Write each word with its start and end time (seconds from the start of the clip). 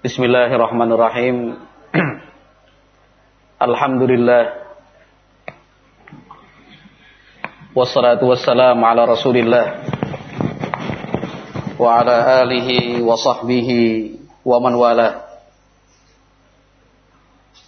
Bismillahirrahmanirrahim. 0.00 1.60
Alhamdulillah. 3.68 4.72
Wassalatu 7.76 8.32
wassalamu 8.32 8.80
ala 8.80 9.04
Rasulillah 9.04 9.84
wa 11.76 12.00
ala 12.00 12.40
alihi 12.40 13.04
wa 13.04 13.12
sahbihi 13.12 14.16
wa 14.40 14.56
man 14.64 14.80
wala. 14.80 15.20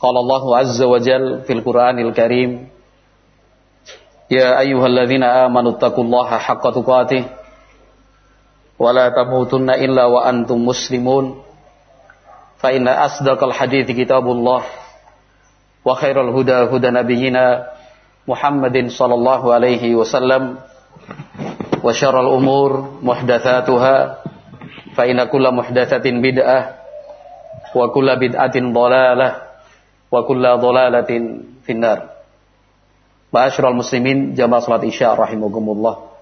Qala 0.01 0.25
Allah 0.25 0.43
azza 0.65 0.89
wa 0.89 0.97
jal 1.05 1.45
fil 1.45 1.61
Qur'anil 1.61 2.17
Karim 2.17 2.73
Ya 4.33 4.57
ayyuhalladzina 4.57 5.45
amanu 5.53 5.77
taqullaha 5.77 6.41
haqqa 6.41 6.73
tuqatih 6.81 7.29
wa 8.81 8.89
la 8.89 9.13
tamutunna 9.13 9.77
illa 9.77 10.09
wa 10.09 10.25
antum 10.25 10.65
muslimun 10.65 11.52
hadithi 12.63 13.93
kitabullah 13.93 14.63
wa 15.83 15.95
khairal 15.99 16.31
huda 16.31 16.71
huda 16.71 16.95
nabiyyina 16.95 17.67
Muhammadin 18.23 18.87
sallallahu 18.87 19.51
alaihi 19.51 19.99
wasallam 19.99 20.63
wa 21.83 21.91
syarral 21.91 22.31
umur 22.31 23.03
muhdatsatuha 23.03 24.23
fa 24.95 25.03
inna 25.11 25.27
kulla 25.27 25.51
muhdatsatin 25.51 26.23
bid'ah 26.23 26.79
wa 27.75 27.91
kulla 27.91 28.15
bid'atin 28.15 28.71
dhalalah 28.71 29.43
wa 30.07 30.21
kulla 30.23 30.55
dhalalatin 30.63 31.59
finnar 31.67 32.13
Ma'asyiral 33.33 33.73
muslimin 33.73 34.37
jamaah 34.37 34.61
salat 34.61 34.85
Isya 34.85 35.17
rahimakumullah. 35.17 36.13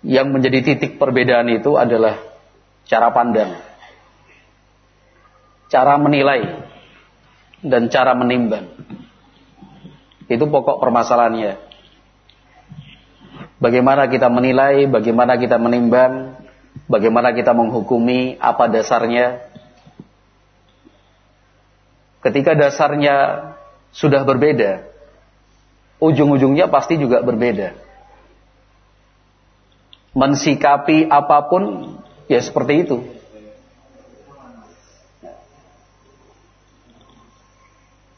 Yang 0.00 0.26
menjadi 0.32 0.58
titik 0.64 0.96
perbedaan 0.96 1.52
itu 1.52 1.76
adalah 1.76 2.16
cara 2.88 3.12
pandang. 3.12 3.52
Cara 5.66 5.98
menilai 5.98 6.62
dan 7.66 7.90
cara 7.90 8.14
menimbang. 8.14 8.70
Itu 10.26 10.46
pokok 10.50 10.82
permasalahannya. 10.82 11.58
Bagaimana 13.56 14.06
kita 14.10 14.28
menilai, 14.28 14.84
bagaimana 14.86 15.40
kita 15.40 15.56
menimbang, 15.56 16.36
bagaimana 16.90 17.32
kita 17.32 17.56
menghukumi, 17.56 18.36
apa 18.36 18.68
dasarnya. 18.68 19.42
Ketika 22.20 22.58
dasarnya 22.58 23.16
sudah 23.94 24.26
berbeda, 24.26 24.86
ujung-ujungnya 26.02 26.68
pasti 26.68 27.00
juga 27.00 27.22
berbeda. 27.22 27.72
Mensikapi 30.16 31.06
apa 31.08 31.48
pun 31.48 31.96
ya 32.28 32.40
seperti 32.42 32.88
itu. 32.88 33.15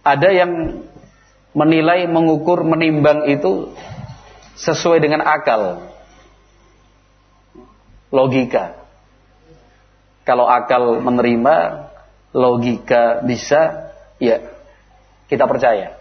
Ada 0.09 0.33
yang 0.33 0.53
menilai, 1.53 2.09
mengukur, 2.09 2.65
menimbang 2.65 3.29
itu 3.29 3.77
sesuai 4.57 5.05
dengan 5.05 5.21
akal, 5.21 5.85
logika. 8.09 8.73
Kalau 10.25 10.49
akal 10.49 11.05
menerima, 11.05 11.57
logika 12.33 13.21
bisa, 13.21 13.93
ya 14.17 14.49
kita 15.29 15.45
percaya. 15.45 15.93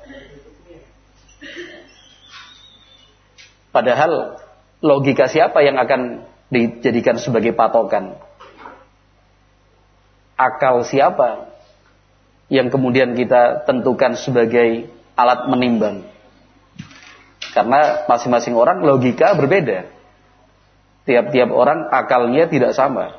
Padahal 3.76 4.40
logika 4.80 5.28
siapa 5.28 5.60
yang 5.68 5.76
akan 5.76 6.24
dijadikan 6.48 7.20
sebagai 7.20 7.52
patokan? 7.52 8.16
Akal 10.40 10.88
siapa 10.88 11.57
yang 12.48 12.72
kemudian 12.72 13.16
kita 13.16 13.68
tentukan 13.68 14.16
sebagai 14.16 14.88
alat 15.20 15.52
menimbang? 15.52 16.08
Karena 17.52 18.06
masing-masing 18.06 18.56
orang 18.56 18.86
logika 18.86 19.34
berbeda. 19.34 19.90
Tiap-tiap 21.08 21.50
orang 21.52 21.88
akalnya 21.90 22.46
tidak 22.52 22.76
sama. 22.76 23.18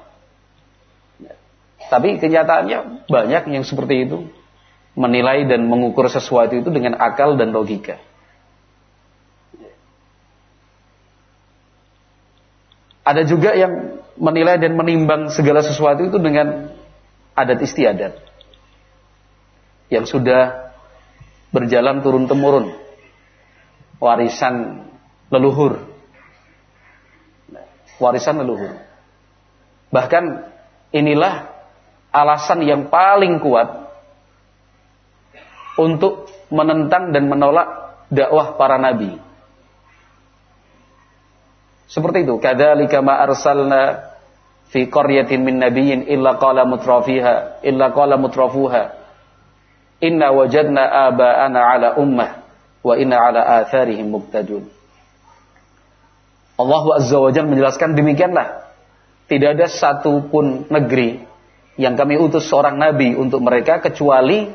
Tapi 1.88 2.20
kenyataannya 2.20 3.08
banyak 3.08 3.42
yang 3.48 3.64
seperti 3.64 4.04
itu 4.04 4.28
menilai 4.98 5.48
dan 5.48 5.64
mengukur 5.64 6.10
sesuatu 6.10 6.58
itu 6.58 6.68
dengan 6.68 6.98
akal 7.00 7.38
dan 7.38 7.54
logika. 7.54 7.96
Ada 13.08 13.24
juga 13.24 13.56
yang 13.56 14.04
menilai 14.20 14.60
dan 14.60 14.76
menimbang 14.76 15.32
segala 15.32 15.64
sesuatu 15.64 16.04
itu 16.04 16.20
dengan 16.20 16.76
adat 17.32 17.56
istiadat. 17.64 18.27
Yang 19.88 20.16
sudah 20.16 20.72
berjalan 21.52 22.04
turun-temurun. 22.04 22.76
Warisan 23.98 24.84
leluhur. 25.32 25.80
Warisan 27.98 28.38
leluhur. 28.40 28.78
Bahkan 29.88 30.24
inilah 30.92 31.48
alasan 32.12 32.62
yang 32.64 32.92
paling 32.92 33.40
kuat 33.40 33.88
untuk 35.80 36.28
menentang 36.52 37.14
dan 37.14 37.28
menolak 37.28 37.68
dakwah 38.12 38.56
para 38.56 38.76
nabi. 38.76 39.16
Seperti 41.88 42.28
itu, 42.28 42.36
kadzalika 42.36 43.00
ma 43.00 43.24
arsalna 43.24 44.12
fi 44.68 44.84
qaryatin 44.92 45.40
min 45.40 45.56
nabiyyin 45.56 46.04
illa 46.04 46.36
qala 46.36 46.68
mutrafiha 46.68 47.64
illa 47.64 47.88
qala 47.96 48.20
mutrafuha 48.20 48.97
inna 49.98 50.30
wajadna 50.30 51.10
aba'ana 51.10 51.60
ala 51.74 51.88
ummah 51.98 52.42
wa 52.82 52.94
inna 52.94 53.18
ala 53.18 53.40
atharihim 53.62 54.10
muqtadun. 54.10 54.66
Allah 56.58 56.84
Azza 56.98 57.18
wa 57.18 57.30
Jalla 57.30 57.54
menjelaskan 57.54 57.94
demikianlah. 57.94 58.66
Tidak 59.28 59.54
ada 59.54 59.66
satupun 59.68 60.66
negeri 60.72 61.22
yang 61.78 61.94
kami 61.94 62.18
utus 62.18 62.48
seorang 62.50 62.80
nabi 62.80 63.14
untuk 63.14 63.44
mereka 63.44 63.78
kecuali 63.78 64.50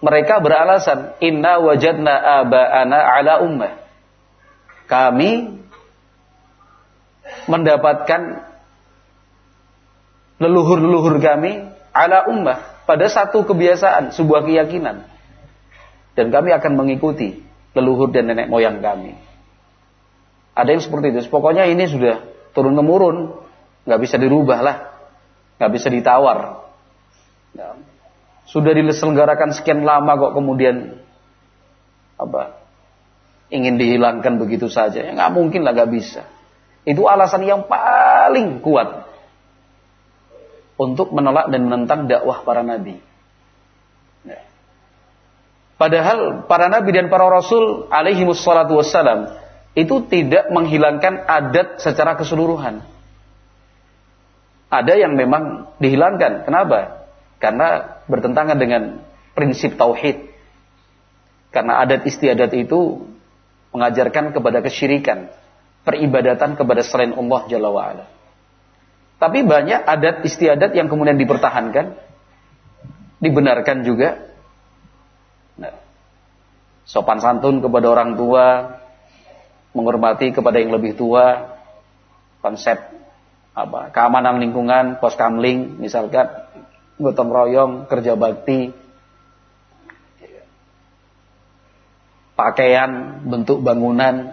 mereka 0.00 0.38
beralasan 0.38 1.18
inna 1.18 1.58
wajadna 1.58 2.44
aba'ana 2.44 2.98
ala 3.18 3.32
ummah. 3.42 3.72
Kami 4.86 5.60
mendapatkan 7.46 8.42
leluhur-leluhur 10.40 11.18
kami 11.22 11.68
ala 11.94 12.26
ummah 12.30 12.69
pada 12.90 13.06
satu 13.06 13.46
kebiasaan, 13.46 14.10
sebuah 14.10 14.50
keyakinan. 14.50 15.06
Dan 16.18 16.34
kami 16.34 16.50
akan 16.50 16.74
mengikuti 16.74 17.38
leluhur 17.70 18.10
dan 18.10 18.26
nenek 18.26 18.50
moyang 18.50 18.82
kami. 18.82 19.14
Ada 20.58 20.74
yang 20.74 20.82
seperti 20.82 21.14
itu. 21.14 21.30
Pokoknya 21.30 21.70
ini 21.70 21.86
sudah 21.86 22.26
turun 22.50 22.74
temurun, 22.74 23.38
nggak 23.86 24.00
bisa 24.02 24.18
dirubah 24.18 24.58
lah, 24.58 24.76
nggak 25.62 25.70
bisa 25.70 25.86
ditawar. 25.86 26.66
Ya. 27.54 27.78
Sudah 28.50 28.74
diselenggarakan 28.74 29.54
sekian 29.54 29.86
lama 29.86 30.18
kok 30.18 30.34
kemudian 30.34 30.98
apa? 32.18 32.58
Ingin 33.54 33.78
dihilangkan 33.78 34.42
begitu 34.42 34.66
saja. 34.66 35.06
Ya 35.06 35.14
nggak 35.14 35.30
mungkin 35.30 35.62
lah, 35.62 35.78
nggak 35.78 35.94
bisa. 35.94 36.26
Itu 36.82 37.06
alasan 37.06 37.46
yang 37.46 37.70
paling 37.70 38.58
kuat 38.66 38.99
untuk 40.80 41.12
menolak 41.12 41.52
dan 41.52 41.68
menentang 41.68 42.08
dakwah 42.08 42.40
para 42.40 42.64
nabi. 42.64 42.96
Ya. 44.24 44.40
Padahal 45.76 46.48
para 46.48 46.72
nabi 46.72 46.96
dan 46.96 47.12
para 47.12 47.28
rasul 47.28 47.84
alaihi 47.92 48.24
wassalatu 48.24 48.80
wassalam 48.80 49.36
itu 49.76 50.08
tidak 50.08 50.48
menghilangkan 50.48 51.28
adat 51.28 51.84
secara 51.84 52.16
keseluruhan. 52.16 52.80
Ada 54.72 54.96
yang 54.96 55.20
memang 55.20 55.68
dihilangkan. 55.76 56.48
Kenapa? 56.48 57.04
Karena 57.36 58.00
bertentangan 58.08 58.56
dengan 58.56 59.04
prinsip 59.36 59.76
tauhid. 59.76 60.32
Karena 61.50 61.82
adat 61.82 62.06
istiadat 62.06 62.54
itu 62.54 63.04
mengajarkan 63.74 64.30
kepada 64.30 64.62
kesyirikan, 64.62 65.28
peribadatan 65.82 66.54
kepada 66.54 66.86
selain 66.86 67.10
Allah 67.14 67.40
Jalla 67.50 67.70
wa'ala. 67.74 68.19
Tapi 69.20 69.44
banyak 69.44 69.84
adat 69.84 70.24
istiadat 70.24 70.72
yang 70.72 70.88
kemudian 70.88 71.20
dipertahankan, 71.20 71.92
dibenarkan 73.20 73.84
juga. 73.84 74.32
Nah, 75.60 75.76
sopan 76.88 77.20
santun 77.20 77.60
kepada 77.60 77.92
orang 77.92 78.16
tua, 78.16 78.80
menghormati 79.76 80.32
kepada 80.32 80.56
yang 80.56 80.72
lebih 80.72 80.96
tua, 80.96 81.52
konsep 82.40 82.80
apa 83.52 83.92
keamanan 83.92 84.40
lingkungan, 84.40 84.96
pos 85.04 85.20
kamling 85.20 85.76
misalkan 85.76 86.32
gotong 86.96 87.28
royong, 87.28 87.72
kerja 87.92 88.16
bakti, 88.16 88.72
pakaian, 92.40 93.20
bentuk 93.28 93.60
bangunan. 93.60 94.32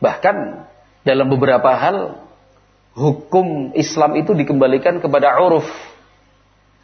Bahkan 0.00 0.36
dalam 1.04 1.26
beberapa 1.28 1.76
hal 1.76 2.27
hukum 2.98 3.70
Islam 3.78 4.18
itu 4.18 4.34
dikembalikan 4.34 4.98
kepada 4.98 5.38
uruf, 5.38 5.66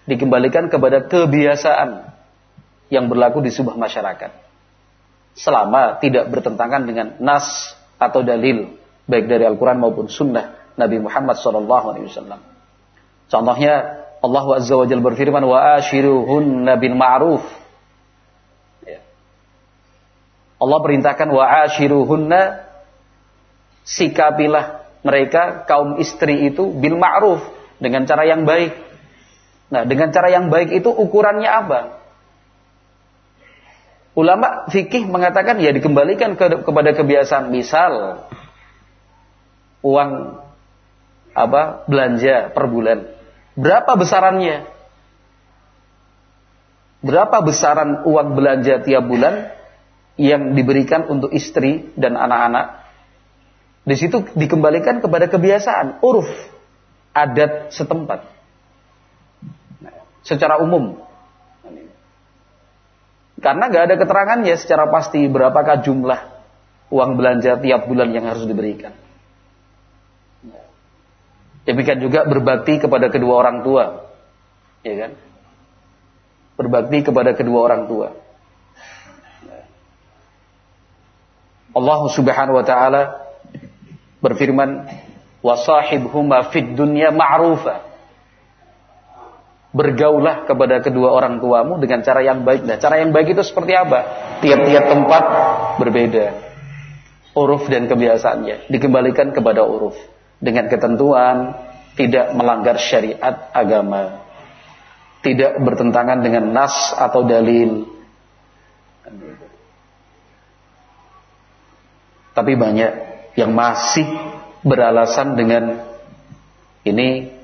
dikembalikan 0.06 0.70
kepada 0.70 1.02
kebiasaan 1.10 2.14
yang 2.94 3.10
berlaku 3.10 3.42
di 3.42 3.50
sebuah 3.50 3.74
masyarakat. 3.74 4.30
Selama 5.34 5.98
tidak 5.98 6.30
bertentangan 6.30 6.86
dengan 6.86 7.18
nas 7.18 7.74
atau 7.98 8.22
dalil 8.22 8.78
baik 9.10 9.26
dari 9.26 9.42
Al-Quran 9.42 9.82
maupun 9.82 10.06
Sunnah 10.06 10.74
Nabi 10.78 11.02
Muhammad 11.02 11.34
SAW. 11.34 11.66
Contohnya 13.26 13.74
Allah 14.22 14.44
Azza 14.54 14.78
wa 14.78 14.86
Jalla 14.86 15.02
berfirman 15.02 15.42
wa 15.42 15.58
ashiruhunna 15.82 16.78
bil 16.78 16.94
ma'ruf. 16.94 17.44
Ya. 18.86 19.02
Allah 20.62 20.78
perintahkan 20.78 21.28
wa 21.28 21.44
ashiruhunna 21.66 22.62
sikapilah 23.82 24.83
mereka 25.04 25.68
kaum 25.68 26.00
istri 26.00 26.48
itu 26.48 26.72
bil 26.72 26.96
ma'ruf 26.96 27.44
dengan 27.76 28.08
cara 28.08 28.24
yang 28.24 28.48
baik. 28.48 28.72
Nah, 29.68 29.84
dengan 29.84 30.08
cara 30.10 30.32
yang 30.32 30.48
baik 30.48 30.72
itu 30.72 30.88
ukurannya 30.88 31.50
apa? 31.50 31.80
Ulama 34.16 34.70
fikih 34.70 35.04
mengatakan 35.10 35.60
ya 35.60 35.74
dikembalikan 35.74 36.38
ke, 36.38 36.64
kepada 36.64 36.90
kebiasaan. 36.94 37.50
Misal 37.50 38.24
uang 39.84 40.40
apa 41.34 41.84
belanja 41.90 42.54
per 42.54 42.64
bulan. 42.70 43.10
Berapa 43.58 43.98
besarannya? 43.98 44.70
Berapa 47.04 47.44
besaran 47.44 48.06
uang 48.08 48.28
belanja 48.32 48.80
tiap 48.80 49.04
bulan 49.04 49.52
yang 50.16 50.56
diberikan 50.56 51.04
untuk 51.10 51.34
istri 51.34 51.92
dan 51.98 52.16
anak-anak? 52.16 52.83
Di 53.84 53.96
situ 54.00 54.24
dikembalikan 54.32 55.04
kepada 55.04 55.28
kebiasaan, 55.28 56.00
uruf, 56.00 56.28
adat 57.12 57.68
setempat. 57.68 58.24
Secara 60.24 60.56
umum, 60.56 61.04
karena 63.44 63.68
nggak 63.68 63.84
ada 63.92 63.96
keterangannya 64.00 64.56
secara 64.56 64.88
pasti 64.88 65.28
berapakah 65.28 65.84
jumlah 65.84 66.20
uang 66.88 67.10
belanja 67.20 67.60
tiap 67.60 67.84
bulan 67.84 68.08
yang 68.16 68.24
harus 68.24 68.48
diberikan. 68.48 68.96
Demikian 71.68 72.00
juga 72.00 72.24
berbakti 72.24 72.80
kepada 72.80 73.12
kedua 73.12 73.40
orang 73.40 73.60
tua. 73.60 73.84
Ya 74.80 74.94
kan? 74.96 75.12
Berbakti 76.56 77.04
kepada 77.04 77.36
kedua 77.36 77.68
orang 77.68 77.84
tua. 77.84 78.16
Allah 81.74 82.00
Subhanahu 82.08 82.56
wa 82.56 82.64
taala 82.64 83.23
berfirman, 84.24 84.88
"Wasahibhuma 85.44 86.48
fid 86.48 86.72
dunya 86.72 87.12
ma'rufa." 87.12 87.94
bergaulah 89.74 90.46
kepada 90.46 90.78
kedua 90.78 91.10
orang 91.10 91.42
tuamu 91.42 91.82
dengan 91.82 92.00
cara 92.06 92.22
yang 92.22 92.46
baik. 92.46 92.62
Nah, 92.62 92.78
cara 92.78 93.02
yang 93.02 93.10
baik 93.10 93.34
itu 93.34 93.42
seperti 93.42 93.74
apa? 93.74 94.06
Tiap-tiap 94.38 94.84
tempat 94.86 95.22
berbeda. 95.82 96.26
Uruf 97.34 97.66
dan 97.66 97.90
kebiasaannya 97.90 98.70
dikembalikan 98.70 99.34
kepada 99.34 99.66
uruf 99.66 99.98
dengan 100.38 100.70
ketentuan 100.70 101.58
tidak 101.98 102.30
melanggar 102.38 102.78
syariat 102.78 103.50
agama. 103.50 104.22
Tidak 105.26 105.58
bertentangan 105.58 106.22
dengan 106.22 106.54
nas 106.54 106.94
atau 106.94 107.26
dalil. 107.26 107.90
Tapi 112.34 112.52
banyak 112.54 113.13
yang 113.34 113.50
masih 113.54 114.06
beralasan 114.62 115.34
dengan 115.34 115.82
ini 116.86 117.34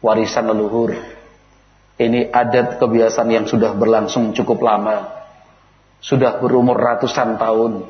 warisan 0.00 0.48
leluhur 0.48 0.96
ini 2.00 2.32
adat 2.32 2.80
kebiasaan 2.80 3.28
yang 3.28 3.44
sudah 3.44 3.76
berlangsung 3.76 4.32
cukup 4.32 4.64
lama. 4.64 5.20
Sudah 6.00 6.40
berumur 6.40 6.80
ratusan 6.80 7.36
tahun. 7.36 7.84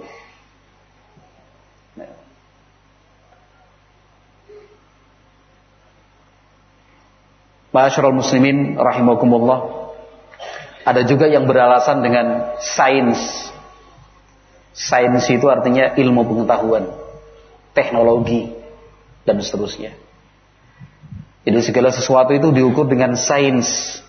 Ma'asyiral 7.71 8.19
muslimin 8.19 8.75
rahimakumullah. 8.75 9.79
Ada 10.83 11.07
juga 11.07 11.31
yang 11.31 11.47
beralasan 11.47 12.03
dengan 12.03 12.59
sains. 12.59 13.47
Sains 14.75 15.23
itu 15.31 15.47
artinya 15.47 15.95
ilmu 15.95 16.27
pengetahuan, 16.27 16.91
teknologi 17.77 18.51
dan 19.25 19.39
seterusnya. 19.39 19.95
Jadi 21.45 21.61
segala 21.65 21.91
sesuatu 21.91 22.37
itu 22.37 22.53
diukur 22.53 22.85
dengan 22.87 23.17
sains. 23.17 24.01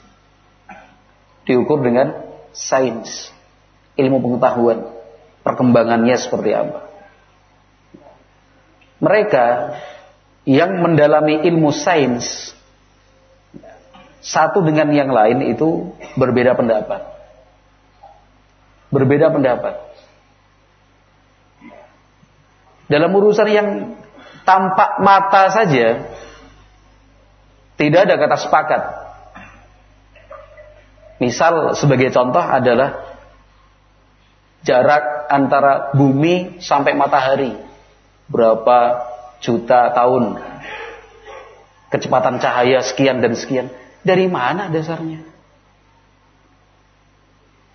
Diukur 1.48 1.80
dengan 1.80 2.12
sains. 2.52 3.32
Ilmu 3.96 4.20
pengetahuan. 4.20 4.92
Perkembangannya 5.42 6.16
seperti 6.20 6.54
apa. 6.54 6.92
Mereka 9.02 9.46
yang 10.46 10.78
mendalami 10.82 11.42
ilmu 11.42 11.74
sains 11.74 12.54
satu 14.22 14.62
dengan 14.62 14.94
yang 14.94 15.10
lain 15.10 15.50
itu 15.50 15.98
berbeda 16.14 16.54
pendapat. 16.54 17.02
Berbeda 18.94 19.34
pendapat. 19.34 19.91
Dalam 22.92 23.16
urusan 23.16 23.48
yang 23.48 23.68
tampak 24.44 25.00
mata 25.00 25.48
saja 25.48 26.12
tidak 27.80 28.00
ada 28.04 28.16
kata 28.20 28.38
sepakat. 28.38 28.82
Misal 31.24 31.78
sebagai 31.80 32.12
contoh 32.12 32.44
adalah 32.44 33.16
jarak 34.68 35.32
antara 35.32 35.96
bumi 35.96 36.60
sampai 36.60 36.92
matahari. 36.94 37.56
Berapa 38.28 39.08
juta 39.40 39.96
tahun. 39.96 40.38
Kecepatan 41.92 42.44
cahaya 42.44 42.84
sekian 42.84 43.24
dan 43.24 43.40
sekian. 43.40 43.72
Dari 44.04 44.28
mana 44.28 44.68
dasarnya? 44.68 45.24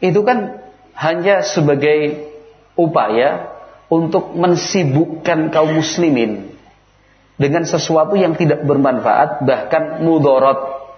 Itu 0.05 0.29
kan 0.29 0.61
hanya 0.93 1.41
sebagai 1.41 2.29
upaya 2.77 3.56
untuk 3.87 4.35
mensibukkan 4.35 5.55
kaum 5.55 5.79
muslimin 5.79 6.51
dengan 7.37 7.63
sesuatu 7.69 8.19
yang 8.19 8.35
tidak 8.35 8.65
bermanfaat 8.67 9.45
bahkan 9.47 10.03
mudorot. 10.03 10.89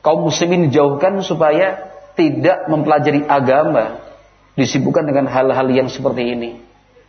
Kaum 0.00 0.28
muslimin 0.28 0.68
dijauhkan 0.68 1.20
supaya 1.24 1.92
tidak 2.14 2.68
mempelajari 2.70 3.24
agama 3.26 4.04
disibukkan 4.54 5.04
dengan 5.04 5.26
hal-hal 5.28 5.66
yang 5.72 5.88
seperti 5.90 6.36
ini. 6.36 6.50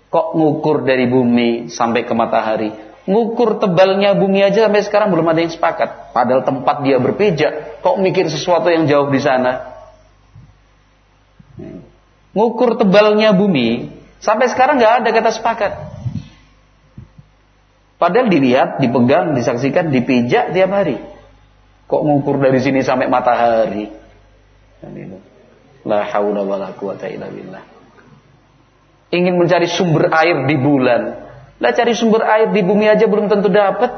Kok 0.09 0.33
ngukur 0.33 0.87
dari 0.87 1.05
bumi 1.05 1.67
sampai 1.67 2.07
ke 2.07 2.13
matahari? 2.15 2.71
Ngukur 3.05 3.61
tebalnya 3.61 4.17
bumi 4.17 4.41
aja 4.41 4.65
sampai 4.65 4.81
sekarang 4.81 5.13
belum 5.13 5.29
ada 5.29 5.45
yang 5.45 5.53
sepakat. 5.53 6.15
Padahal 6.15 6.41
tempat 6.41 6.81
dia 6.81 6.97
berpijak. 6.97 7.83
Kok 7.85 8.01
mikir 8.01 8.31
sesuatu 8.31 8.71
yang 8.71 8.89
jauh 8.89 9.11
di 9.13 9.21
sana? 9.21 9.75
Ngukur 12.33 12.81
tebalnya 12.81 13.35
bumi 13.35 13.94
sampai 14.19 14.51
sekarang 14.51 14.79
nggak 14.79 14.93
ada 15.03 15.09
kata 15.11 15.31
sepakat. 15.35 15.73
Padahal 17.95 18.27
dilihat, 18.27 18.83
dipegang, 18.83 19.33
disaksikan, 19.33 19.87
dipijak 19.87 20.51
tiap 20.51 20.71
hari. 20.75 20.99
Kok 21.87 22.01
ngukur 22.01 22.41
dari 22.43 22.59
sini 22.59 22.83
sampai 22.83 23.07
matahari? 23.07 23.87
La 25.85 26.01
haula 26.11 26.41
wala 26.43 26.73
quwata 26.75 27.07
illa 27.07 27.31
billah. 27.31 27.63
Ingin 29.15 29.39
mencari 29.39 29.69
sumber 29.69 30.11
air 30.11 30.43
di 30.49 30.57
bulan. 30.59 31.01
Lah 31.61 31.71
cari 31.71 31.95
sumber 31.95 32.25
air 32.27 32.51
di 32.51 32.61
bumi 32.65 32.89
aja 32.89 33.07
belum 33.07 33.31
tentu 33.31 33.47
dapat. 33.47 33.89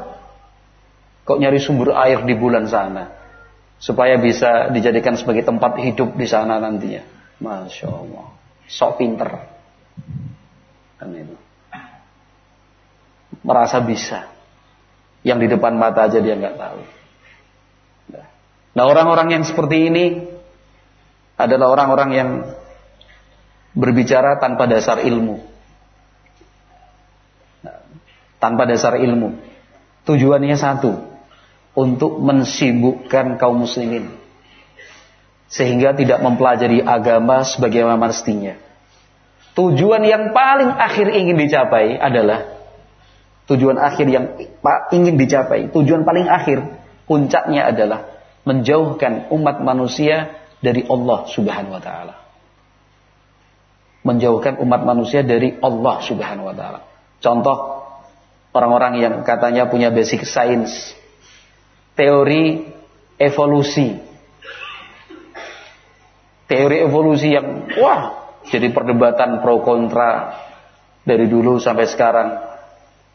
Kok 1.26 1.38
nyari 1.42 1.58
sumber 1.58 1.96
air 1.96 2.22
di 2.22 2.38
bulan 2.38 2.70
sana? 2.70 3.18
Supaya 3.82 4.14
bisa 4.20 4.70
dijadikan 4.70 5.18
sebagai 5.18 5.42
tempat 5.42 5.80
hidup 5.82 6.14
di 6.14 6.26
sana 6.28 6.62
nantinya. 6.62 7.02
Masya 7.42 7.88
Allah. 7.88 8.26
Sok 8.70 8.92
pinter. 9.02 9.57
Kan 10.98 11.14
itu 11.14 11.36
merasa 13.42 13.80
bisa. 13.80 14.28
Yang 15.24 15.38
di 15.44 15.48
depan 15.58 15.74
mata 15.76 16.06
aja 16.06 16.18
dia 16.20 16.36
nggak 16.38 16.56
tahu. 16.56 16.80
Nah 18.78 18.84
orang-orang 18.86 19.34
yang 19.34 19.42
seperti 19.42 19.90
ini 19.90 20.04
adalah 21.34 21.74
orang-orang 21.74 22.10
yang 22.14 22.30
berbicara 23.74 24.38
tanpa 24.38 24.70
dasar 24.70 25.02
ilmu. 25.02 25.42
Tanpa 28.38 28.70
dasar 28.70 29.00
ilmu. 29.02 29.34
Tujuannya 30.06 30.54
satu. 30.54 30.94
Untuk 31.74 32.22
mensibukkan 32.22 33.38
kaum 33.38 33.66
muslimin. 33.66 34.14
Sehingga 35.50 35.94
tidak 35.94 36.22
mempelajari 36.22 36.82
agama 36.82 37.42
sebagaimana 37.42 37.98
mestinya. 37.98 38.67
Tujuan 39.58 40.06
yang 40.06 40.30
paling 40.30 40.70
akhir 40.70 41.10
ingin 41.10 41.34
dicapai 41.34 41.98
adalah 41.98 42.58
Tujuan 43.48 43.80
akhir 43.80 44.06
yang 44.12 44.36
ingin 44.92 45.16
dicapai, 45.16 45.72
tujuan 45.72 46.04
paling 46.04 46.28
akhir, 46.28 46.60
puncaknya 47.08 47.72
adalah 47.72 48.20
menjauhkan 48.44 49.32
umat 49.32 49.64
manusia 49.64 50.36
dari 50.60 50.84
Allah 50.84 51.24
Subhanahu 51.32 51.72
wa 51.72 51.80
taala. 51.80 52.14
Menjauhkan 54.04 54.60
umat 54.60 54.84
manusia 54.84 55.24
dari 55.24 55.56
Allah 55.64 55.96
Subhanahu 56.04 56.44
wa 56.44 56.52
taala. 56.52 56.84
Contoh 57.24 57.88
orang-orang 58.52 59.00
yang 59.00 59.14
katanya 59.24 59.64
punya 59.72 59.88
basic 59.88 60.28
science, 60.28 60.92
teori 61.96 62.68
evolusi. 63.16 63.96
Teori 66.52 66.84
evolusi 66.84 67.32
yang 67.32 67.64
wah, 67.80 68.27
jadi 68.48 68.72
perdebatan 68.72 69.44
pro 69.44 69.60
kontra 69.62 70.34
dari 71.04 71.28
dulu 71.28 71.60
sampai 71.60 71.86
sekarang 71.88 72.28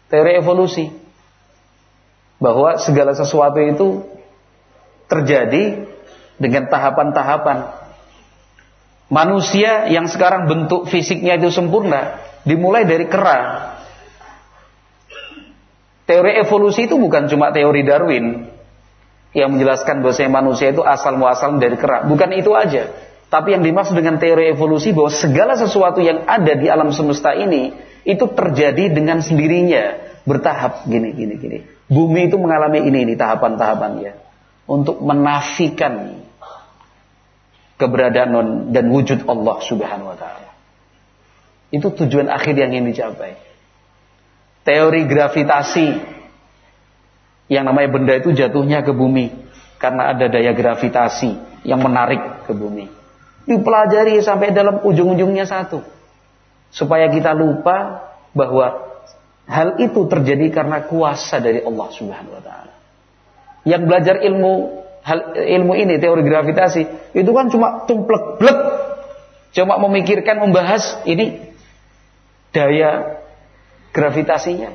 teori 0.09 0.37
evolusi 0.37 0.89
bahwa 2.37 2.75
segala 2.81 3.15
sesuatu 3.15 3.59
itu 3.61 3.87
terjadi 5.07 5.87
dengan 6.41 6.67
tahapan-tahapan. 6.67 7.85
Manusia 9.13 9.93
yang 9.93 10.09
sekarang 10.09 10.49
bentuk 10.49 10.89
fisiknya 10.89 11.37
itu 11.37 11.53
sempurna 11.53 12.17
dimulai 12.43 12.83
dari 12.83 13.05
kera. 13.05 13.71
Teori 16.03 16.35
evolusi 16.41 16.89
itu 16.89 16.99
bukan 16.99 17.31
cuma 17.31 17.53
teori 17.55 17.85
Darwin 17.85 18.49
yang 19.31 19.49
menjelaskan 19.55 20.03
bahwa 20.03 20.25
manusia 20.29 20.75
itu 20.75 20.83
asal 20.83 21.15
muasal 21.15 21.57
dari 21.61 21.77
kera. 21.79 22.03
Bukan 22.09 22.29
itu 22.35 22.51
aja. 22.57 22.91
Tapi 23.33 23.57
yang 23.57 23.65
dimaksud 23.65 23.97
dengan 23.97 24.21
teori 24.21 24.53
evolusi 24.53 24.93
bahwa 24.93 25.09
segala 25.09 25.57
sesuatu 25.57 26.05
yang 26.05 26.29
ada 26.29 26.53
di 26.53 26.69
alam 26.69 26.93
semesta 26.93 27.33
ini 27.33 27.73
itu 28.05 28.29
terjadi 28.29 28.93
dengan 28.93 29.25
sendirinya 29.25 29.97
bertahap 30.21 30.85
gini 30.85 31.17
gini 31.17 31.41
gini. 31.41 31.59
Bumi 31.89 32.29
itu 32.29 32.37
mengalami 32.37 32.85
ini 32.85 33.09
ini 33.09 33.13
tahapan-tahapannya 33.17 34.13
untuk 34.69 35.01
menafikan 35.01 36.21
keberadaan 37.81 38.69
dan 38.69 38.85
wujud 38.93 39.25
Allah 39.25 39.57
Subhanahu 39.65 40.13
wa 40.13 40.17
taala. 40.21 40.53
Itu 41.73 41.89
tujuan 41.89 42.29
akhir 42.29 42.53
yang 42.53 42.69
ingin 42.69 42.93
dicapai. 42.93 43.33
Teori 44.61 45.09
gravitasi 45.09 45.87
yang 47.49 47.65
namanya 47.65 47.89
benda 47.89 48.13
itu 48.13 48.29
jatuhnya 48.29 48.85
ke 48.85 48.93
bumi 48.93 49.33
karena 49.81 50.13
ada 50.13 50.29
daya 50.29 50.53
gravitasi 50.53 51.65
yang 51.65 51.81
menarik 51.81 52.45
ke 52.45 52.53
bumi. 52.53 53.02
Dipelajari 53.43 54.23
sampai 54.23 54.55
dalam 54.55 54.81
ujung-ujungnya 54.83 55.43
satu. 55.43 55.83
Supaya 56.73 57.11
kita 57.11 57.35
lupa 57.35 58.09
bahwa 58.33 58.93
Hal 59.43 59.75
itu 59.83 60.07
terjadi 60.07 60.47
karena 60.55 60.87
kuasa 60.87 61.43
dari 61.43 61.59
Allah 61.59 61.87
Subhanahu 61.91 62.39
wa 62.39 62.43
taala. 62.43 62.73
Yang 63.67 63.83
belajar 63.91 64.15
ilmu 64.23 64.53
hal 65.03 65.35
ilmu 65.35 65.73
ini 65.75 65.99
teori 65.99 66.23
gravitasi 66.23 67.11
itu 67.11 67.31
kan 67.35 67.51
cuma 67.51 67.83
tumplek 67.83 68.39
blek 68.39 68.59
cuma 69.51 69.75
memikirkan 69.83 70.39
membahas 70.39 71.03
ini 71.03 71.43
daya 72.55 73.19
gravitasinya 73.91 74.71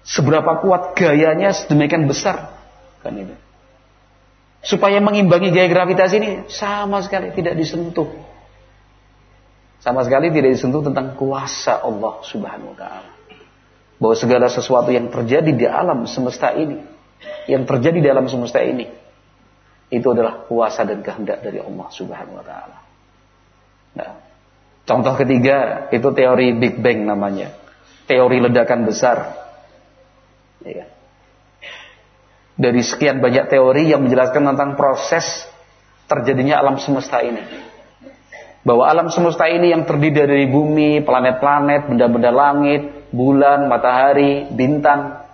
seberapa 0.00 0.64
kuat 0.64 0.96
gayanya 0.96 1.52
sedemikian 1.52 2.08
besar 2.08 2.56
kan 3.04 3.12
itu 3.20 3.36
supaya 4.62 5.02
mengimbangi 5.02 5.50
gaya 5.50 5.66
gravitasi 5.66 6.14
ini 6.18 6.30
sama 6.46 7.02
sekali 7.02 7.34
tidak 7.34 7.58
disentuh 7.58 8.08
sama 9.82 10.06
sekali 10.06 10.30
tidak 10.30 10.54
disentuh 10.54 10.86
tentang 10.86 11.18
kuasa 11.18 11.82
Allah 11.82 12.22
Subhanahu 12.22 12.70
wa 12.70 12.78
taala 12.78 13.12
bahwa 14.02 14.18
segala 14.18 14.50
sesuatu 14.50 14.90
yang 14.90 15.14
terjadi 15.14 15.50
di 15.54 15.62
alam 15.62 16.10
semesta 16.10 16.50
ini, 16.50 16.82
yang 17.46 17.62
terjadi 17.62 18.02
di 18.02 18.08
alam 18.10 18.26
semesta 18.26 18.58
ini, 18.58 18.90
itu 19.94 20.06
adalah 20.10 20.42
kuasa 20.50 20.82
dan 20.82 21.06
kehendak 21.06 21.38
dari 21.46 21.62
Allah 21.62 21.86
Subhanahu 21.86 22.34
wa 22.34 22.42
taala. 22.42 22.78
Nah, 23.94 24.10
contoh 24.82 25.14
ketiga 25.22 25.86
itu 25.94 26.08
teori 26.10 26.50
Big 26.58 26.82
Bang 26.82 27.06
namanya. 27.06 27.54
Teori 28.10 28.42
ledakan 28.42 28.90
besar. 28.90 29.38
Ya. 30.66 30.90
Dari 32.52 32.84
sekian 32.84 33.24
banyak 33.24 33.48
teori 33.48 33.88
yang 33.88 34.04
menjelaskan 34.04 34.44
tentang 34.52 34.76
proses 34.76 35.24
terjadinya 36.04 36.60
alam 36.60 36.76
semesta 36.76 37.24
ini. 37.24 37.40
Bahwa 38.62 38.86
alam 38.86 39.08
semesta 39.08 39.48
ini 39.48 39.72
yang 39.72 39.88
terdiri 39.88 40.14
dari 40.28 40.46
bumi, 40.46 41.02
planet-planet, 41.02 41.88
benda-benda 41.90 42.30
langit, 42.30 43.10
bulan, 43.10 43.66
matahari, 43.66 44.46
bintang, 44.52 45.24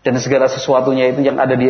dan 0.00 0.16
segala 0.18 0.48
sesuatunya 0.48 1.12
itu 1.12 1.20
yang 1.20 1.36
ada 1.36 1.54
di 1.54 1.68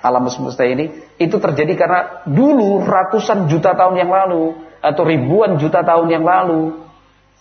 alam 0.00 0.24
semesta 0.30 0.62
ini, 0.62 0.94
itu 1.18 1.36
terjadi 1.36 1.72
karena 1.74 2.00
dulu 2.24 2.80
ratusan 2.86 3.50
juta 3.50 3.74
tahun 3.74 3.98
yang 3.98 4.10
lalu, 4.14 4.54
atau 4.78 5.02
ribuan 5.04 5.58
juta 5.58 5.82
tahun 5.82 6.08
yang 6.08 6.24
lalu, 6.24 6.80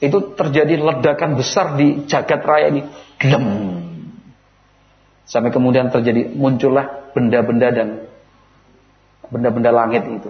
itu 0.01 0.35
terjadi 0.35 0.81
ledakan 0.81 1.37
besar 1.37 1.79
di 1.79 2.03
jagat 2.09 2.41
raya 2.43 2.73
ini. 2.73 2.81
Glem. 3.21 3.45
Sampai 5.23 5.55
kemudian 5.55 5.87
terjadi 5.87 6.35
muncullah 6.35 7.13
benda-benda 7.15 7.71
dan 7.71 7.87
benda-benda 9.31 9.71
langit 9.71 10.03
itu. 10.07 10.29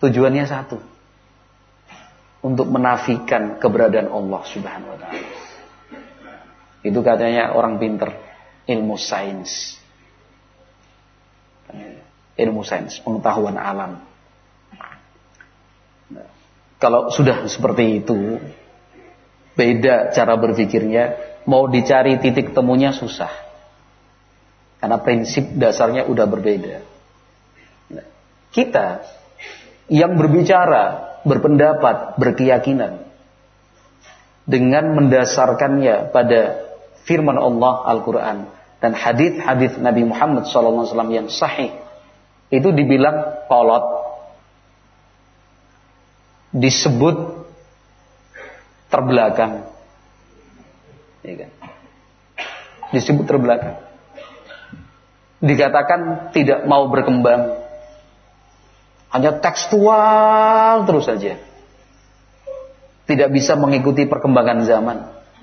Tujuannya 0.00 0.44
satu 0.48 0.80
untuk 2.40 2.72
menafikan 2.72 3.60
keberadaan 3.60 4.08
Allah 4.08 4.40
Subhanahu 4.48 4.96
wa 4.96 4.98
taala. 4.98 5.24
Itu 6.80 7.04
katanya 7.04 7.52
orang 7.52 7.76
pinter, 7.76 8.16
ilmu 8.64 8.96
sains. 8.96 9.76
Ilmu 12.40 12.64
sains, 12.64 12.96
pengetahuan 13.04 13.60
alam. 13.60 14.00
Kalau 16.80 17.12
sudah 17.12 17.44
seperti 17.44 18.00
itu, 18.00 18.40
beda 19.52 20.16
cara 20.16 20.40
berpikirnya, 20.40 21.29
mau 21.44 21.68
dicari 21.68 22.18
titik 22.20 22.52
temunya 22.52 22.92
susah. 22.92 23.30
Karena 24.80 24.96
prinsip 25.00 25.44
dasarnya 25.56 26.08
udah 26.08 26.26
berbeda. 26.26 26.76
Kita 28.50 29.04
yang 29.92 30.16
berbicara 30.16 31.18
berpendapat, 31.22 32.16
berkeyakinan 32.16 33.04
dengan 34.48 34.96
mendasarkannya 34.96 36.10
pada 36.10 36.40
firman 37.04 37.36
Allah 37.36 37.74
Al-Quran 37.86 38.48
dan 38.80 38.92
hadis-hadis 38.96 39.76
Nabi 39.76 40.08
Muhammad 40.08 40.48
SAW 40.48 40.88
yang 41.12 41.28
sahih 41.28 41.76
itu 42.48 42.68
dibilang 42.72 43.46
kolot 43.46 43.84
disebut 46.50 47.46
terbelakang 48.90 49.70
ya 51.26 51.34
kan? 51.46 51.50
disebut 52.90 53.24
terbelakang 53.28 53.78
dikatakan 55.40 56.32
tidak 56.36 56.68
mau 56.68 56.88
berkembang 56.92 57.60
hanya 59.10 59.42
tekstual 59.42 60.86
terus 60.86 61.10
saja. 61.10 61.34
Tidak 63.10 63.28
bisa 63.34 63.58
mengikuti 63.58 64.06
perkembangan 64.06 64.62
zaman. 64.62 64.98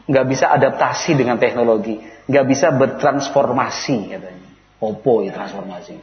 Nggak 0.08 0.26
bisa 0.32 0.48
adaptasi 0.56 1.20
dengan 1.20 1.36
teknologi. 1.36 2.00
Nggak 2.32 2.46
bisa 2.48 2.72
bertransformasi 2.72 4.08
katanya. 4.08 4.48
Opo 4.80 5.20
ya 5.20 5.36
transformasi. 5.36 6.00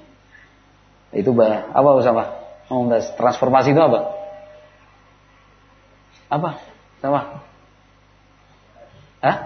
Itu 1.16 1.32
bah, 1.32 1.72
apa 1.72 1.88
sama? 2.04 2.24
Oh, 2.68 2.84
transformasi 3.16 3.72
itu 3.72 3.80
apa? 3.80 4.12
Apa? 6.28 6.50
Sama? 7.00 7.20
Hah? 9.24 9.36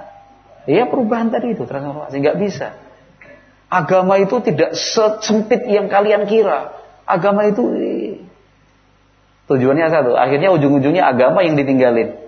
Iya 0.68 0.84
perubahan 0.92 1.32
tadi 1.32 1.56
itu 1.56 1.64
transformasi. 1.64 2.20
Nggak 2.20 2.38
bisa. 2.44 2.76
Agama 3.72 4.20
itu 4.20 4.36
tidak 4.44 4.76
sempit 5.24 5.64
yang 5.64 5.88
kalian 5.88 6.28
kira. 6.28 6.76
Agama 7.08 7.48
itu 7.48 7.64
Tujuannya 9.48 9.88
satu, 9.88 10.12
akhirnya 10.12 10.52
ujung-ujungnya 10.52 11.08
agama 11.08 11.40
yang 11.40 11.56
ditinggalin. 11.56 12.20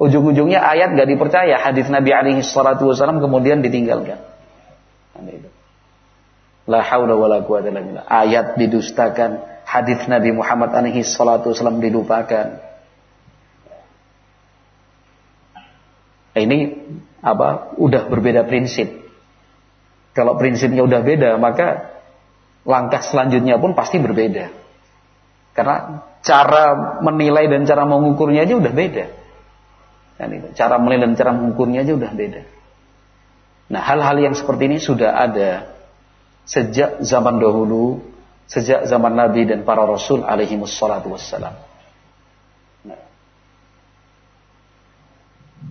Ujung-ujungnya 0.00 0.64
ayat 0.64 0.96
gak 0.96 1.06
dipercaya, 1.12 1.60
hadis 1.60 1.92
Nabi 1.92 2.10
alaihi 2.10 2.40
salatu 2.40 2.88
wasallam 2.88 3.20
kemudian 3.20 3.60
ditinggalkan. 3.60 4.16
La 6.64 6.80
haula 6.80 7.20
wala. 7.20 7.44
Ayat 8.08 8.56
didustakan, 8.56 9.44
hadis 9.68 10.08
Nabi 10.08 10.32
Muhammad 10.32 10.72
alaihi 10.72 11.04
salatu 11.04 11.52
wasallam 11.52 11.84
dilupakan. 11.84 12.56
Ini 16.34 16.58
apa? 17.24 17.72
Udah 17.80 18.04
berbeda 18.06 18.44
prinsip. 18.44 19.08
Kalau 20.12 20.36
prinsipnya 20.36 20.84
udah 20.84 21.00
beda, 21.00 21.40
maka 21.40 21.96
langkah 22.68 23.00
selanjutnya 23.00 23.56
pun 23.56 23.72
pasti 23.72 23.98
berbeda. 23.98 24.52
Karena 25.56 26.04
cara 26.20 26.98
menilai 27.00 27.48
dan 27.48 27.64
cara 27.64 27.88
mengukurnya 27.88 28.44
aja 28.44 28.54
udah 28.60 28.72
beda. 28.74 29.04
Kan. 30.20 30.30
Cara 30.54 30.76
menilai 30.78 31.10
dan 31.10 31.14
cara 31.18 31.32
mengukurnya 31.34 31.82
aja 31.82 31.92
udah 31.96 32.12
beda. 32.12 32.42
Nah, 33.64 33.80
hal-hal 33.80 34.20
yang 34.20 34.34
seperti 34.36 34.68
ini 34.68 34.78
sudah 34.78 35.16
ada 35.16 35.74
sejak 36.44 37.00
zaman 37.00 37.40
dahulu, 37.40 38.04
sejak 38.44 38.84
zaman 38.84 39.16
Nabi 39.16 39.48
dan 39.48 39.64
para 39.64 39.88
Rasul 39.88 40.20
alaihi 40.20 40.60
wassalatu 40.60 41.16
wassalam. 41.16 41.56
Nah, 42.84 43.00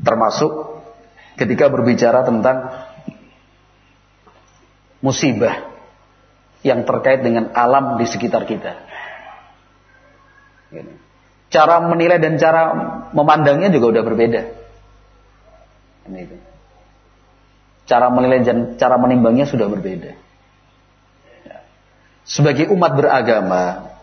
termasuk 0.01 0.51
ketika 1.37 1.69
berbicara 1.69 2.25
tentang 2.25 2.69
musibah 5.03 5.73
yang 6.63 6.87
terkait 6.87 7.19
dengan 7.21 7.51
alam 7.51 7.99
di 7.99 8.05
sekitar 8.07 8.47
kita. 8.47 8.79
Cara 11.53 11.83
menilai 11.85 12.17
dan 12.17 12.39
cara 12.39 12.61
memandangnya 13.13 13.69
juga 13.69 13.99
udah 13.99 14.03
berbeda. 14.07 14.41
Cara 17.83 18.07
menilai 18.09 18.41
dan 18.41 18.79
cara 18.79 18.95
menimbangnya 18.97 19.45
sudah 19.45 19.67
berbeda. 19.67 20.17
Sebagai 22.23 22.71
umat 22.71 22.95
beragama, 22.95 23.93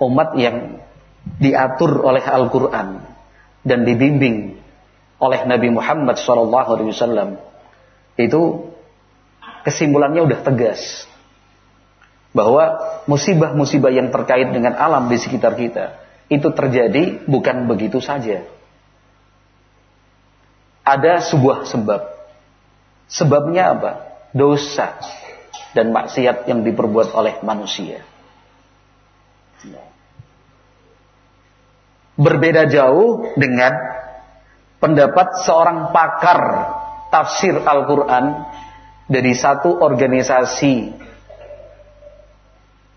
umat 0.00 0.34
yang 0.40 0.80
diatur 1.36 2.00
oleh 2.00 2.24
Al-Quran 2.24 3.04
dan 3.62 3.78
dibimbing 3.84 4.63
oleh 5.24 5.48
Nabi 5.48 5.72
Muhammad 5.72 6.20
SAW, 6.20 7.40
itu 8.20 8.42
kesimpulannya 9.64 10.20
udah 10.28 10.40
tegas 10.44 11.08
bahwa 12.36 12.78
musibah-musibah 13.08 13.94
yang 13.94 14.12
terkait 14.12 14.52
dengan 14.52 14.76
alam 14.76 15.08
di 15.08 15.16
sekitar 15.16 15.56
kita 15.56 16.04
itu 16.28 16.50
terjadi 16.52 17.24
bukan 17.24 17.70
begitu 17.70 18.02
saja. 18.02 18.44
Ada 20.84 21.24
sebuah 21.24 21.64
sebab. 21.64 22.02
Sebabnya 23.08 23.72
apa? 23.72 23.92
Dosa 24.36 25.00
dan 25.72 25.94
maksiat 25.94 26.44
yang 26.50 26.60
diperbuat 26.66 27.14
oleh 27.16 27.40
manusia. 27.40 28.04
Berbeda 32.14 32.70
jauh 32.70 33.34
dengan 33.34 33.74
pendapat 34.84 35.48
seorang 35.48 35.96
pakar 35.96 36.40
tafsir 37.08 37.56
Al-Quran 37.56 38.44
dari 39.08 39.32
satu 39.32 39.80
organisasi 39.80 40.92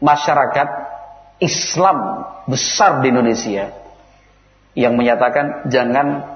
masyarakat 0.04 0.70
Islam 1.40 2.28
besar 2.52 3.00
di 3.00 3.08
Indonesia 3.08 3.72
yang 4.76 5.00
menyatakan 5.00 5.72
jangan 5.72 6.28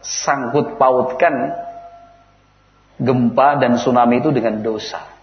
sangkut 0.00 0.80
pautkan 0.80 1.52
gempa 2.96 3.60
dan 3.60 3.76
tsunami 3.76 4.24
itu 4.24 4.32
dengan 4.32 4.64
dosa 4.64 5.16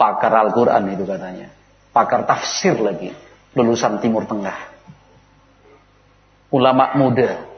pakar 0.00 0.32
Al-Quran 0.32 0.96
itu 0.96 1.04
katanya. 1.04 1.52
Pakar 1.92 2.24
tafsir 2.24 2.80
lagi. 2.80 3.12
Lulusan 3.52 4.00
Timur 4.00 4.24
Tengah. 4.24 4.56
Ulama 6.48 6.96
muda. 6.96 7.49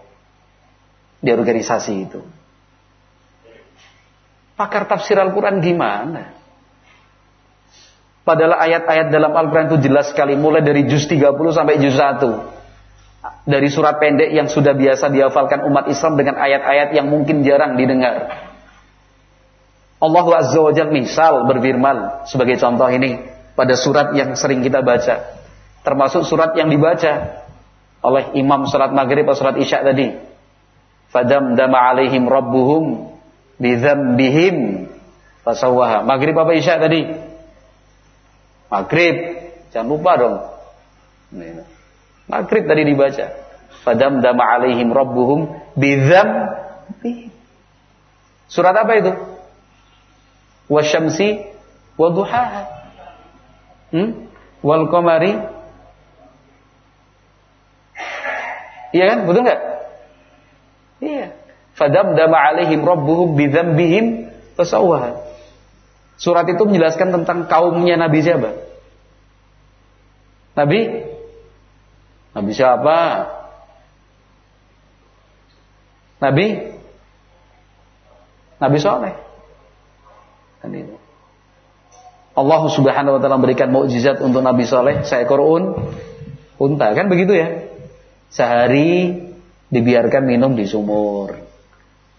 Di 1.23 1.31
organisasi 1.31 1.93
itu. 2.03 2.21
Pakar 4.59 4.91
tafsir 4.91 5.17
Al-Quran 5.17 5.63
gimana? 5.63 6.35
Padahal 8.23 8.55
ayat-ayat 8.59 9.11
dalam 9.11 9.35
Al-Quran 9.35 9.67
itu 9.75 9.79
jelas 9.87 10.11
sekali. 10.11 10.39
Mulai 10.39 10.63
dari 10.63 10.87
juz 10.87 11.07
30 11.07 11.35
sampai 11.51 11.79
juz 11.83 11.95
1. 11.95 13.47
Dari 13.47 13.69
surat 13.71 13.99
pendek 13.99 14.31
yang 14.35 14.47
sudah 14.47 14.75
biasa 14.75 15.11
dihafalkan 15.11 15.67
umat 15.67 15.91
Islam 15.91 16.15
dengan 16.15 16.39
ayat-ayat 16.39 16.95
yang 16.95 17.11
mungkin 17.11 17.43
jarang 17.43 17.75
didengar. 17.75 18.51
Allah 20.03 20.27
Azza 20.43 20.59
wa 20.59 20.75
Jal 20.75 20.91
misal 20.91 21.47
berfirman 21.47 22.27
sebagai 22.27 22.59
contoh 22.59 22.91
ini 22.91 23.23
pada 23.55 23.79
surat 23.79 24.11
yang 24.19 24.35
sering 24.35 24.63
kita 24.63 24.83
baca. 24.83 25.39
Termasuk 25.83 26.27
surat 26.27 26.55
yang 26.59 26.71
dibaca 26.71 27.43
oleh 28.03 28.35
imam 28.39 28.67
surat 28.67 28.91
maghrib 28.91 29.27
atau 29.27 29.39
surat 29.39 29.55
isya 29.59 29.87
tadi. 29.87 30.32
Fadam 31.13 31.55
dama 31.61 31.77
alaihim 31.93 32.25
rabbuhum 32.25 33.13
bihim 33.61 34.89
fasawaha. 35.45 36.01
Maghrib 36.09 36.33
apa 36.33 36.57
isya 36.57 36.81
tadi? 36.81 37.05
Maghrib. 38.73 39.17
Jangan 39.77 39.89
lupa 39.93 40.13
dong. 40.17 40.37
Maghrib 42.33 42.65
tadi 42.65 42.83
dibaca. 42.89 43.29
Fadam 43.85 44.25
dama 44.25 44.45
alaihim 44.57 44.89
rabbuhum 44.89 45.53
bihim. 45.77 46.29
Surat 48.49 48.73
apa 48.73 48.93
itu? 48.97 49.13
wasyamsi 50.73 51.53
wa 52.01 52.09
duhaha. 52.09 52.65
Hmm? 53.93 54.33
Wal. 54.65 54.89
Iya 58.93 59.05
kan? 59.09 59.19
Betul 59.29 59.43
enggak? 59.45 59.61
Iya. 61.03 61.35
Fadamdama 61.75 62.39
alaihim 62.39 62.87
rabbuhum 62.87 63.35
bidzambihim 63.35 64.31
fasawwaha. 64.55 65.19
Surat 66.15 66.47
itu 66.47 66.63
menjelaskan 66.63 67.11
tentang 67.11 67.51
kaumnya 67.51 67.99
Nabi 67.99 68.23
siapa? 68.23 68.55
Nabi 70.55 70.81
Nabi 72.39 72.51
siapa? 72.55 72.99
Nabi 76.23 76.47
Nabi 78.63 78.79
Soleh. 78.79 79.15
Kan. 80.63 80.71
Allah 82.33 82.63
Subhanahu 82.71 83.19
wa 83.19 83.21
taala 83.21 83.43
memberikan 83.43 83.75
mukjizat 83.75 84.23
untuk 84.23 84.41
Nabi 84.41 84.63
Saleh 84.65 85.03
seekor 85.03 85.43
un 85.43 85.75
unta 86.63 86.95
kan 86.95 87.11
begitu 87.11 87.35
ya. 87.35 87.49
Sehari 88.31 89.32
dibiarkan 89.73 90.23
minum 90.29 90.53
di 90.53 90.69
sumur. 90.69 91.33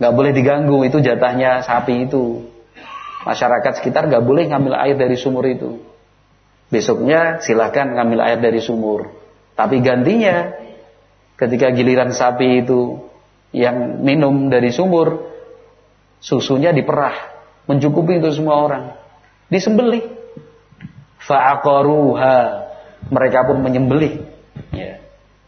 Gak 0.02 0.14
boleh 0.18 0.34
diganggu 0.34 0.82
itu 0.84 1.00
jatahnya 1.00 1.62
sapi 1.62 2.10
itu. 2.10 2.50
Masyarakat 3.24 3.80
sekitar 3.80 4.10
gak 4.10 4.26
boleh 4.26 4.50
ngambil 4.50 4.74
air 4.82 4.98
dari 4.98 5.16
sumur 5.16 5.46
itu. 5.46 5.80
Besoknya 6.74 7.38
silahkan 7.46 7.94
ngambil 7.94 8.20
air 8.26 8.40
dari 8.42 8.58
sumur. 8.58 9.14
Tapi 9.54 9.86
gantinya 9.86 10.50
ketika 11.38 11.70
giliran 11.70 12.10
sapi 12.10 12.66
itu 12.66 13.06
yang 13.54 14.02
minum 14.02 14.50
dari 14.50 14.74
sumur 14.74 15.30
susunya 16.18 16.74
diperah 16.74 17.14
mencukupi 17.70 18.18
untuk 18.18 18.34
semua 18.34 18.58
orang. 18.66 18.84
Disembelih. 19.54 20.10
Fa'aqaruha. 21.22 22.66
Mereka 23.14 23.40
pun 23.46 23.62
menyembelih. 23.62 24.26
Ya. 24.74 25.03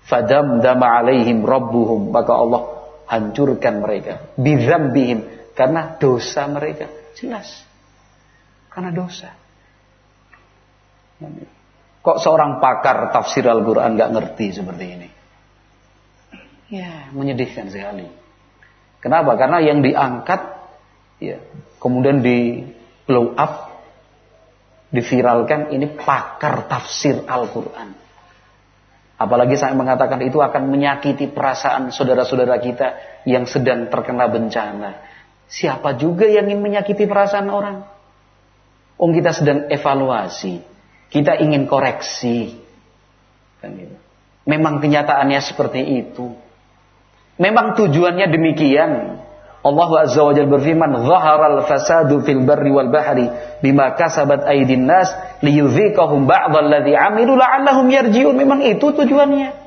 Fadam 0.05 0.61
dama 0.61 1.01
alaihim 1.01 1.41
rabbuhum. 1.41 2.13
Maka 2.13 2.33
Allah 2.33 2.61
hancurkan 3.09 3.81
mereka. 3.81 4.33
Bidzambihim. 4.37 5.51
Karena 5.57 5.97
dosa 5.97 6.45
mereka. 6.45 6.87
Jelas. 7.17 7.65
Karena 8.69 8.91
dosa. 8.91 9.33
Kok 12.05 12.17
seorang 12.21 12.61
pakar 12.61 13.09
tafsir 13.09 13.47
Al-Quran 13.47 13.97
gak 13.97 14.13
ngerti 14.13 14.53
seperti 14.53 14.85
ini? 14.85 15.09
Ya, 16.69 17.09
menyedihkan 17.09 17.71
sekali. 17.71 18.05
Kenapa? 18.99 19.37
Karena 19.37 19.61
yang 19.61 19.85
diangkat 19.85 20.41
ya, 21.21 21.37
kemudian 21.77 22.25
di 22.25 22.65
blow 23.05 23.37
up, 23.37 23.73
diviralkan 24.89 25.73
ini 25.73 25.93
pakar 25.93 26.65
tafsir 26.69 27.25
Al-Quran. 27.25 28.04
Apalagi 29.15 29.55
saya 29.55 29.71
mengatakan 29.71 30.19
itu 30.27 30.43
akan 30.43 30.67
menyakiti 30.67 31.31
perasaan 31.31 31.87
saudara-saudara 31.87 32.59
kita 32.59 32.87
yang 33.23 33.47
sedang 33.47 33.87
terkena 33.87 34.27
bencana. 34.27 34.99
Siapa 35.47 35.95
juga 35.95 36.27
yang 36.27 36.51
ingin 36.51 36.59
menyakiti 36.59 37.07
perasaan 37.07 37.47
orang? 37.47 37.87
Om 38.95 39.11
kita 39.15 39.31
sedang 39.31 39.71
evaluasi, 39.71 40.59
kita 41.11 41.39
ingin 41.39 41.63
koreksi. 41.63 42.59
Kan 43.63 43.79
gitu. 43.79 43.95
Memang 44.45 44.83
kenyataannya 44.83 45.41
seperti 45.41 45.81
itu. 46.05 46.35
Memang 47.39 47.75
tujuannya 47.75 48.27
demikian. 48.29 49.24
Allah 49.65 49.89
Azza 50.05 50.21
wa 50.21 50.29
Jalla 50.29 50.61
berfirman, 50.61 50.93
"Dhaharal 50.93 51.65
fasadu 51.65 52.21
fil 52.21 52.45
barri 52.45 52.69
wal 52.69 52.93
bahri 52.93 53.33
bima 53.65 53.97
kasabat 53.97 54.45
aydin 54.45 54.85
nas 54.85 55.09
liyudhiqahum 55.41 56.29
ba'dal 56.29 56.69
ladzi 56.69 56.93
'amilu 56.93 57.33
la'allahum 57.33 57.89
yarji'un." 57.89 58.37
Memang 58.37 58.61
itu 58.61 58.93
tujuannya. 58.93 59.65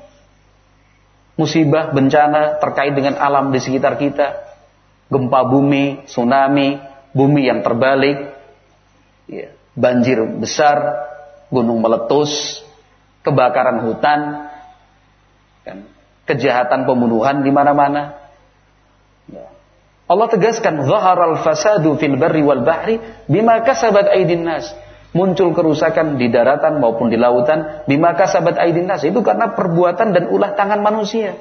Musibah, 1.34 1.90
bencana 1.90 2.62
terkait 2.62 2.94
dengan 2.94 3.18
alam 3.18 3.50
di 3.50 3.58
sekitar 3.58 3.98
kita, 3.98 4.38
gempa 5.10 5.40
bumi, 5.50 6.06
tsunami, 6.06 6.78
bumi 7.10 7.50
yang 7.50 7.66
terbalik, 7.66 8.34
ya, 9.26 9.50
banjir 9.74 10.18
besar, 10.38 11.10
gunung 11.50 11.82
meletus, 11.82 12.62
kebakaran 13.26 13.82
hutan, 13.86 14.50
kan, 15.66 15.78
kejahatan 16.26 16.86
pembunuhan 16.86 17.42
di 17.42 17.50
mana-mana. 17.50 18.27
Allah 20.08 20.28
tegaskan 20.32 20.88
zaharal 20.88 21.44
fasadu 21.44 22.00
fil 22.00 22.16
barri 22.16 22.40
wal 22.40 22.64
bahri 22.64 22.96
bima 23.28 23.60
kasabat 23.60 24.08
aydin 24.12 24.44
nas. 24.48 24.72
Muncul 25.12 25.56
kerusakan 25.56 26.20
di 26.20 26.28
daratan 26.28 26.80
maupun 26.84 27.08
di 27.08 27.16
lautan 27.16 27.84
bima 27.84 28.16
kasabat 28.16 28.56
aydin 28.56 28.88
nas. 28.88 29.04
Itu 29.04 29.20
karena 29.20 29.52
perbuatan 29.52 30.16
dan 30.16 30.24
ulah 30.32 30.56
tangan 30.56 30.80
manusia. 30.80 31.36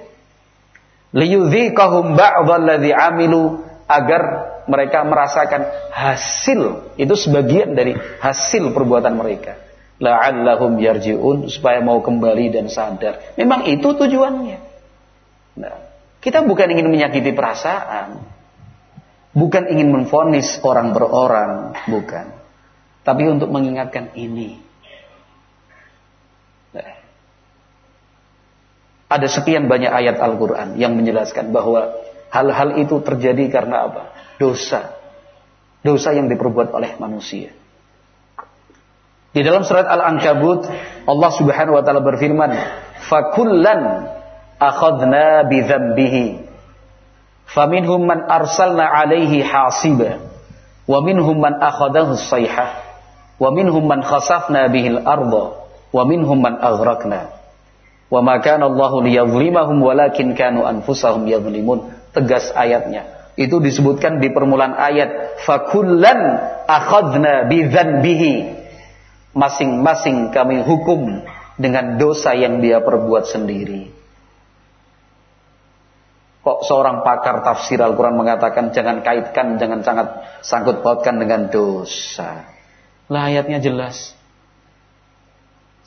Liyudhiqahum 1.16 2.20
ba'dalladzi 2.20 2.92
amilu 2.92 3.64
agar 3.88 4.24
mereka 4.68 5.08
merasakan 5.08 5.64
hasil 5.96 6.92
itu 7.00 7.16
sebagian 7.16 7.72
dari 7.72 7.96
hasil 7.96 8.76
perbuatan 8.76 9.16
mereka 9.16 9.56
la'allahum 10.04 10.76
yarji'un 10.76 11.48
supaya 11.48 11.80
mau 11.80 12.04
kembali 12.04 12.52
dan 12.52 12.68
sadar 12.68 13.32
memang 13.40 13.64
itu 13.72 13.96
tujuannya 13.96 14.68
Nah, 15.58 15.76
kita 16.22 16.46
bukan 16.46 16.70
ingin 16.70 16.88
menyakiti 16.88 17.34
perasaan, 17.34 18.22
bukan 19.38 19.70
ingin 19.70 19.94
menfonis 19.94 20.58
orang 20.66 20.98
per 20.98 21.06
orang, 21.06 21.78
bukan. 21.86 22.34
Tapi 23.06 23.24
untuk 23.30 23.54
mengingatkan 23.54 24.18
ini. 24.18 24.66
Ada 29.08 29.32
sekian 29.32 29.72
banyak 29.72 29.88
ayat 29.88 30.20
Al-Quran 30.20 30.76
yang 30.76 31.00
menjelaskan 31.00 31.56
bahwa 31.56 31.96
hal-hal 32.28 32.76
itu 32.76 33.00
terjadi 33.00 33.48
karena 33.48 33.88
apa? 33.88 34.04
Dosa. 34.36 35.00
Dosa 35.80 36.12
yang 36.12 36.28
diperbuat 36.28 36.76
oleh 36.76 37.00
manusia. 37.00 37.56
Di 39.32 39.46
dalam 39.48 39.64
surat 39.64 39.88
Al-Ankabut, 39.88 40.68
Allah 41.08 41.32
Subhanahu 41.32 41.80
wa 41.80 41.84
taala 41.88 42.04
berfirman, 42.04 42.52
"Fakullan 43.08 44.12
akhadna 44.60 45.48
bi 45.48 45.64
dzambihi 45.64 46.47
hasiba. 49.44 50.10
Wa 50.88 51.04
minhum 51.04 51.36
man 51.40 51.60
akhadahu 51.60 52.16
sayhah 52.16 52.80
wa 53.38 53.52
minhum 53.52 53.84
man 53.84 54.04
khasafna 54.04 54.72
bihil 54.72 55.04
arda. 55.04 55.68
Wa 55.92 56.04
minhum 56.04 56.40
man 56.40 56.60
aghraqna. 56.60 57.32
Wa 58.08 58.24
ma 58.24 58.40
kana 58.40 58.72
Allahu 58.72 59.04
liyadhlimahum 59.04 59.84
walakin 59.84 60.36
kanu 60.36 60.64
anfusahum 60.64 61.28
yadhlimun. 61.28 61.92
Tegas 62.16 62.52
ayatnya. 62.56 63.34
Itu 63.38 63.62
disebutkan 63.62 64.18
di 64.24 64.34
permulaan 64.34 64.74
ayat 64.74 65.44
fakullan 65.46 66.20
akhadna 66.66 67.46
bi 67.46 67.70
dzambihi 67.70 68.34
masing-masing 69.38 70.34
kami 70.34 70.66
hukum 70.66 71.22
dengan 71.62 72.02
dosa 72.02 72.34
yang 72.34 72.58
dia 72.58 72.82
perbuat 72.82 73.30
sendiri 73.30 73.97
seorang 76.66 77.04
pakar 77.04 77.44
tafsir 77.44 77.80
Al-Quran 77.80 78.16
mengatakan 78.16 78.72
jangan 78.72 79.04
kaitkan, 79.04 79.60
jangan 79.60 79.80
sangat 79.84 80.08
sangkut 80.44 80.82
pautkan 80.82 81.20
dengan 81.20 81.52
dosa. 81.52 82.48
Lah 83.08 83.24
ayatnya 83.32 83.60
jelas. 83.60 84.16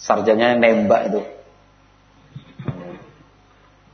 Sarjanya 0.01 0.57
nembak 0.57 1.13
itu. 1.13 1.21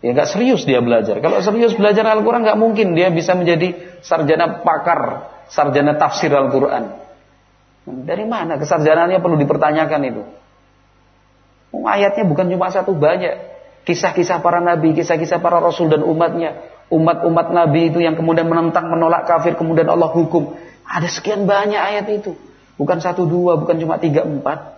Ya 0.06 0.14
nggak 0.14 0.30
serius 0.30 0.62
dia 0.62 0.78
belajar. 0.78 1.18
Kalau 1.18 1.42
serius 1.42 1.74
belajar 1.74 2.06
Al-Quran 2.06 2.46
nggak 2.46 2.60
mungkin 2.60 2.94
dia 2.94 3.10
bisa 3.10 3.34
menjadi 3.34 3.98
sarjana 4.06 4.62
pakar, 4.62 5.32
sarjana 5.50 5.98
tafsir 5.98 6.30
Al-Quran. 6.30 6.94
Dari 7.86 8.24
mana 8.26 8.58
kesarjanaannya 8.58 9.18
perlu 9.22 9.38
dipertanyakan 9.38 10.02
itu? 10.06 10.22
ayatnya 11.86 12.24
bukan 12.24 12.48
cuma 12.48 12.72
satu 12.72 12.96
banyak. 12.96 13.55
Kisah-kisah 13.86 14.42
para 14.42 14.58
nabi, 14.58 14.98
kisah-kisah 14.98 15.38
para 15.38 15.62
rasul 15.62 15.86
dan 15.86 16.02
umatnya. 16.02 16.58
Umat-umat 16.90 17.54
nabi 17.54 17.94
itu 17.94 18.02
yang 18.02 18.18
kemudian 18.18 18.50
menentang, 18.50 18.90
menolak 18.90 19.30
kafir, 19.30 19.54
kemudian 19.54 19.86
Allah 19.86 20.10
hukum. 20.10 20.58
Ada 20.82 21.06
sekian 21.06 21.46
banyak 21.46 21.78
ayat 21.78 22.06
itu. 22.10 22.34
Bukan 22.74 22.98
satu 22.98 23.30
dua, 23.30 23.54
bukan 23.54 23.78
cuma 23.78 24.02
tiga 24.02 24.26
empat. 24.26 24.74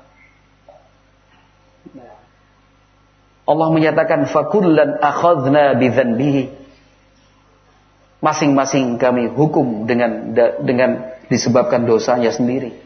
Allah 3.49 3.68
menyatakan 3.73 4.29
fakullan 4.29 5.01
akhadna 5.01 5.73
bidzanbihi. 5.81 6.53
Masing-masing 8.21 9.01
kami 9.01 9.33
hukum 9.33 9.88
dengan 9.88 10.37
dengan 10.61 11.16
disebabkan 11.33 11.88
dosanya 11.88 12.29
sendiri. 12.29 12.77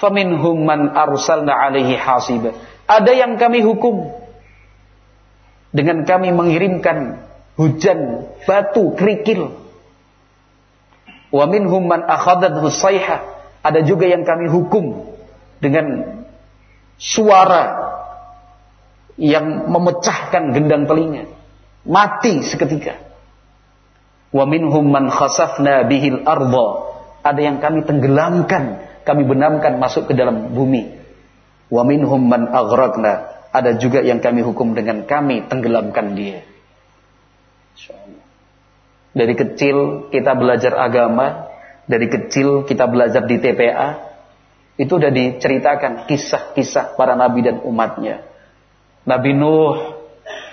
Faminhum 0.00 0.64
man 0.64 0.96
arsalna 0.96 1.52
alaihi 1.52 1.92
hasiba. 1.92 2.56
Ada 2.88 3.12
yang 3.12 3.36
kami 3.36 3.60
hukum 3.60 4.19
dengan 5.70 6.02
kami 6.02 6.34
mengirimkan 6.34 7.30
hujan 7.54 8.30
batu 8.42 8.94
kerikil. 8.98 9.54
Wa 11.30 11.46
minhum 11.46 11.86
man 11.86 12.06
akhadathu 12.06 12.66
sayha. 12.74 13.38
Ada 13.60 13.84
juga 13.84 14.08
yang 14.08 14.24
kami 14.24 14.48
hukum 14.48 15.14
dengan 15.60 16.16
suara 16.96 17.92
yang 19.20 19.70
memecahkan 19.70 20.56
gendang 20.56 20.88
telinga. 20.90 21.28
Mati 21.86 22.42
seketika. 22.42 22.98
Wa 24.34 24.48
minhum 24.48 24.90
man 24.90 25.06
khasafna 25.12 25.86
bihil. 25.86 26.26
Ada 27.20 27.40
yang 27.40 27.60
kami 27.60 27.84
tenggelamkan, 27.84 28.80
kami 29.04 29.22
benamkan 29.28 29.76
masuk 29.76 30.10
ke 30.10 30.16
dalam 30.16 30.56
bumi. 30.56 30.98
Wa 31.70 31.86
minhum 31.86 32.26
man 32.26 32.50
ada 33.50 33.74
juga 33.74 33.98
yang 34.02 34.22
kami 34.22 34.46
hukum 34.46 34.78
dengan 34.78 35.02
kami 35.06 35.46
tenggelamkan 35.50 36.14
dia. 36.14 36.46
Dari 39.10 39.34
kecil 39.34 40.06
kita 40.14 40.38
belajar 40.38 40.78
agama, 40.78 41.50
dari 41.90 42.06
kecil 42.06 42.62
kita 42.62 42.86
belajar 42.86 43.26
di 43.26 43.42
TPA, 43.42 43.88
itu 44.78 44.92
sudah 44.96 45.10
diceritakan 45.10 46.06
kisah-kisah 46.06 46.94
para 46.94 47.18
nabi 47.18 47.42
dan 47.42 47.58
umatnya. 47.66 48.22
Nabi 49.02 49.34
Nuh 49.34 49.98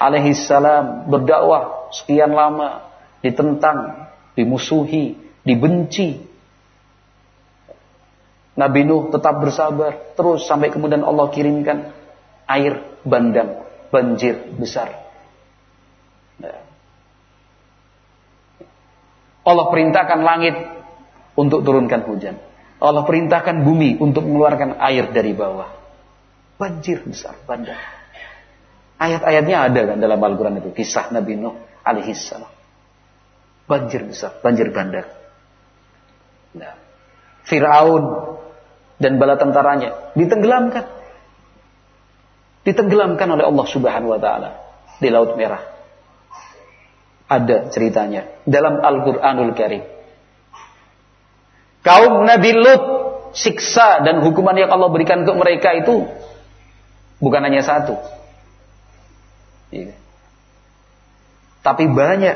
alaihissalam 0.02 1.06
berdakwah 1.06 1.94
sekian 1.94 2.34
lama, 2.34 2.90
ditentang, 3.22 4.10
dimusuhi, 4.34 5.18
dibenci. 5.46 6.26
Nabi 8.58 8.90
Nuh 8.90 9.14
tetap 9.14 9.38
bersabar, 9.38 10.18
terus 10.18 10.50
sampai 10.50 10.74
kemudian 10.74 11.06
Allah 11.06 11.30
kirimkan 11.30 11.94
air 12.48 13.04
bandang, 13.04 13.68
banjir 13.92 14.56
besar. 14.56 14.92
Nah. 16.40 16.64
Allah 19.48 19.66
perintahkan 19.72 20.20
langit 20.24 20.56
untuk 21.36 21.64
turunkan 21.64 22.04
hujan. 22.08 22.36
Allah 22.78 23.04
perintahkan 23.04 23.64
bumi 23.64 24.00
untuk 24.00 24.28
mengeluarkan 24.28 24.80
air 24.80 25.12
dari 25.12 25.36
bawah. 25.36 25.72
Banjir 26.58 27.06
besar, 27.06 27.38
bandang. 27.46 27.78
Ayat-ayatnya 28.98 29.70
ada 29.70 29.82
kan 29.94 29.98
dalam 30.02 30.18
Al-Quran 30.18 30.58
itu. 30.58 30.74
Kisah 30.74 31.14
Nabi 31.14 31.38
Nuh 31.38 31.54
alaihissalam. 31.86 32.50
Banjir 33.68 34.08
besar, 34.08 34.42
banjir 34.42 34.74
bandar. 34.74 35.06
Nah. 36.58 36.76
Fir'aun 37.48 38.04
dan 39.00 39.22
bala 39.22 39.40
tentaranya 39.40 40.12
ditenggelamkan 40.20 40.97
ditenggelamkan 42.68 43.32
oleh 43.32 43.48
Allah 43.48 43.66
Subhanahu 43.72 44.12
wa 44.12 44.20
taala 44.20 44.50
di 45.00 45.08
Laut 45.08 45.40
Merah. 45.40 45.64
Ada 47.32 47.72
ceritanya 47.72 48.44
dalam 48.44 48.84
Al-Qur'anul 48.84 49.56
Karim. 49.56 49.84
Kaum 51.80 52.28
Nabi 52.28 52.52
Lut 52.52 52.84
siksa 53.32 54.04
dan 54.04 54.20
hukuman 54.20 54.56
yang 54.60 54.68
Allah 54.68 54.92
berikan 54.92 55.24
untuk 55.24 55.40
mereka 55.40 55.72
itu 55.80 56.12
bukan 57.24 57.42
hanya 57.48 57.64
satu. 57.64 57.96
Ya. 59.72 59.96
Tapi 61.64 61.88
banyak. 61.88 62.36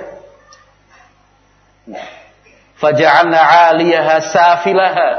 Faja'alna 2.80 3.40
'aliyaha 3.40 4.16
safilaha. 4.32 5.10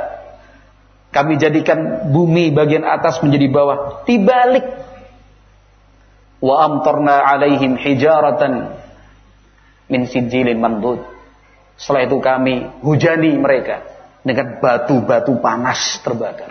Kami 1.12 1.36
jadikan 1.36 2.08
bumi 2.08 2.48
bagian 2.52 2.88
atas 2.88 3.20
menjadi 3.20 3.52
bawah. 3.52 4.04
Dibalik 4.08 4.64
wa 6.42 6.54
amtarna 6.66 7.22
alaihim 7.22 7.78
hijaratan 7.78 8.74
min 9.86 10.10
sijilin 10.10 10.58
mandud. 10.58 10.98
Setelah 11.78 12.10
itu 12.10 12.18
kami 12.18 12.54
hujani 12.82 13.38
mereka 13.38 13.86
dengan 14.26 14.58
batu-batu 14.58 15.38
panas 15.38 16.02
terbakar. 16.02 16.50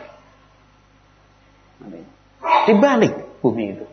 Di 2.42 2.74
balik 2.80 3.44
bumi 3.44 3.66
itu. 3.76 3.86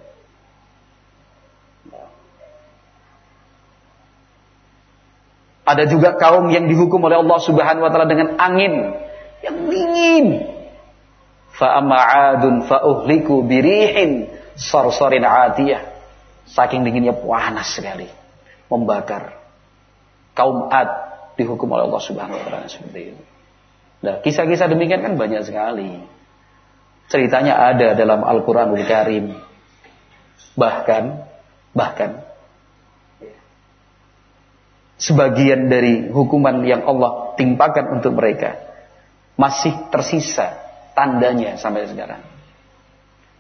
Ada 5.68 5.84
juga 5.84 6.16
kaum 6.16 6.48
yang 6.48 6.64
dihukum 6.64 6.96
oleh 7.04 7.20
Allah 7.20 7.38
Subhanahu 7.44 7.84
wa 7.84 7.92
taala 7.92 8.08
dengan 8.08 8.40
angin 8.40 8.96
yang 9.44 9.56
dingin. 9.68 10.26
Fa 11.52 11.76
'adun 11.76 12.64
fa 12.64 12.80
uhliku 12.86 13.44
birihin 13.44 14.37
sarsarin 14.58 15.22
atiyah. 15.22 15.96
Saking 16.50 16.82
dinginnya 16.82 17.14
panas 17.14 17.70
sekali. 17.72 18.10
Membakar. 18.68 19.38
Kaum 20.34 20.68
Ad 20.68 20.90
dihukum 21.38 21.70
oleh 21.70 21.86
Allah 21.86 22.02
Subhanahu 22.02 22.36
wa 22.36 22.44
taala 22.50 22.66
seperti 22.66 23.14
itu. 23.14 23.22
Nah, 23.98 24.22
kisah-kisah 24.22 24.66
demikian 24.70 25.02
kan 25.02 25.14
banyak 25.14 25.46
sekali. 25.46 26.02
Ceritanya 27.08 27.56
ada 27.72 27.94
dalam 27.94 28.22
Al-Qur'anul 28.26 28.84
Karim. 28.84 29.34
Bahkan 30.58 31.04
bahkan 31.74 32.26
sebagian 34.98 35.70
dari 35.70 36.10
hukuman 36.10 36.66
yang 36.66 36.82
Allah 36.84 37.38
timpakan 37.38 38.02
untuk 38.02 38.18
mereka 38.18 38.58
masih 39.38 39.70
tersisa 39.94 40.58
tandanya 40.98 41.54
sampai 41.54 41.86
sekarang. 41.86 42.37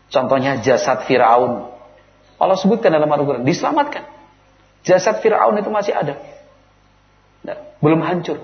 Contohnya 0.08 0.64
jasad 0.64 1.04
Firaun 1.04 1.78
Allah 2.38 2.54
sebutkan 2.54 2.94
dalam 2.94 3.10
Al-Quran, 3.10 3.42
diselamatkan. 3.42 4.06
Jasad 4.86 5.18
Fir'aun 5.20 5.58
itu 5.58 5.68
masih 5.74 5.90
ada. 5.90 6.14
Nah, 7.42 7.58
belum 7.82 7.98
hancur. 8.06 8.38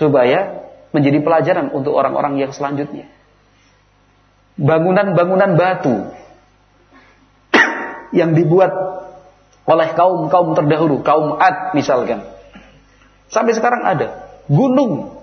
Supaya 0.00 0.64
menjadi 0.96 1.20
pelajaran 1.20 1.76
untuk 1.76 1.92
orang-orang 1.92 2.40
yang 2.40 2.56
selanjutnya. 2.56 3.04
Bangunan-bangunan 4.56 5.60
batu 5.60 6.08
yang 8.18 8.32
dibuat 8.32 8.72
oleh 9.68 9.88
kaum-kaum 9.92 10.56
terdahulu, 10.56 11.04
kaum 11.04 11.36
Ad 11.36 11.76
misalkan. 11.76 12.24
Sampai 13.28 13.52
sekarang 13.52 13.84
ada. 13.84 14.40
Gunung 14.48 15.20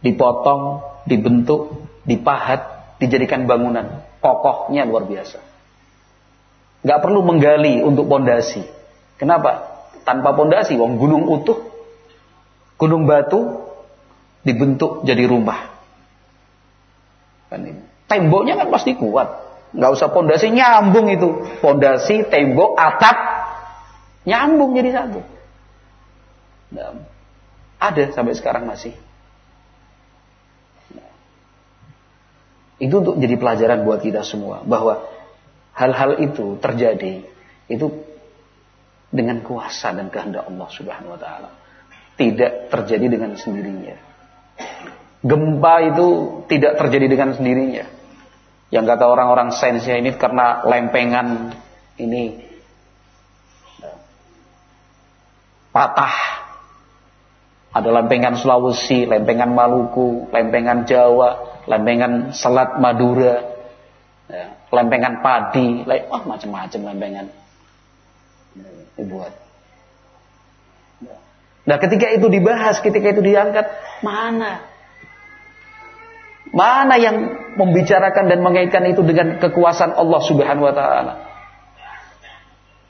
dipotong, 0.00 0.80
dibentuk, 1.04 1.84
dipahat, 2.08 2.71
dijadikan 3.02 3.50
bangunan. 3.50 4.06
Kokohnya 4.22 4.86
luar 4.86 5.10
biasa. 5.10 5.42
Nggak 6.86 6.98
perlu 7.02 7.20
menggali 7.26 7.82
untuk 7.82 8.06
pondasi. 8.06 8.62
Kenapa? 9.18 9.82
Tanpa 10.06 10.34
pondasi, 10.34 10.78
wong 10.78 10.98
gunung 10.98 11.26
utuh, 11.26 11.58
gunung 12.78 13.06
batu 13.06 13.62
dibentuk 14.46 15.02
jadi 15.06 15.26
rumah. 15.26 15.70
Kan. 17.50 17.86
Temboknya 18.06 18.58
kan 18.58 18.70
pasti 18.70 18.94
kuat. 18.98 19.28
Nggak 19.72 19.90
usah 19.94 20.08
pondasi 20.10 20.50
nyambung 20.50 21.10
itu. 21.10 21.46
Pondasi, 21.62 22.26
tembok, 22.26 22.78
atap 22.78 23.16
nyambung 24.26 24.74
jadi 24.74 24.90
satu. 24.94 25.20
Nah, 26.72 26.98
ada 27.78 28.04
sampai 28.14 28.34
sekarang 28.34 28.66
masih. 28.66 28.94
Itu 32.82 32.94
untuk 32.98 33.14
jadi 33.22 33.38
pelajaran 33.38 33.86
buat 33.86 34.02
kita 34.02 34.26
semua 34.26 34.66
bahwa 34.66 35.06
hal-hal 35.78 36.18
itu 36.18 36.58
terjadi 36.58 37.22
itu 37.70 37.86
dengan 39.14 39.38
kuasa 39.46 39.94
dan 39.94 40.10
kehendak 40.10 40.50
Allah 40.50 40.66
Subhanahu 40.66 41.14
wa 41.14 41.20
taala. 41.20 41.50
Tidak 42.18 42.74
terjadi 42.74 43.06
dengan 43.06 43.38
sendirinya. 43.38 43.94
Gempa 45.22 45.74
itu 45.94 46.08
tidak 46.50 46.82
terjadi 46.82 47.06
dengan 47.06 47.30
sendirinya. 47.38 47.86
Yang 48.74 48.84
kata 48.88 49.04
orang-orang 49.06 49.54
sainsnya 49.54 50.02
ini 50.02 50.18
karena 50.18 50.66
lempengan 50.66 51.54
ini 52.02 52.42
patah. 55.70 56.42
Ada 57.72 57.88
lempengan 57.88 58.36
Sulawesi, 58.36 59.08
lempengan 59.08 59.54
Maluku, 59.54 60.28
lempengan 60.28 60.84
Jawa, 60.84 61.51
lempengan 61.66 62.34
Selat 62.34 62.78
Madura, 62.82 63.42
ya, 64.26 64.46
lempengan 64.72 65.22
padi, 65.22 65.86
wah 65.86 66.22
macam-macam 66.26 66.80
lempengan 66.92 67.26
dibuat. 68.98 69.32
Nah 71.62 71.76
ketika 71.78 72.10
itu 72.10 72.26
dibahas, 72.26 72.82
ketika 72.82 73.14
itu 73.14 73.22
diangkat, 73.22 73.70
mana? 74.02 74.66
Mana 76.52 77.00
yang 77.00 77.16
membicarakan 77.56 78.28
dan 78.28 78.44
mengaitkan 78.44 78.84
itu 78.84 79.00
dengan 79.00 79.40
kekuasaan 79.40 79.96
Allah 79.96 80.20
Subhanahu 80.20 80.68
wa 80.68 80.74
taala? 80.74 81.14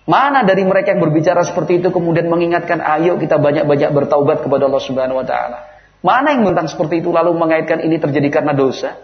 Mana 0.03 0.43
dari 0.43 0.67
mereka 0.67 0.99
yang 0.99 1.03
berbicara 1.05 1.47
seperti 1.47 1.79
itu 1.79 1.95
kemudian 1.95 2.27
mengingatkan 2.27 2.83
ayo 2.83 3.23
kita 3.23 3.39
banyak-banyak 3.39 3.95
bertaubat 3.95 4.43
kepada 4.43 4.67
Allah 4.67 4.83
Subhanahu 4.83 5.23
wa 5.23 5.27
taala? 5.27 5.72
Mana 6.03 6.35
yang 6.35 6.51
tentang 6.51 6.67
seperti 6.67 6.99
itu 6.99 7.15
lalu 7.15 7.31
mengaitkan 7.39 7.79
ini 7.79 8.03
terjadi 8.03 8.43
karena 8.43 8.53
dosa? 8.53 8.99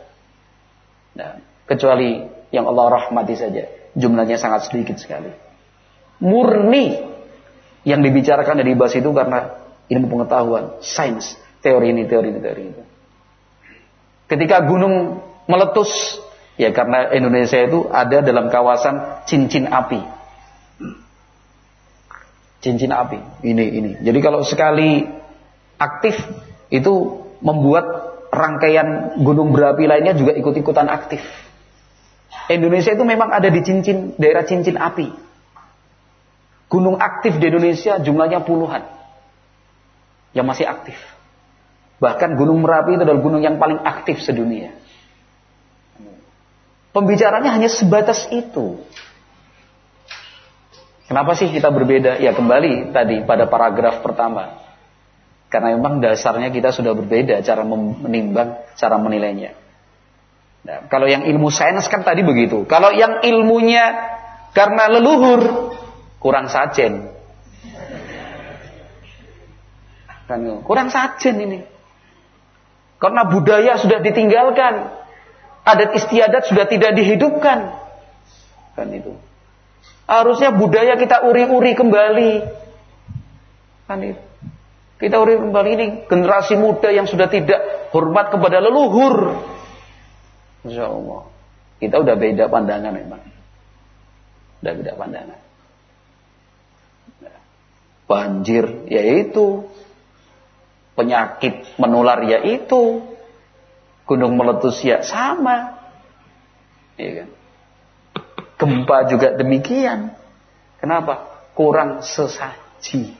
Nah, 1.14 1.38
kecuali 1.64 2.26
yang 2.50 2.66
Allah 2.66 2.98
rahmati 2.98 3.34
saja. 3.38 3.70
Jumlahnya 3.94 4.34
sangat 4.34 4.66
sedikit 4.66 4.98
sekali. 4.98 5.30
Murni 6.18 6.98
yang 7.86 8.02
dibicarakan 8.02 8.58
dan 8.62 8.66
dibahas 8.66 8.94
itu 8.98 9.10
karena 9.14 9.62
ilmu 9.86 10.06
pengetahuan, 10.10 10.82
sains, 10.82 11.38
teori 11.62 11.94
ini, 11.94 12.04
teori 12.10 12.28
ini, 12.34 12.40
teori 12.42 12.62
itu. 12.66 12.82
Ketika 14.28 14.66
gunung 14.66 15.24
meletus, 15.48 16.20
ya 16.60 16.74
karena 16.74 17.14
Indonesia 17.14 17.56
itu 17.62 17.88
ada 17.88 18.20
dalam 18.20 18.50
kawasan 18.52 19.24
cincin 19.24 19.70
api. 19.70 20.02
Cincin 22.58 22.90
api, 22.90 23.18
ini, 23.46 23.64
ini. 23.70 23.90
Jadi 24.02 24.18
kalau 24.18 24.42
sekali 24.42 25.06
aktif, 25.78 26.18
itu 26.68 27.24
membuat 27.40 27.84
rangkaian 28.28 29.20
gunung 29.24 29.56
berapi 29.56 29.88
lainnya 29.88 30.12
juga 30.12 30.36
ikut-ikutan 30.36 30.88
aktif. 30.88 31.20
Indonesia 32.48 32.92
itu 32.92 33.04
memang 33.04 33.28
ada 33.32 33.48
di 33.48 33.60
cincin 33.60 34.16
daerah 34.16 34.44
cincin 34.44 34.76
api. 34.76 35.12
Gunung 36.68 37.00
aktif 37.00 37.40
di 37.40 37.48
Indonesia 37.48 37.96
jumlahnya 37.96 38.44
puluhan. 38.44 38.84
Yang 40.36 40.46
masih 40.46 40.66
aktif. 40.68 40.98
Bahkan 41.98 42.36
Gunung 42.36 42.60
Merapi 42.62 42.94
itu 42.94 43.02
adalah 43.02 43.20
gunung 43.24 43.42
yang 43.42 43.56
paling 43.56 43.80
aktif 43.82 44.20
sedunia. 44.22 44.70
Pembicaranya 46.92 47.56
hanya 47.56 47.72
sebatas 47.72 48.28
itu. 48.28 48.84
Kenapa 51.08 51.32
sih 51.32 51.48
kita 51.48 51.72
berbeda? 51.72 52.20
Ya 52.20 52.36
kembali 52.36 52.92
tadi 52.92 53.24
pada 53.24 53.48
paragraf 53.48 54.04
pertama. 54.04 54.67
Karena 55.48 55.72
memang 55.72 56.04
dasarnya 56.04 56.52
kita 56.52 56.76
sudah 56.76 56.92
berbeda 56.92 57.40
cara 57.40 57.64
menimbang, 57.64 58.60
cara 58.76 59.00
menilainya. 59.00 59.56
Nah, 60.68 60.84
kalau 60.92 61.08
yang 61.08 61.24
ilmu 61.24 61.48
sains 61.48 61.88
kan 61.88 62.04
tadi 62.04 62.20
begitu. 62.20 62.68
Kalau 62.68 62.92
yang 62.92 63.24
ilmunya 63.24 63.96
karena 64.52 64.92
leluhur 64.92 65.72
kurang 66.20 66.52
sajen. 66.52 67.08
Kan 70.28 70.44
kurang 70.68 70.92
sajen 70.92 71.40
ini. 71.40 71.58
Karena 73.00 73.24
budaya 73.24 73.80
sudah 73.80 74.04
ditinggalkan. 74.04 74.92
Adat 75.64 75.96
istiadat 75.96 76.44
sudah 76.44 76.68
tidak 76.68 76.92
dihidupkan. 76.92 77.72
Kan 78.76 78.88
itu. 78.92 79.16
Harusnya 80.04 80.52
budaya 80.52 81.00
kita 81.00 81.24
uri-uri 81.24 81.72
kembali. 81.72 82.32
Kan 83.88 84.04
itu. 84.04 84.27
Kita 84.98 85.14
uri 85.22 85.38
kembali 85.38 85.70
ini 85.78 85.86
generasi 86.10 86.58
muda 86.58 86.90
yang 86.90 87.06
sudah 87.06 87.30
tidak 87.30 87.90
hormat 87.94 88.34
kepada 88.34 88.58
leluhur. 88.58 89.38
Insya 90.66 90.90
Allah. 90.90 91.30
Kita 91.78 92.02
udah 92.02 92.14
beda 92.18 92.50
pandangan 92.50 92.90
memang. 92.90 93.22
Udah 94.58 94.72
beda 94.74 94.92
pandangan. 94.98 95.40
Banjir 98.10 98.90
yaitu. 98.90 99.70
Penyakit 100.98 101.78
menular 101.78 102.18
yaitu. 102.26 103.06
Gunung 104.02 104.34
meletus 104.34 104.82
ya 104.82 105.06
sama. 105.06 105.78
Ya 106.98 107.22
kan? 107.22 107.28
Gempa 108.58 109.06
juga 109.06 109.38
demikian. 109.38 110.10
Kenapa? 110.82 111.46
Kurang 111.54 112.02
sesaji. 112.02 113.14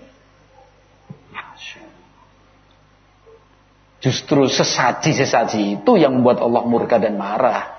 Justru 4.09 4.49
sesaji-sesaji 4.49 5.85
itu 5.85 5.92
yang 6.01 6.16
membuat 6.16 6.40
Allah 6.40 6.64
murka 6.64 6.97
dan 6.97 7.21
marah. 7.21 7.77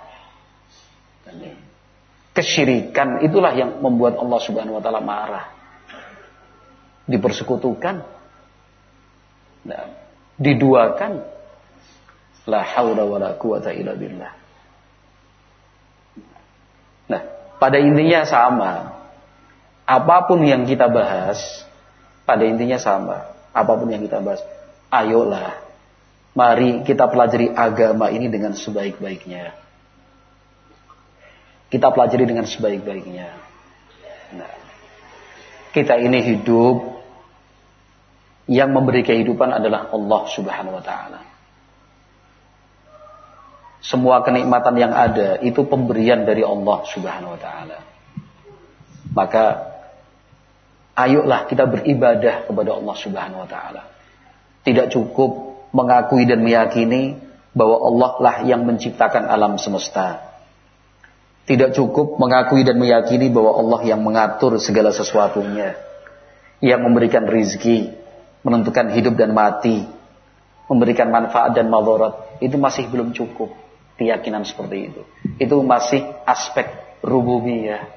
Kesyirikan 2.38 3.26
itulah 3.26 3.50
yang 3.58 3.82
membuat 3.82 4.22
Allah 4.22 4.38
subhanahu 4.38 4.78
wa 4.78 4.84
ta'ala 4.86 5.02
marah. 5.02 5.50
Dipersekutukan. 7.10 8.06
Nah, 9.65 9.84
diduakan. 10.38 11.26
La 12.46 12.62
hawla 12.62 13.10
wa 13.10 13.18
la 13.18 13.34
quwata 13.34 13.74
illa 13.74 13.98
billah. 13.98 14.34
Nah, 17.10 17.22
pada 17.58 17.82
intinya 17.82 18.22
sama. 18.30 19.02
Apa 19.89 20.30
pun 20.30 20.46
yang 20.46 20.70
kita 20.70 20.94
bahas, 20.94 21.65
pada 22.30 22.46
intinya 22.46 22.78
sama. 22.78 23.34
Apa 23.50 23.82
pun 23.82 23.89
yang 23.89 24.06
kita 24.06 24.22
bahas, 24.22 24.46
ayolah 24.94 25.69
Mari 26.39 26.88
kita 26.88 27.12
pelajari 27.12 27.52
agama 27.52 28.08
ini 28.15 28.32
dengan 28.32 28.56
sebaik-baiknya. 28.56 29.52
Kita 31.67 31.91
pelajari 31.91 32.23
dengan 32.23 32.47
sebaik-baiknya. 32.47 33.28
Nah, 34.39 34.54
kita 35.75 35.99
ini 35.99 36.23
hidup 36.23 36.95
yang 38.47 38.71
memberi 38.71 39.04
kehidupan 39.04 39.52
adalah 39.52 39.91
Allah 39.91 40.21
Subhanahu 40.32 40.80
wa 40.80 40.84
taala. 40.84 41.21
Semua 43.84 44.23
kenikmatan 44.23 44.80
yang 44.80 44.95
ada 44.95 45.43
itu 45.43 45.67
pemberian 45.67 46.23
dari 46.23 46.47
Allah 46.47 46.88
Subhanahu 46.88 47.36
wa 47.36 47.39
taala. 47.43 47.80
Maka 49.12 49.45
ayolah 50.95 51.52
kita 51.52 51.67
beribadah 51.67 52.47
kepada 52.47 52.80
Allah 52.80 52.95
Subhanahu 52.95 53.43
wa 53.43 53.49
taala. 53.52 53.84
Tidak 54.63 54.88
cukup 54.88 55.49
mengakui 55.72 56.26
dan 56.26 56.42
meyakini 56.42 57.18
bahwa 57.54 57.78
Allah 57.82 58.12
lah 58.22 58.36
yang 58.46 58.66
menciptakan 58.66 59.26
alam 59.26 59.58
semesta. 59.58 60.30
Tidak 61.50 61.74
cukup 61.74 62.22
mengakui 62.22 62.62
dan 62.62 62.78
meyakini 62.78 63.34
bahwa 63.34 63.58
Allah 63.58 63.82
yang 63.90 64.06
mengatur 64.06 64.62
segala 64.62 64.94
sesuatunya. 64.94 65.74
Yang 66.62 66.82
memberikan 66.86 67.26
rizki, 67.26 67.90
menentukan 68.46 68.94
hidup 68.94 69.18
dan 69.18 69.34
mati, 69.34 69.82
memberikan 70.70 71.10
manfaat 71.10 71.58
dan 71.58 71.74
madarat. 71.74 72.38
Itu 72.38 72.62
masih 72.62 72.86
belum 72.94 73.18
cukup 73.18 73.50
keyakinan 73.98 74.46
seperti 74.46 74.94
itu. 74.94 75.02
Itu 75.42 75.66
masih 75.66 76.06
aspek 76.30 76.70
rububiyah. 77.02 77.90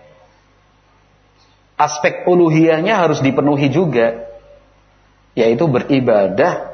Aspek 1.76 2.24
uluhiyahnya 2.24 3.04
harus 3.04 3.20
dipenuhi 3.20 3.68
juga. 3.68 4.32
Yaitu 5.36 5.68
beribadah 5.68 6.71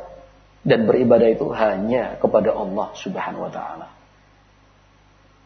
dan 0.66 0.88
beribadah 0.88 1.28
itu 1.30 1.46
hanya 1.54 2.18
kepada 2.18 2.50
Allah 2.50 2.90
Subhanahu 2.98 3.46
wa 3.46 3.52
taala. 3.52 3.88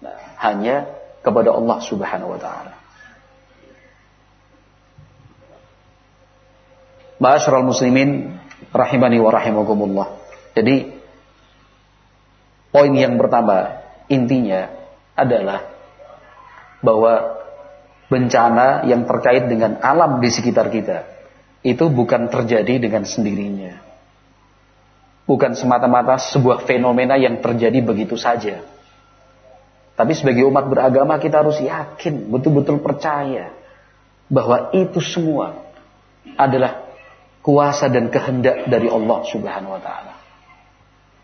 Nah, 0.02 0.16
hanya 0.40 0.88
kepada 1.20 1.52
Allah 1.52 1.78
Subhanahu 1.84 2.32
wa 2.32 2.40
taala. 2.40 2.74
Ma'asyiral 7.22 7.62
muslimin 7.62 8.34
rahimani 8.74 9.22
wa 9.22 9.30
rahimakumullah. 9.30 10.08
Jadi 10.58 10.90
poin 12.74 12.92
yang 12.96 13.14
pertama 13.20 13.84
intinya 14.10 14.74
adalah 15.14 15.70
bahwa 16.82 17.38
bencana 18.10 18.84
yang 18.90 19.06
terkait 19.06 19.46
dengan 19.46 19.78
alam 19.80 20.18
di 20.18 20.28
sekitar 20.28 20.68
kita 20.68 21.06
itu 21.62 21.86
bukan 21.86 22.26
terjadi 22.26 22.82
dengan 22.82 23.06
sendirinya 23.06 23.91
bukan 25.32 25.56
semata-mata 25.56 26.20
sebuah 26.20 26.68
fenomena 26.68 27.16
yang 27.16 27.40
terjadi 27.40 27.80
begitu 27.80 28.20
saja. 28.20 28.60
Tapi 29.96 30.12
sebagai 30.12 30.44
umat 30.44 30.68
beragama 30.68 31.16
kita 31.16 31.40
harus 31.40 31.56
yakin, 31.56 32.28
betul-betul 32.28 32.84
percaya 32.84 33.56
bahwa 34.28 34.68
itu 34.76 35.00
semua 35.00 35.72
adalah 36.36 36.84
kuasa 37.40 37.88
dan 37.88 38.12
kehendak 38.12 38.68
dari 38.68 38.92
Allah 38.92 39.24
Subhanahu 39.24 39.72
wa 39.72 39.80
taala. 39.80 40.20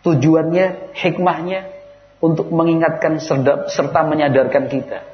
Tujuannya, 0.08 0.96
hikmahnya 0.96 1.68
untuk 2.24 2.48
mengingatkan 2.48 3.20
serta 3.68 4.00
menyadarkan 4.08 4.72
kita 4.72 5.04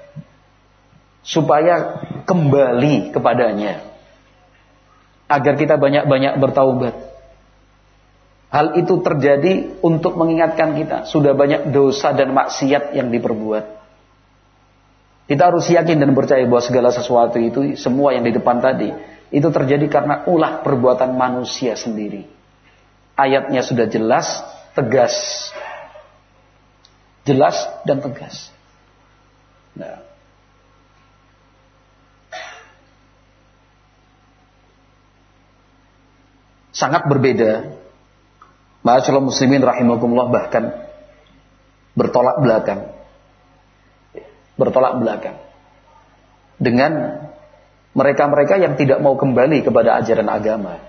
supaya 1.26 1.98
kembali 2.30 3.10
kepadanya 3.10 3.90
agar 5.26 5.54
kita 5.58 5.74
banyak-banyak 5.80 6.36
bertaubat 6.38 7.13
Hal 8.52 8.78
itu 8.78 9.02
terjadi 9.02 9.82
untuk 9.82 10.14
mengingatkan 10.14 10.78
kita. 10.78 11.10
Sudah 11.10 11.34
banyak 11.34 11.74
dosa 11.74 12.14
dan 12.14 12.30
maksiat 12.30 12.94
yang 12.94 13.10
diperbuat. 13.10 13.64
Kita 15.24 15.42
harus 15.48 15.66
yakin 15.72 15.96
dan 15.98 16.12
percaya 16.12 16.44
bahwa 16.44 16.60
segala 16.60 16.92
sesuatu 16.92 17.40
itu, 17.40 17.80
semua 17.80 18.12
yang 18.12 18.28
di 18.28 18.32
depan 18.36 18.60
tadi, 18.60 18.92
itu 19.32 19.48
terjadi 19.48 19.88
karena 19.88 20.28
ulah 20.28 20.60
perbuatan 20.60 21.16
manusia 21.16 21.74
sendiri. 21.74 22.28
Ayatnya 23.16 23.64
sudah 23.64 23.88
jelas, 23.88 24.44
tegas. 24.76 25.48
Jelas 27.24 27.56
dan 27.88 28.04
tegas. 28.04 28.52
Nah. 29.74 30.04
Sangat 36.74 37.06
berbeda 37.08 37.83
Ma'asyiral 38.84 39.24
muslimin 39.24 39.64
rahimakumullah 39.64 40.28
bahkan 40.28 40.84
bertolak 41.96 42.36
belakang. 42.44 42.92
Bertolak 44.60 45.00
belakang. 45.00 45.40
Dengan 46.60 47.24
mereka-mereka 47.96 48.60
yang 48.60 48.76
tidak 48.76 49.00
mau 49.00 49.16
kembali 49.16 49.64
kepada 49.64 49.96
ajaran 49.98 50.28
agama. 50.28 50.84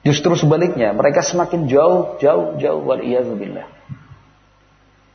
Justru 0.00 0.32
sebaliknya, 0.32 0.96
mereka 0.96 1.20
semakin 1.20 1.68
jauh, 1.68 2.16
jauh, 2.16 2.56
jauh 2.56 2.80
waliyadzubillah. 2.88 3.68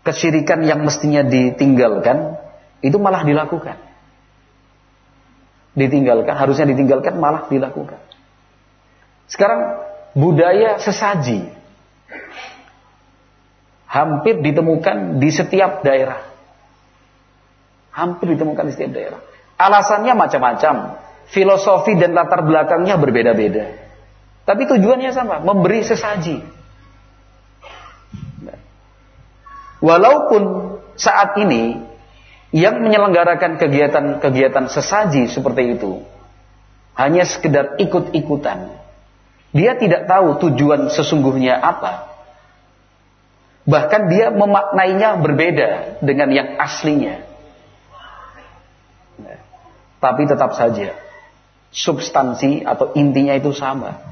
Kesyirikan 0.06 0.62
yang 0.62 0.86
mestinya 0.86 1.26
ditinggalkan, 1.26 2.38
itu 2.86 3.02
malah 3.02 3.26
dilakukan. 3.26 3.82
Ditinggalkan, 5.74 6.38
harusnya 6.38 6.70
ditinggalkan, 6.70 7.18
malah 7.18 7.50
dilakukan. 7.50 7.98
Sekarang 9.26 9.85
budaya 10.16 10.80
sesaji 10.80 11.52
hampir 13.86 14.40
ditemukan 14.40 15.20
di 15.20 15.30
setiap 15.30 15.84
daerah. 15.84 16.24
Hampir 17.92 18.36
ditemukan 18.36 18.64
di 18.68 18.72
setiap 18.76 18.92
daerah. 18.92 19.22
Alasannya 19.56 20.16
macam-macam. 20.16 20.76
Filosofi 21.26 21.96
dan 21.98 22.12
latar 22.14 22.44
belakangnya 22.44 23.00
berbeda-beda. 23.00 23.72
Tapi 24.46 24.68
tujuannya 24.70 25.10
sama, 25.10 25.42
memberi 25.42 25.82
sesaji. 25.82 26.38
Walaupun 29.82 30.44
saat 30.96 31.34
ini 31.42 31.82
yang 32.54 32.80
menyelenggarakan 32.80 33.58
kegiatan-kegiatan 33.58 34.70
sesaji 34.72 35.28
seperti 35.28 35.76
itu 35.76 36.06
hanya 36.96 37.28
sekedar 37.28 37.76
ikut-ikutan 37.82 38.85
dia 39.56 39.80
tidak 39.80 40.12
tahu 40.12 40.36
tujuan 40.44 40.92
sesungguhnya 40.92 41.56
apa. 41.56 42.12
Bahkan 43.64 44.02
dia 44.12 44.28
memaknainya 44.36 45.16
berbeda 45.24 45.70
dengan 46.04 46.28
yang 46.36 46.60
aslinya. 46.60 47.24
Tapi 50.04 50.22
tetap 50.28 50.54
saja 50.60 50.94
substansi 51.72 52.68
atau 52.68 52.92
intinya 53.00 53.32
itu 53.32 53.56
sama. 53.56 54.04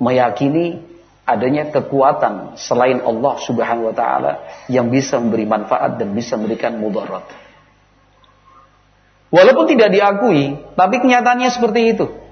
Meyakini 0.00 0.80
adanya 1.28 1.68
kekuatan 1.68 2.56
selain 2.56 3.04
Allah 3.04 3.34
Subhanahu 3.44 3.92
wa 3.92 3.94
taala 3.94 4.32
yang 4.72 4.88
bisa 4.88 5.20
memberi 5.20 5.44
manfaat 5.44 6.00
dan 6.00 6.16
bisa 6.16 6.40
memberikan 6.40 6.80
mudarat. 6.80 7.28
Walaupun 9.28 9.68
tidak 9.68 9.92
diakui, 9.92 10.56
tapi 10.72 10.96
kenyataannya 11.04 11.52
seperti 11.52 11.80
itu. 11.92 12.27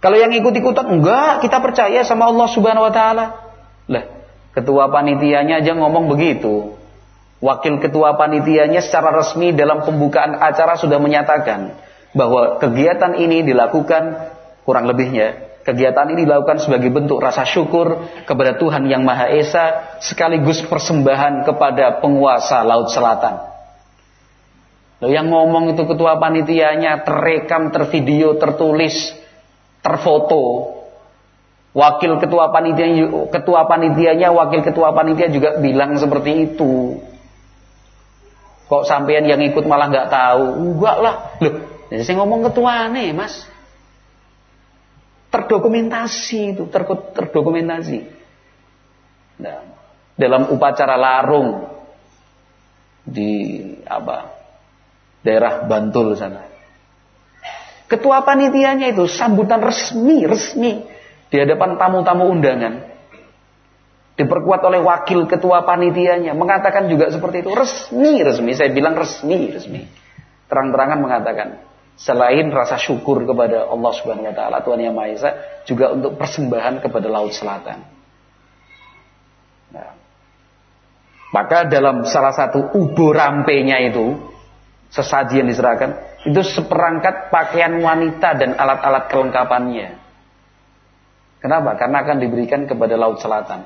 Kalau 0.00 0.16
yang 0.16 0.32
ikut-ikutan 0.32 0.88
enggak, 0.88 1.44
kita 1.44 1.60
percaya 1.60 2.00
sama 2.08 2.32
Allah 2.32 2.48
Subhanahu 2.48 2.88
wa 2.88 2.92
taala. 2.92 3.24
Lah, 3.84 4.04
ketua 4.56 4.88
panitianya 4.88 5.60
aja 5.60 5.76
ngomong 5.76 6.08
begitu. 6.08 6.76
Wakil 7.40 7.80
ketua 7.80 8.16
panitianya 8.16 8.80
secara 8.84 9.12
resmi 9.16 9.52
dalam 9.52 9.84
pembukaan 9.84 10.36
acara 10.40 10.76
sudah 10.76 11.00
menyatakan 11.00 11.76
bahwa 12.12 12.60
kegiatan 12.60 13.16
ini 13.16 13.44
dilakukan 13.44 14.32
kurang 14.64 14.84
lebihnya 14.88 15.50
kegiatan 15.64 16.08
ini 16.12 16.24
dilakukan 16.24 16.58
sebagai 16.62 16.88
bentuk 16.88 17.20
rasa 17.20 17.44
syukur 17.44 18.08
kepada 18.24 18.56
Tuhan 18.56 18.88
yang 18.88 19.04
Maha 19.04 19.28
Esa 19.30 19.96
sekaligus 20.00 20.64
persembahan 20.64 21.44
kepada 21.44 22.00
penguasa 22.00 22.64
Laut 22.64 22.88
Selatan. 22.88 23.52
Loh, 25.00 25.08
yang 25.08 25.32
ngomong 25.32 25.72
itu 25.72 25.82
ketua 25.88 26.20
panitianya 26.20 27.06
terekam, 27.08 27.72
tervideo, 27.72 28.36
tertulis 28.36 29.16
terfoto. 29.80 30.76
Wakil 31.70 32.18
ketua 32.18 32.50
panitia 32.50 33.06
ketua 33.30 33.70
panitianya, 33.70 34.34
wakil 34.34 34.66
ketua 34.66 34.90
panitia 34.90 35.30
juga 35.30 35.62
bilang 35.62 35.94
seperti 35.94 36.50
itu. 36.50 36.98
Kok 38.66 38.86
sampean 38.86 39.26
yang 39.26 39.38
ikut 39.38 39.62
malah 39.70 39.86
nggak 39.86 40.10
tahu? 40.10 40.44
Enggak 40.66 40.96
lah. 40.98 41.14
Loh, 41.38 41.54
saya 41.94 42.14
ngomong 42.18 42.50
ketua 42.50 42.90
nih, 42.90 43.14
Mas. 43.14 43.46
Terdokumentasi 45.30 46.58
itu, 46.58 46.66
ter 46.66 46.82
terdokumentasi. 46.86 47.98
Nah, 49.46 49.62
dalam 50.18 50.50
upacara 50.50 50.98
larung 50.98 51.70
di 53.06 53.62
apa? 53.86 54.42
Daerah 55.22 55.70
Bantul 55.70 56.18
sana. 56.18 56.49
Ketua 57.90 58.22
panitianya 58.22 58.94
itu 58.94 59.10
sambutan 59.10 59.58
resmi, 59.58 60.22
resmi 60.22 60.86
di 61.26 61.36
hadapan 61.42 61.74
tamu-tamu 61.74 62.30
undangan. 62.30 62.86
Diperkuat 64.14 64.62
oleh 64.62 64.78
wakil 64.78 65.26
ketua 65.26 65.66
panitianya, 65.66 66.36
mengatakan 66.36 66.86
juga 66.86 67.10
seperti 67.10 67.42
itu, 67.42 67.50
resmi, 67.50 68.22
resmi. 68.22 68.54
Saya 68.54 68.70
bilang 68.70 68.94
resmi, 68.94 69.50
resmi. 69.50 69.82
terang-terangan 70.50 70.98
mengatakan 70.98 71.62
selain 71.94 72.50
rasa 72.50 72.74
syukur 72.74 73.22
kepada 73.22 73.70
Allah 73.70 73.92
Subhanahu 73.94 74.26
wa 74.26 74.34
taala 74.34 74.58
Tuhan 74.66 74.82
Yang 74.82 74.94
Maha 74.98 75.08
Esa 75.14 75.30
juga 75.62 75.94
untuk 75.94 76.18
persembahan 76.18 76.82
kepada 76.82 77.06
laut 77.06 77.30
selatan. 77.30 77.86
Nah, 79.70 79.94
maka 81.30 81.70
dalam 81.70 82.02
salah 82.02 82.34
satu 82.34 82.74
ubo 82.74 83.14
rampenya 83.14 83.78
itu 83.78 84.18
sesaji 84.90 85.38
yang 85.38 85.48
diserahkan 85.54 86.09
itu 86.20 86.40
seperangkat 86.44 87.32
pakaian 87.32 87.80
wanita 87.80 88.36
dan 88.36 88.52
alat-alat 88.52 89.08
kelengkapannya. 89.08 89.96
Kenapa? 91.40 91.80
Karena 91.80 92.04
akan 92.04 92.16
diberikan 92.20 92.68
kepada 92.68 93.00
laut 93.00 93.16
selatan. 93.24 93.64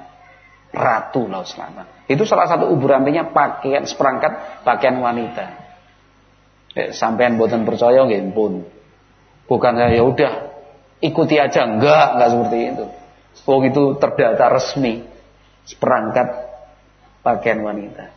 Ratu 0.71 1.27
laut 1.27 1.51
selatan. 1.51 1.87
Itu 2.07 2.23
salah 2.23 2.47
satu 2.47 2.71
ubo 2.71 2.87
rampenya 2.87 3.35
pakaian 3.35 3.83
seperangkat 3.83 4.63
pakaian 4.63 5.03
wanita. 5.03 5.45
Eh, 6.75 6.91
sampean 6.95 7.35
buatan 7.35 7.67
percaya 7.67 8.07
nggih 8.07 8.31
pun. 8.31 8.63
Bukan 9.51 9.73
ya 9.91 10.03
udah 10.03 10.33
ikuti 11.03 11.39
aja 11.39 11.67
enggak, 11.67 12.07
enggak 12.15 12.29
seperti 12.31 12.59
itu. 12.71 12.87
Oh 13.51 13.59
itu 13.67 13.99
terdata 13.99 14.47
resmi 14.47 15.03
seperangkat 15.67 16.29
pakaian 17.27 17.59
wanita. 17.67 18.15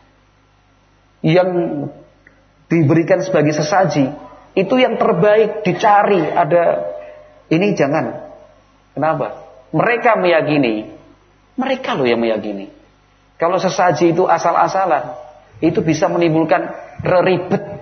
Yang 1.26 1.50
diberikan 2.70 3.18
sebagai 3.26 3.56
sesaji 3.58 4.27
itu 4.54 4.74
yang 4.80 4.96
terbaik 4.96 5.66
dicari 5.66 6.22
ada 6.28 6.94
ini 7.48 7.72
jangan. 7.74 8.32
Kenapa? 8.94 9.48
Mereka 9.72 10.16
meyakini, 10.16 10.92
mereka 11.56 11.96
loh 11.96 12.08
yang 12.08 12.20
meyakini. 12.20 12.72
Kalau 13.38 13.60
sesaji 13.60 14.16
itu 14.16 14.26
asal-asalan, 14.26 15.14
itu 15.60 15.78
bisa 15.84 16.10
menimbulkan 16.10 16.72
reribet 17.04 17.78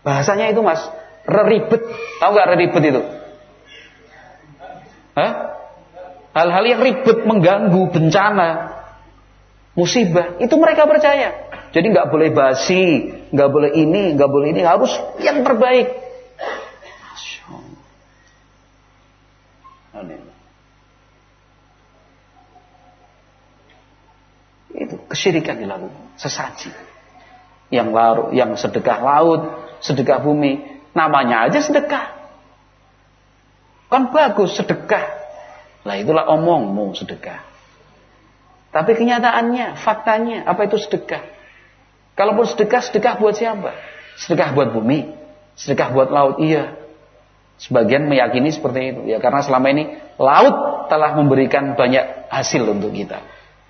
Bahasanya 0.00 0.48
itu 0.52 0.60
mas, 0.64 0.80
reribet. 1.28 1.84
Tahu 2.20 2.30
nggak 2.32 2.48
reribet 2.56 2.82
itu? 2.88 3.02
Hah? 5.16 5.32
Hal-hal 6.30 6.64
yang 6.64 6.80
ribet, 6.80 7.26
mengganggu, 7.26 7.90
bencana, 7.90 8.48
musibah, 9.74 10.38
itu 10.38 10.54
mereka 10.54 10.86
percaya. 10.86 11.50
Jadi 11.70 11.86
nggak 11.86 12.10
boleh 12.10 12.34
basi, 12.34 13.14
nggak 13.30 13.50
boleh 13.50 13.70
ini, 13.78 14.18
nggak 14.18 14.30
boleh 14.30 14.50
ini, 14.50 14.66
harus 14.66 14.90
yang 15.22 15.46
terbaik. 15.46 16.00
Itu 24.70 24.96
kesyirikan 25.10 25.60
dilakukan, 25.60 26.16
sesaji. 26.16 26.72
Yang 27.70 27.88
laru, 27.94 28.24
yang 28.34 28.56
sedekah 28.58 28.98
laut, 28.98 29.42
sedekah 29.84 30.18
bumi. 30.24 30.82
Namanya 30.90 31.46
aja 31.46 31.62
sedekah. 31.62 32.18
Kan 33.86 34.10
bagus 34.10 34.58
sedekah. 34.58 35.06
Lah 35.86 35.94
itulah 35.98 36.26
omongmu 36.34 36.98
sedekah. 36.98 37.46
Tapi 38.70 38.94
kenyataannya, 38.94 39.78
faktanya, 39.78 40.46
apa 40.46 40.66
itu 40.66 40.78
sedekah? 40.78 41.22
Kalaupun 42.18 42.44
sedekah, 42.44 42.82
sedekah 42.84 43.14
buat 43.16 43.34
siapa? 43.36 43.72
Sedekah 44.20 44.52
buat 44.52 44.76
bumi, 44.76 45.14
sedekah 45.56 45.94
buat 45.94 46.08
laut, 46.12 46.42
iya. 46.42 46.76
Sebagian 47.60 48.08
meyakini 48.08 48.48
seperti 48.48 48.96
itu. 48.96 49.00
Ya 49.12 49.20
karena 49.20 49.44
selama 49.44 49.68
ini 49.68 50.00
laut 50.16 50.88
telah 50.88 51.12
memberikan 51.12 51.76
banyak 51.76 52.32
hasil 52.32 52.64
untuk 52.64 52.96
kita. 52.96 53.20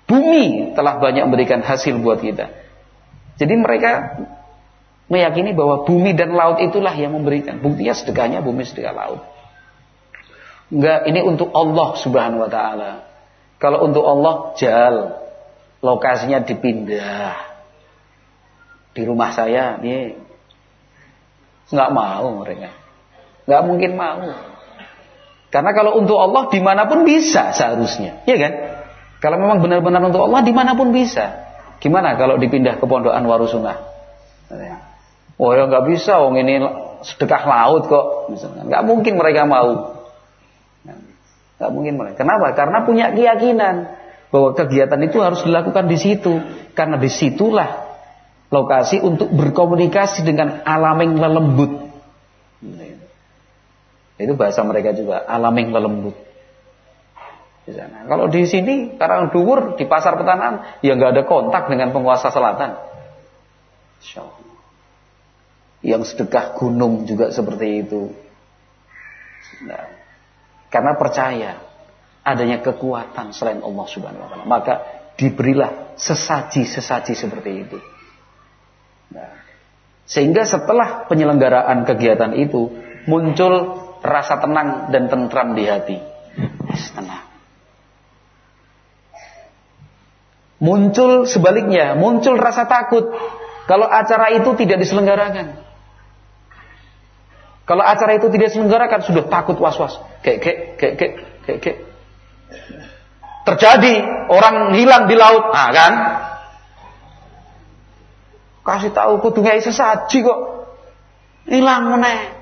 Bumi 0.07 0.71
telah 0.75 0.95
banyak 0.95 1.27
memberikan 1.27 1.59
hasil 1.59 1.99
buat 1.99 2.23
kita. 2.23 2.47
Jadi 3.35 3.53
mereka 3.59 3.91
meyakini 5.11 5.51
bahwa 5.51 5.83
bumi 5.83 6.15
dan 6.15 6.31
laut 6.31 6.63
itulah 6.63 6.95
yang 6.95 7.11
memberikan. 7.11 7.59
Buktinya 7.59 7.91
sedekahnya 7.91 8.39
bumi 8.39 8.63
sedekah 8.63 8.95
laut. 8.95 9.21
Enggak, 10.71 11.03
ini 11.11 11.19
untuk 11.19 11.51
Allah 11.51 11.99
Subhanahu 11.99 12.47
wa 12.47 12.51
taala. 12.51 12.91
Kalau 13.59 13.83
untuk 13.83 14.07
Allah, 14.07 14.55
jal. 14.55 14.95
Lokasinya 15.83 16.39
dipindah. 16.47 17.50
Di 18.91 19.01
rumah 19.07 19.31
saya, 19.31 19.79
nih. 19.79 20.19
Enggak 21.71 21.89
mau 21.95 22.27
mereka. 22.43 22.75
Enggak 23.47 23.63
mungkin 23.63 23.91
mau. 23.95 24.27
Karena 25.51 25.71
kalau 25.75 25.99
untuk 25.99 26.15
Allah 26.19 26.47
di 26.47 26.59
mana 26.63 26.87
pun 26.87 27.03
bisa 27.03 27.51
seharusnya, 27.51 28.23
ya 28.23 28.35
kan? 28.39 28.53
Kalau 29.19 29.35
memang 29.35 29.59
benar-benar 29.59 29.99
untuk 30.07 30.23
Allah 30.23 30.41
di 30.47 30.55
mana 30.55 30.79
pun 30.79 30.95
bisa. 30.95 31.51
Gimana 31.83 32.15
kalau 32.15 32.39
dipindah 32.39 32.79
ke 32.79 32.85
pondok 32.87 33.11
Anwar 33.11 33.43
Sunnah? 33.51 33.77
Oh 35.35 35.51
ya 35.51 35.67
nggak 35.67 35.91
bisa, 35.91 36.23
wong 36.23 36.39
ini 36.39 36.63
sedekah 37.03 37.43
laut 37.43 37.91
kok, 37.91 38.31
misalnya. 38.31 38.63
Nggak 38.63 38.83
mungkin 38.87 39.13
mereka 39.19 39.43
mau. 39.43 39.99
Nggak 41.59 41.71
mungkin 41.75 41.93
mereka. 41.99 42.23
Kenapa? 42.23 42.55
Karena 42.55 42.87
punya 42.87 43.11
keyakinan 43.11 43.75
bahwa 44.31 44.55
kegiatan 44.55 45.03
itu 45.03 45.19
harus 45.19 45.43
dilakukan 45.43 45.91
di 45.91 45.97
situ, 45.99 46.39
karena 46.71 46.95
di 46.95 47.11
situlah 47.11 47.90
lokasi 48.51 48.99
untuk 48.99 49.31
berkomunikasi 49.31 50.27
dengan 50.27 50.61
alam 50.67 50.99
yang 50.99 51.15
lelembut. 51.17 51.71
Itu 54.21 54.37
bahasa 54.37 54.61
mereka 54.61 54.93
juga, 54.93 55.25
alam 55.25 55.55
yang 55.57 55.73
lelembut. 55.73 56.13
Di 57.65 57.73
sana. 57.73 58.05
Kalau 58.05 58.29
di 58.29 58.45
sini 58.45 58.97
Karang 58.99 59.33
Duwur 59.33 59.77
di 59.77 59.85
pasar 59.85 60.17
petanahan 60.17 60.81
ya 60.85 60.93
nggak 60.97 61.13
ada 61.17 61.23
kontak 61.25 61.71
dengan 61.71 61.89
penguasa 61.89 62.29
selatan. 62.29 62.77
Yang 65.81 66.13
sedekah 66.13 66.53
gunung 66.53 67.09
juga 67.09 67.33
seperti 67.33 67.85
itu. 67.85 68.13
Nah, 69.65 69.89
karena 70.69 70.93
percaya 70.97 71.57
adanya 72.21 72.61
kekuatan 72.61 73.33
selain 73.33 73.65
Allah 73.65 73.85
Subhanahu 73.89 74.21
wa 74.21 74.29
taala, 74.29 74.45
maka 74.45 74.73
diberilah 75.17 75.97
sesaji-sesaji 75.97 77.13
seperti 77.17 77.51
itu. 77.65 77.77
Nah, 79.11 79.31
sehingga 80.07 80.43
setelah 80.43 81.07
penyelenggaraan 81.07 81.87
kegiatan 81.87 82.35
itu 82.35 82.71
muncul 83.07 83.79
rasa 84.01 84.41
tenang 84.41 84.89
dan 84.91 85.07
tentram 85.07 85.53
di 85.55 85.63
hati. 85.67 85.97
Tenang. 86.95 87.25
Muncul 90.61 91.25
sebaliknya, 91.25 91.97
muncul 91.97 92.37
rasa 92.37 92.69
takut 92.69 93.09
kalau 93.65 93.87
acara 93.89 94.35
itu 94.35 94.51
tidak 94.59 94.83
diselenggarakan. 94.83 95.57
Kalau 97.65 97.83
acara 97.87 98.19
itu 98.19 98.27
tidak 98.27 98.51
diselenggarakan 98.51 98.99
sudah 99.05 99.23
takut 99.31 99.55
was-was. 99.57 99.95
Kayak 100.25 100.39
kayak 100.43 100.59
kayak 100.75 100.93
kayak 101.47 101.59
kayak. 101.63 101.77
Terjadi 103.41 103.93
orang 104.29 104.77
hilang 104.77 105.09
di 105.09 105.15
laut, 105.17 105.49
ah 105.49 105.69
kan? 105.73 105.93
Kasih 108.61 108.93
tahu 108.93 109.21
kudu 109.21 109.41
ngei 109.41 109.61
sesaji 109.61 110.21
kok. 110.21 110.39
Hilang 111.49 111.97
meneh. 111.97 112.41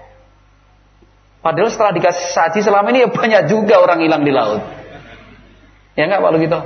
Padahal 1.40 1.72
setelah 1.72 1.96
dikasih 1.96 2.36
saji 2.36 2.60
selama 2.60 2.92
ini 2.92 3.08
ya 3.08 3.10
banyak 3.10 3.42
juga 3.48 3.80
orang 3.80 4.04
hilang 4.04 4.28
di 4.28 4.32
laut. 4.36 4.60
Ya 5.96 6.12
enggak 6.12 6.20
kalau 6.20 6.38
gitu. 6.40 6.60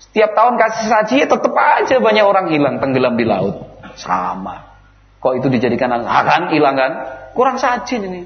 Setiap 0.00 0.36
tahun 0.36 0.54
kasih 0.60 0.86
saji 0.88 1.14
ya 1.24 1.26
tetap 1.28 1.52
aja 1.56 1.96
banyak 1.96 2.24
orang 2.24 2.52
hilang 2.52 2.76
tenggelam 2.76 3.16
di 3.16 3.24
laut. 3.24 3.56
Sama. 3.96 4.68
Kok 5.20 5.40
itu 5.40 5.48
dijadikan 5.48 5.92
akan 5.92 6.52
hilang 6.52 6.76
kan? 6.76 6.92
Kurang 7.32 7.56
sajin 7.56 8.04
ini. 8.04 8.22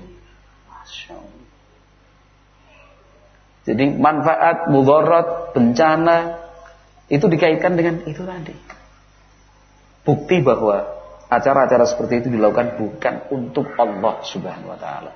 Jadi 3.65 3.97
manfaat, 3.97 4.69
mudarat, 4.69 5.57
bencana 5.57 6.37
itu 7.09 7.25
dikaitkan 7.25 7.81
dengan 7.81 8.05
itu 8.05 8.21
tadi. 8.21 8.53
Bukti 10.05 10.45
bahwa 10.45 10.85
acara-acara 11.33 11.89
seperti 11.89 12.25
itu 12.25 12.29
dilakukan 12.29 12.77
bukan 12.77 13.15
untuk 13.33 13.73
Allah 13.81 14.21
Subhanahu 14.21 14.77
wa 14.77 14.79
taala. 14.79 15.13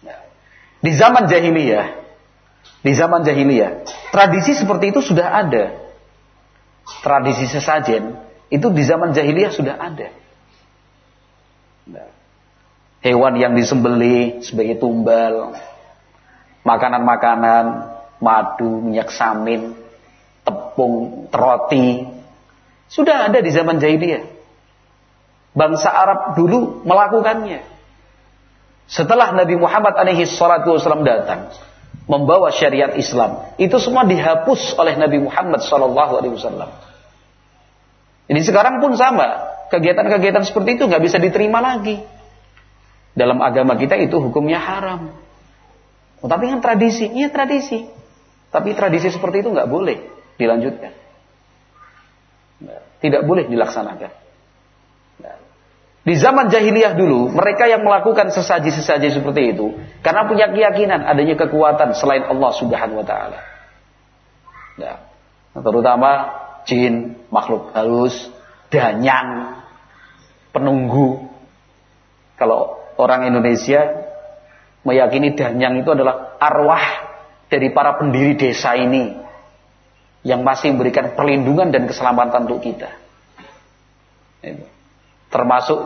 Ya. 0.00 0.24
Di 0.80 0.92
zaman 0.96 1.28
jahiliyah, 1.28 1.86
di 2.80 2.92
zaman 2.96 3.20
jahiliyah, 3.22 3.84
tradisi 4.10 4.56
seperti 4.56 4.96
itu 4.96 5.04
sudah 5.04 5.28
ada. 5.28 5.64
Tradisi 7.04 7.46
sesajen 7.46 8.18
itu 8.50 8.66
di 8.72 8.82
zaman 8.82 9.12
jahiliyah 9.14 9.52
sudah 9.52 9.76
ada. 9.78 10.08
Hewan 13.00 13.40
yang 13.40 13.56
disembeli 13.56 14.44
sebagai 14.44 14.76
tumbal, 14.76 15.56
makanan-makanan, 16.68 17.64
madu, 18.20 18.84
minyak 18.84 19.08
samin, 19.08 19.72
tepung, 20.44 21.24
roti, 21.32 22.19
sudah 22.90 23.30
ada 23.30 23.38
di 23.38 23.50
zaman 23.54 23.78
jahiliyah. 23.78 24.26
Bangsa 25.54 25.90
Arab 25.90 26.34
dulu 26.34 26.82
melakukannya. 26.82 27.62
Setelah 28.90 29.30
Nabi 29.30 29.54
Muhammad 29.54 29.94
alaihi 29.94 30.26
salatu 30.26 30.74
wasallam 30.74 31.06
datang 31.06 31.54
membawa 32.10 32.50
syariat 32.50 32.90
Islam, 32.98 33.54
itu 33.54 33.78
semua 33.78 34.02
dihapus 34.02 34.74
oleh 34.74 34.98
Nabi 34.98 35.22
Muhammad 35.22 35.62
sallallahu 35.62 36.12
alaihi 36.18 36.34
wasallam. 36.34 36.70
Ini 38.26 38.40
sekarang 38.42 38.82
pun 38.82 38.98
sama. 38.98 39.48
kegiatan-kegiatan 39.70 40.50
seperti 40.50 40.82
itu 40.82 40.90
nggak 40.90 40.98
bisa 40.98 41.22
diterima 41.22 41.62
lagi. 41.62 42.02
Dalam 43.14 43.38
agama 43.38 43.78
kita 43.78 43.94
itu 44.02 44.18
hukumnya 44.18 44.58
haram. 44.58 45.14
Oh, 46.18 46.26
tapi 46.26 46.50
kan 46.50 46.58
tradisi, 46.58 47.06
iya 47.06 47.30
tradisi. 47.30 47.86
Tapi 48.50 48.74
tradisi 48.74 49.14
seperti 49.14 49.46
itu 49.46 49.54
nggak 49.54 49.70
boleh 49.70 50.10
dilanjutkan. 50.42 50.99
Tidak 53.00 53.22
boleh 53.24 53.48
dilaksanakan. 53.48 54.20
Di 56.00 56.16
zaman 56.16 56.48
jahiliyah 56.48 56.96
dulu, 56.96 57.28
mereka 57.28 57.68
yang 57.68 57.84
melakukan 57.84 58.32
sesaji-sesaji 58.32 59.20
seperti 59.20 59.52
itu 59.52 59.76
karena 60.00 60.24
punya 60.24 60.48
keyakinan 60.48 61.04
adanya 61.04 61.36
kekuatan 61.36 61.92
selain 61.92 62.24
Allah 62.24 62.50
Subhanahu 62.56 63.04
wa 63.04 63.06
taala. 63.06 63.40
Ya. 64.80 64.94
Terutama 65.52 66.10
jin, 66.64 67.20
makhluk 67.28 67.76
halus, 67.76 68.16
danyang, 68.72 69.60
penunggu. 70.56 71.28
Kalau 72.40 72.80
orang 72.96 73.28
Indonesia 73.28 74.08
meyakini 74.88 75.36
danyang 75.36 75.84
itu 75.84 75.90
adalah 75.92 76.40
arwah 76.40 77.12
dari 77.52 77.68
para 77.76 78.00
pendiri 78.00 78.40
desa 78.40 78.72
ini 78.72 79.20
yang 80.20 80.44
masih 80.44 80.76
memberikan 80.76 81.16
perlindungan 81.16 81.72
dan 81.72 81.88
keselamatan 81.88 82.44
untuk 82.44 82.60
kita. 82.60 82.92
Termasuk 85.32 85.78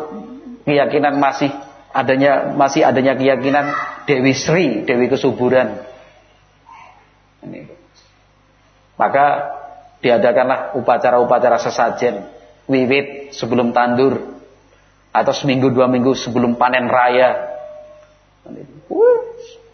keyakinan 0.66 1.18
masih 1.18 1.50
adanya 1.94 2.50
masih 2.54 2.82
adanya 2.82 3.14
keyakinan 3.14 3.70
Dewi 4.10 4.34
Sri, 4.34 4.82
Dewi 4.82 5.06
Kesuburan. 5.06 5.78
Maka 8.94 9.26
diadakanlah 10.02 10.74
upacara-upacara 10.78 11.58
sesajen 11.58 12.26
wiwit 12.66 13.34
sebelum 13.36 13.70
tandur 13.70 14.34
atau 15.14 15.32
seminggu 15.34 15.70
dua 15.70 15.86
minggu 15.86 16.18
sebelum 16.18 16.58
panen 16.58 16.90
raya. 16.90 17.54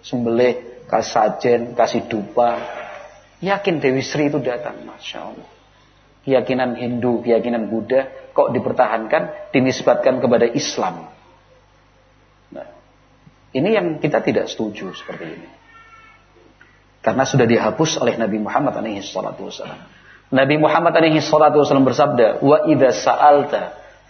Sembelih, 0.00 0.84
kasih 0.88 1.12
sajen, 1.12 1.60
kasih 1.76 2.08
dupa. 2.08 2.56
Yakin 3.40 3.80
Dewi 3.80 4.04
Sri 4.04 4.28
itu 4.28 4.38
datang, 4.40 4.84
masya 4.84 5.32
Allah 5.32 5.48
keyakinan 6.24 6.76
Hindu, 6.76 7.24
keyakinan 7.24 7.72
Buddha 7.72 8.32
kok 8.36 8.52
dipertahankan, 8.52 9.52
dinisbatkan 9.52 10.20
kepada 10.20 10.46
Islam. 10.46 11.08
Nah, 12.52 12.68
ini 13.56 13.68
yang 13.72 13.98
kita 13.98 14.20
tidak 14.20 14.46
setuju 14.52 14.92
seperti 14.92 15.26
ini. 15.26 15.48
Karena 17.00 17.24
sudah 17.24 17.48
dihapus 17.48 17.96
oleh 18.04 18.20
Nabi 18.20 18.36
Muhammad 18.36 18.76
alaihi 18.76 19.00
salatu 19.00 19.48
wasallam. 19.48 19.80
Nabi 20.30 20.60
Muhammad 20.60 20.92
alaihi 20.92 21.24
salatu 21.24 21.64
wasallam 21.64 21.88
bersabda, 21.88 22.44
"Wa 22.44 22.68
idza 22.68 22.92
sa'alta 22.92 23.60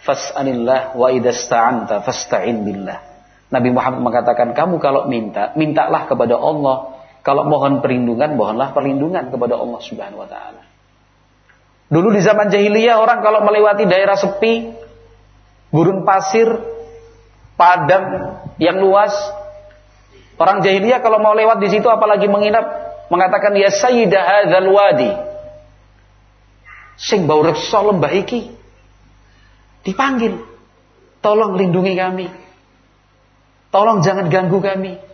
fas'alillah 0.03 0.99
wa 0.99 1.07
idza 1.07 1.31
sta'anta 1.31 2.03
fasta'in 2.03 2.67
billah." 2.67 2.99
Nabi 3.47 3.69
Muhammad 3.71 4.03
mengatakan, 4.03 4.51
"Kamu 4.51 4.77
kalau 4.83 5.07
minta, 5.07 5.55
mintalah 5.55 6.05
kepada 6.05 6.35
Allah. 6.35 6.90
Kalau 7.21 7.45
mohon 7.45 7.85
perlindungan, 7.85 8.33
mohonlah 8.33 8.73
perlindungan 8.73 9.29
kepada 9.29 9.57
Allah 9.57 9.79
Subhanahu 9.81 10.21
wa 10.25 10.29
taala." 10.29 10.61
Dulu 11.91 12.07
di 12.15 12.21
zaman 12.23 12.47
jahiliyah 12.47 12.97
orang 12.97 13.19
kalau 13.19 13.43
melewati 13.43 13.83
daerah 13.83 14.15
sepi, 14.15 14.71
gurun 15.75 16.07
pasir, 16.07 16.47
padang 17.59 18.39
yang 18.57 18.79
luas, 18.79 19.11
orang 20.39 20.63
jahiliyah 20.63 21.03
kalau 21.03 21.19
mau 21.19 21.35
lewat 21.35 21.59
di 21.59 21.67
situ 21.67 21.85
apalagi 21.91 22.31
menginap 22.31 22.63
mengatakan 23.11 23.51
ya 23.59 23.67
sayyidah 23.67 24.23
hadzal 24.23 24.71
wadi. 24.71 25.11
Sing 26.95 27.27
bau 27.27 27.43
reksa 27.43 27.83
lembah 27.83 28.13
iki. 28.15 28.55
Dipanggil. 29.83 30.39
Tolong 31.19 31.59
lindungi 31.59 31.93
kami. 31.97 32.27
Tolong 33.69 33.99
jangan 33.99 34.31
ganggu 34.31 34.63
kami. 34.63 35.10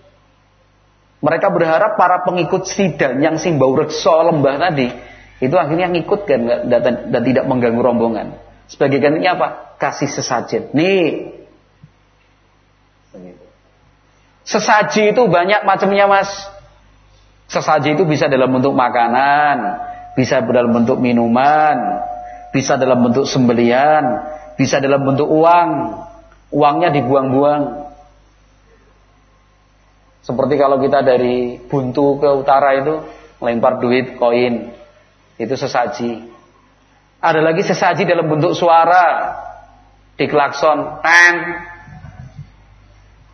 Mereka 1.27 1.51
berharap 1.51 1.99
para 1.99 2.23
pengikut 2.23 2.63
sidan 2.63 3.19
yang 3.19 3.35
sing 3.35 3.59
bau 3.59 3.75
reksa 3.75 4.23
lembah 4.31 4.55
tadi 4.63 4.87
itu 5.37 5.53
akhirnya 5.53 5.91
ngikut 5.91 6.23
kan 6.23 6.41
dan, 6.71 7.11
dan 7.11 7.21
tidak 7.21 7.43
mengganggu 7.45 7.83
rombongan. 7.83 8.39
Sebagai 8.71 9.03
gantinya 9.03 9.35
apa? 9.35 9.47
Kasih 9.75 10.07
sesajen. 10.07 10.71
Nih. 10.71 11.35
Sesaji 14.47 15.11
itu 15.11 15.21
banyak 15.27 15.67
macamnya 15.67 16.07
mas. 16.07 16.31
Sesaji 17.51 17.99
itu 17.99 18.07
bisa 18.07 18.31
dalam 18.31 18.47
bentuk 18.55 18.71
makanan, 18.71 19.55
bisa 20.15 20.39
dalam 20.39 20.71
bentuk 20.71 20.99
minuman, 20.99 21.75
bisa 22.55 22.79
dalam 22.79 23.03
bentuk 23.03 23.27
sembelian, 23.27 24.03
bisa 24.55 24.79
dalam 24.79 25.03
bentuk 25.03 25.27
uang. 25.27 25.69
Uangnya 26.47 26.95
dibuang-buang. 26.95 27.86
Seperti 30.27 30.59
kalau 30.59 30.75
kita 30.83 31.07
dari 31.07 31.55
Buntu 31.71 32.19
ke 32.19 32.27
utara 32.27 32.75
itu 32.75 32.99
melempar 33.39 33.79
duit, 33.79 34.19
koin, 34.19 34.75
itu 35.39 35.55
sesaji. 35.55 36.27
Ada 37.23 37.39
lagi 37.39 37.63
sesaji 37.63 38.03
dalam 38.03 38.27
bentuk 38.27 38.51
suara. 38.51 39.39
Di 40.19 40.27
klakson. 40.27 40.99
Tang. 40.99 41.35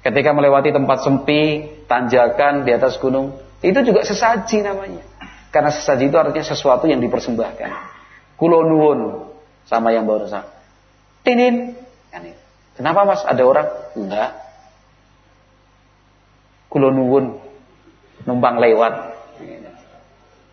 Ketika 0.03 0.35
melewati 0.35 0.69
tempat 0.69 1.01
sempi, 1.01 1.65
tanjakan 1.89 2.67
di 2.67 2.75
atas 2.75 2.99
gunung. 3.01 3.41
Itu 3.63 3.81
juga 3.81 4.03
sesaji 4.05 4.61
namanya. 4.61 5.01
Karena 5.49 5.71
sesaji 5.71 6.11
itu 6.11 6.17
artinya 6.19 6.43
sesuatu 6.45 6.85
yang 6.85 6.99
dipersembahkan. 6.99 7.71
Kulonuun. 8.37 9.31
Sama 9.65 9.95
yang 9.95 10.05
baru. 10.05 10.27
Tinin. 11.23 11.73
Kenapa 12.75 13.07
mas? 13.07 13.23
Ada 13.23 13.41
orang? 13.47 13.67
Enggak. 13.95 14.42
Kulonuun. 16.73 17.37
Numpang 18.25 18.57
lewat. 18.57 19.13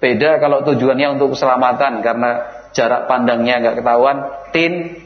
Beda 0.01 0.41
kalau 0.41 0.65
tujuannya 0.65 1.17
untuk 1.17 1.37
keselamatan 1.37 2.01
karena 2.01 2.31
jarak 2.73 3.05
pandangnya 3.05 3.61
nggak 3.61 3.77
ketahuan, 3.85 4.17
tin 4.49 4.97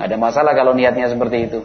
nggak 0.00 0.08
ada 0.08 0.16
masalah 0.16 0.52
kalau 0.56 0.72
niatnya 0.72 1.12
seperti 1.12 1.52
itu. 1.52 1.60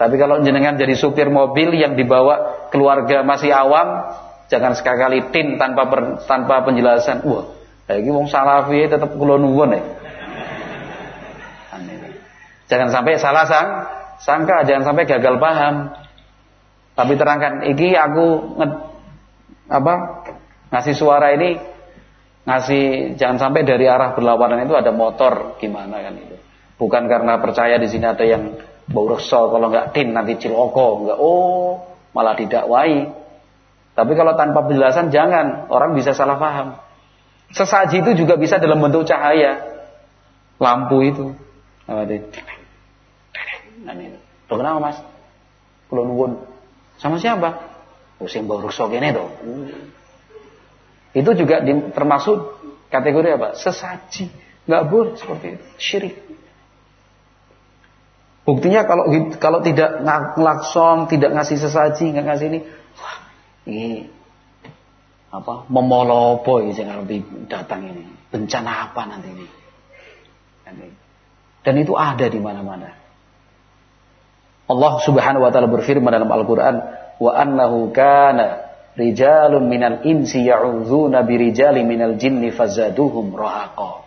Tapi 0.00 0.14
kalau 0.16 0.40
jenengan 0.40 0.78
jadi 0.78 0.94
supir 0.96 1.28
mobil 1.28 1.76
yang 1.76 1.98
dibawa 1.98 2.68
keluarga 2.72 3.20
masih 3.26 3.52
awam, 3.52 4.14
jangan 4.48 4.72
sekali 4.78 5.28
tin 5.34 5.58
tanpa 5.60 5.90
per, 5.90 6.24
tanpa 6.24 6.62
penjelasan. 6.64 7.20
Wah, 7.26 7.50
lagi 7.90 8.08
wong 8.08 8.30
salafi 8.30 8.86
tetap 8.86 9.12
kula 9.18 9.36
nuwun 9.36 9.76
ya. 9.76 9.82
Jangan 12.70 12.88
sampai 12.94 13.18
salah 13.18 13.44
sang, 13.50 13.68
sangka, 14.22 14.62
jangan 14.62 14.94
sampai 14.94 15.02
gagal 15.10 15.42
paham. 15.42 15.90
Tapi 16.94 17.12
terangkan, 17.16 17.64
iki 17.70 17.96
aku 17.96 18.58
nge, 18.60 18.66
apa 19.70 19.94
Ngasih 20.70 20.94
suara 20.94 21.34
ini 21.34 21.58
ngasih 22.46 23.14
jangan 23.18 23.36
sampai 23.36 23.66
dari 23.66 23.90
arah 23.90 24.14
berlawanan 24.14 24.64
itu 24.64 24.74
ada 24.78 24.94
motor 24.94 25.58
gimana 25.58 25.98
kan 25.98 26.14
itu. 26.14 26.38
Bukan 26.78 27.10
karena 27.10 27.36
percaya 27.42 27.76
di 27.76 27.90
sini 27.90 28.06
ada 28.06 28.22
yang 28.22 28.56
bau 28.86 29.10
rekso 29.10 29.50
kalau 29.50 29.68
nggak 29.68 29.92
tin 29.92 30.14
nanti 30.14 30.38
ciloko 30.38 31.04
nggak 31.04 31.18
oh 31.18 31.82
malah 32.14 32.38
didakwai. 32.38 33.10
Tapi 33.98 34.12
kalau 34.14 34.38
tanpa 34.38 34.64
penjelasan 34.64 35.10
jangan 35.10 35.68
orang 35.68 35.92
bisa 35.98 36.14
salah 36.14 36.38
paham. 36.38 36.78
Sesaji 37.50 38.06
itu 38.06 38.22
juga 38.24 38.38
bisa 38.38 38.62
dalam 38.62 38.78
bentuk 38.78 39.02
cahaya. 39.10 39.58
Lampu 40.62 41.02
itu. 41.02 41.34
Apa 41.90 42.06
itu? 42.06 42.38
Nah, 43.82 43.96
kenapa 44.46 44.78
mas? 44.78 44.96
Nuwun. 45.90 46.38
Sama 47.00 47.16
siapa? 47.16 47.72
Sing 48.28 48.44
bau 48.44 48.60
rekso 48.60 48.84
kene 48.92 49.16
tuh. 49.16 49.28
Itu 51.16 51.32
juga 51.32 51.64
di, 51.64 51.72
termasuk 51.90 52.60
kategori 52.92 53.28
apa? 53.40 53.48
Sesaji. 53.56 54.28
Nggak 54.68 54.82
boleh 54.92 55.12
seperti 55.16 55.46
itu. 55.56 55.66
Syirik. 55.80 56.16
Buktinya 58.44 58.84
kalau 58.84 59.08
kalau 59.40 59.64
tidak 59.64 60.04
ngelakson, 60.04 61.08
tidak 61.08 61.32
ngasih 61.32 61.56
sesaji, 61.56 62.12
nggak 62.12 62.26
ngasih 62.28 62.46
ini, 62.52 62.60
wah, 62.98 63.16
ini 63.64 63.88
apa 65.30 65.70
memolopo 65.70 66.58
jangan 66.74 67.06
lebih 67.06 67.46
datang 67.46 67.86
ini 67.86 68.02
bencana 68.34 68.90
apa 68.90 69.02
nanti 69.06 69.30
ini 69.30 69.46
dan 71.62 71.74
itu 71.78 71.94
ada 71.94 72.26
di 72.26 72.42
mana-mana 72.42 72.90
Allah 74.70 74.92
Subhanahu 75.02 75.42
wa 75.42 75.50
taala 75.50 75.66
berfirman 75.66 76.14
dalam 76.14 76.30
Al-Qur'an 76.30 76.76
wa 77.18 77.30
annahu 77.34 77.90
kana 77.90 78.70
rijalun 78.94 79.66
minal 79.66 80.06
insi 80.06 80.46
ya'udzuuna 80.46 81.26
birijali 81.26 81.82
minal 81.82 82.14
jinni 82.14 82.54
fazaduhum 82.54 83.34
rahaqa. 83.34 84.06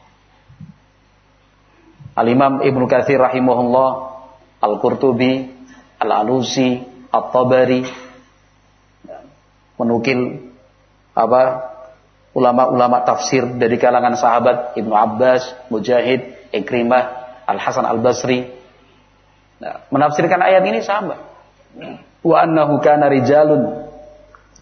Al-Imam 2.13 2.61
Ibnu 2.63 2.85
Katsir 2.87 3.19
rahimahullah, 3.19 3.89
Al-Qurtubi, 4.63 5.51
Al-Alusi, 5.99 6.79
At-Tabari 7.11 7.83
menukil 9.77 10.49
apa 11.13 11.73
ulama-ulama 12.33 13.05
tafsir 13.05 13.45
dari 13.57 13.77
kalangan 13.77 14.17
sahabat 14.17 14.77
Ibnu 14.77 14.93
Abbas, 14.93 15.69
Mujahid, 15.69 16.49
Ikrimah 16.53 17.03
Al 17.45 17.59
Hasan 17.61 17.85
Al 17.85 18.01
Basri. 18.01 18.62
Nah, 19.63 19.87
menafsirkan 19.87 20.43
ayat 20.43 20.67
ini 20.67 20.83
sama. 20.83 21.15
Wa 22.19 22.43
annahu 22.43 22.83
kana 22.83 23.07
rijalun 23.07 23.87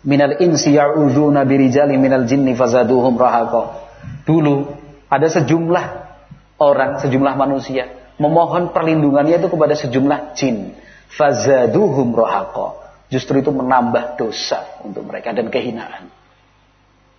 minal 0.05 0.37
insi 0.37 0.77
ya'udzuuna 0.77 1.41
birijali 1.41 1.97
minal 1.97 2.29
jinni 2.29 2.53
fazaduhum 2.53 3.17
rahaqa. 3.17 3.81
Dulu 4.29 4.69
ada 5.09 5.25
sejumlah 5.25 5.85
orang, 6.61 7.01
sejumlah 7.01 7.33
manusia 7.33 8.01
memohon 8.21 8.69
perlindungannya 8.69 9.41
itu 9.41 9.49
kepada 9.49 9.73
sejumlah 9.73 10.37
jin. 10.37 10.77
Fazaduhum 11.11 12.13
rahaqa. 12.13 12.77
Justru 13.11 13.43
itu 13.43 13.51
menambah 13.51 14.15
dosa 14.15 14.79
untuk 14.85 15.03
mereka 15.03 15.35
dan 15.35 15.51
kehinaan. 15.51 16.07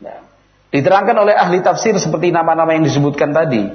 Nah, 0.00 0.24
diterangkan 0.72 1.16
oleh 1.18 1.36
ahli 1.36 1.60
tafsir 1.60 1.92
seperti 2.00 2.32
nama-nama 2.32 2.72
yang 2.72 2.86
disebutkan 2.86 3.36
tadi 3.36 3.68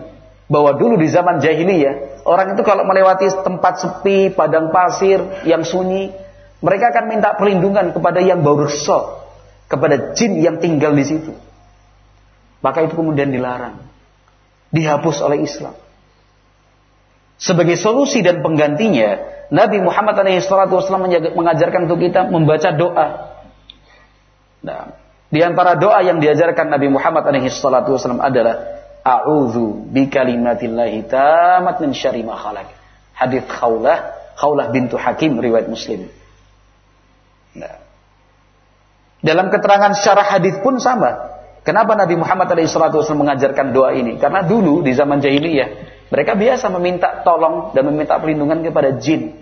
bahwa 0.47 0.79
dulu 0.79 0.95
di 0.95 1.11
zaman 1.11 1.43
jahiliyah 1.43 2.23
orang 2.23 2.55
itu 2.55 2.63
kalau 2.63 2.87
melewati 2.87 3.27
tempat 3.43 3.83
sepi, 3.83 4.31
padang 4.31 4.71
pasir 4.71 5.43
yang 5.43 5.67
sunyi, 5.67 6.15
mereka 6.63 6.95
akan 6.95 7.05
minta 7.11 7.35
perlindungan 7.35 7.91
kepada 7.91 8.23
yang 8.23 8.41
bau 8.41 8.57
resok, 8.57 9.27
kepada 9.67 10.15
jin 10.15 10.39
yang 10.39 10.57
tinggal 10.57 10.95
di 10.95 11.03
situ. 11.03 11.35
Maka 12.63 12.87
itu 12.87 12.97
kemudian 12.97 13.29
dilarang, 13.29 13.83
dihapus 14.73 15.21
oleh 15.21 15.45
Islam. 15.45 15.75
Sebagai 17.37 17.77
solusi 17.77 18.25
dan 18.25 18.41
penggantinya, 18.41 19.21
Nabi 19.53 19.77
Muhammad 19.77 20.17
SAW 20.41 21.05
mengajarkan 21.37 21.85
untuk 21.85 22.01
kita 22.01 22.25
membaca 22.33 22.73
doa. 22.73 23.07
Nah, 24.65 24.97
di 25.29 25.39
antara 25.45 25.77
doa 25.77 26.01
yang 26.01 26.17
diajarkan 26.17 26.73
Nabi 26.73 26.89
Muhammad 26.89 27.29
SAW 27.29 28.17
adalah 28.17 28.76
A'udzu 29.07 29.87
bi 29.87 30.11
kalimatillahi 30.11 31.07
tamat 31.07 31.79
min 31.79 31.95
syarri 31.95 32.27
ma 32.27 32.35
khalaq. 32.35 32.67
Hadis 33.15 33.47
Khawlah, 33.47 33.97
Khawlah 34.35 34.67
bintu 34.75 34.99
Hakim 34.99 35.39
riwayat 35.39 35.71
Muslim. 35.71 36.11
Nah. 37.55 37.79
Dalam 39.23 39.47
keterangan 39.47 39.95
secara 39.95 40.27
hadis 40.27 40.59
pun 40.59 40.77
sama. 40.83 41.39
Kenapa 41.63 41.95
Nabi 41.95 42.15
Muhammad 42.19 42.47
SAW 42.67 43.03
mengajarkan 43.17 43.75
doa 43.75 43.95
ini? 43.95 44.19
Karena 44.19 44.43
dulu 44.43 44.83
di 44.83 44.91
zaman 44.95 45.19
jahiliyah 45.19 45.97
mereka 46.07 46.39
biasa 46.39 46.71
meminta 46.71 47.23
tolong 47.27 47.75
dan 47.75 47.83
meminta 47.83 48.15
perlindungan 48.15 48.63
kepada 48.63 48.95
jin. 48.95 49.35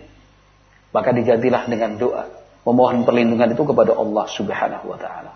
Maka 0.89 1.13
digantilah 1.13 1.68
dengan 1.70 1.99
doa, 1.99 2.26
memohon 2.66 3.05
perlindungan 3.05 3.53
itu 3.53 3.63
kepada 3.68 3.93
Allah 3.93 4.26
Subhanahu 4.26 4.86
wa 4.89 4.97
taala. 4.97 5.34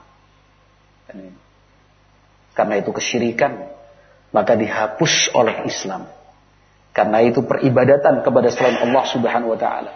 Karena 2.57 2.75
itu 2.82 2.89
kesyirikan, 2.89 3.69
maka 4.30 4.53
dihapus 4.53 5.34
oleh 5.34 5.65
Islam. 5.65 6.09
Karena 6.93 7.21
itu 7.21 7.45
peribadatan 7.45 8.25
kepada 8.25 8.49
selain 8.49 8.82
Allah 8.82 9.03
Subhanahu 9.05 9.53
wa 9.55 9.59
taala. 9.59 9.91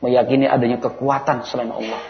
Meyakini 0.00 0.48
adanya 0.48 0.80
kekuatan 0.80 1.44
selain 1.44 1.70
Allah 1.70 2.00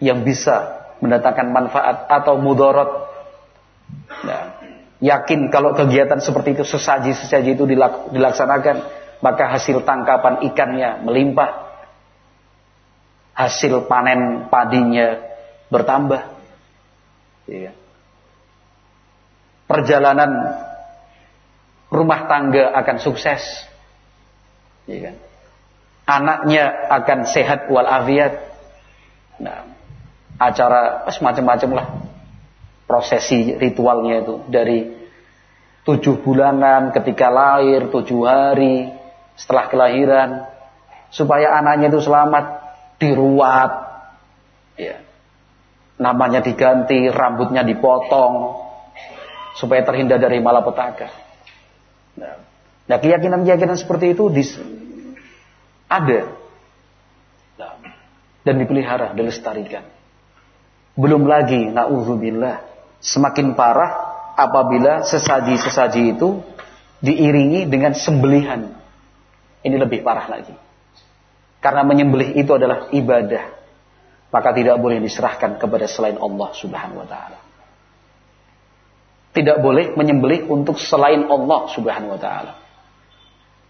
yang 0.00 0.24
bisa 0.24 0.84
mendatangkan 0.98 1.48
manfaat 1.52 1.96
atau 2.08 2.40
mudarat. 2.40 2.90
Nah, 4.24 4.42
yakin 5.04 5.52
kalau 5.52 5.76
kegiatan 5.76 6.18
seperti 6.18 6.56
itu 6.56 6.64
sesaji-sesaji 6.64 7.54
itu 7.54 7.64
dilaksanakan, 8.10 8.76
maka 9.20 9.44
hasil 9.54 9.84
tangkapan 9.84 10.44
ikannya 10.52 11.04
melimpah. 11.04 11.64
Hasil 13.34 13.90
panen 13.90 14.46
padinya 14.46 15.18
bertambah. 15.68 16.22
Iya. 17.50 17.74
Perjalanan 19.66 20.30
rumah 21.94 22.26
tangga 22.26 22.74
akan 22.74 22.96
sukses. 22.98 23.42
Iya. 24.90 25.14
Anaknya 26.04 26.90
akan 26.90 27.18
sehat 27.30 27.70
walafiat. 27.70 28.34
Nah, 29.40 29.70
acara 30.36 31.08
semacam-macam 31.14 31.70
lah 31.72 31.86
prosesi 32.84 33.54
ritualnya 33.56 34.26
itu 34.26 34.34
dari 34.50 34.78
tujuh 35.86 36.20
bulanan 36.20 36.92
ketika 36.92 37.32
lahir 37.32 37.88
tujuh 37.88 38.20
hari 38.26 38.92
setelah 39.38 39.70
kelahiran 39.72 40.30
supaya 41.08 41.56
anaknya 41.56 41.88
itu 41.94 42.04
selamat 42.04 42.44
diruat 43.00 43.72
ya 44.76 45.04
namanya 45.98 46.42
diganti, 46.42 47.06
rambutnya 47.10 47.62
dipotong 47.62 48.58
supaya 49.54 49.86
terhindar 49.86 50.18
dari 50.18 50.42
malapetaka. 50.42 51.23
Nah, 52.14 52.40
nah 52.86 52.98
keyakinan-keyakinan 53.00 53.78
seperti 53.78 54.14
itu 54.14 54.30
ada 55.90 56.20
nah, 57.58 57.74
dan 58.44 58.54
dipelihara, 58.58 59.12
dilestarikan. 59.14 59.86
Belum 60.94 61.26
lagi, 61.26 61.66
na'udzubillah, 61.70 62.62
semakin 63.02 63.58
parah 63.58 64.14
apabila 64.38 65.02
sesaji-sesaji 65.02 66.14
itu 66.14 66.38
diiringi 67.02 67.66
dengan 67.66 67.92
sembelihan. 67.98 68.70
Ini 69.64 69.76
lebih 69.80 70.06
parah 70.06 70.28
lagi. 70.30 70.54
Karena 71.58 71.82
menyembelih 71.82 72.36
itu 72.36 72.52
adalah 72.52 72.92
ibadah 72.92 73.64
maka 74.34 74.50
tidak 74.50 74.82
boleh 74.82 74.98
diserahkan 74.98 75.62
kepada 75.62 75.86
selain 75.86 76.18
Allah 76.18 76.50
Subhanahu 76.58 76.98
wa 76.98 77.06
taala. 77.06 77.38
Tidak 79.34 79.58
boleh 79.58 79.98
menyembelih 79.98 80.46
untuk 80.46 80.78
selain 80.78 81.26
Allah 81.26 81.66
Subhanahu 81.74 82.14
wa 82.14 82.20
taala. 82.22 82.52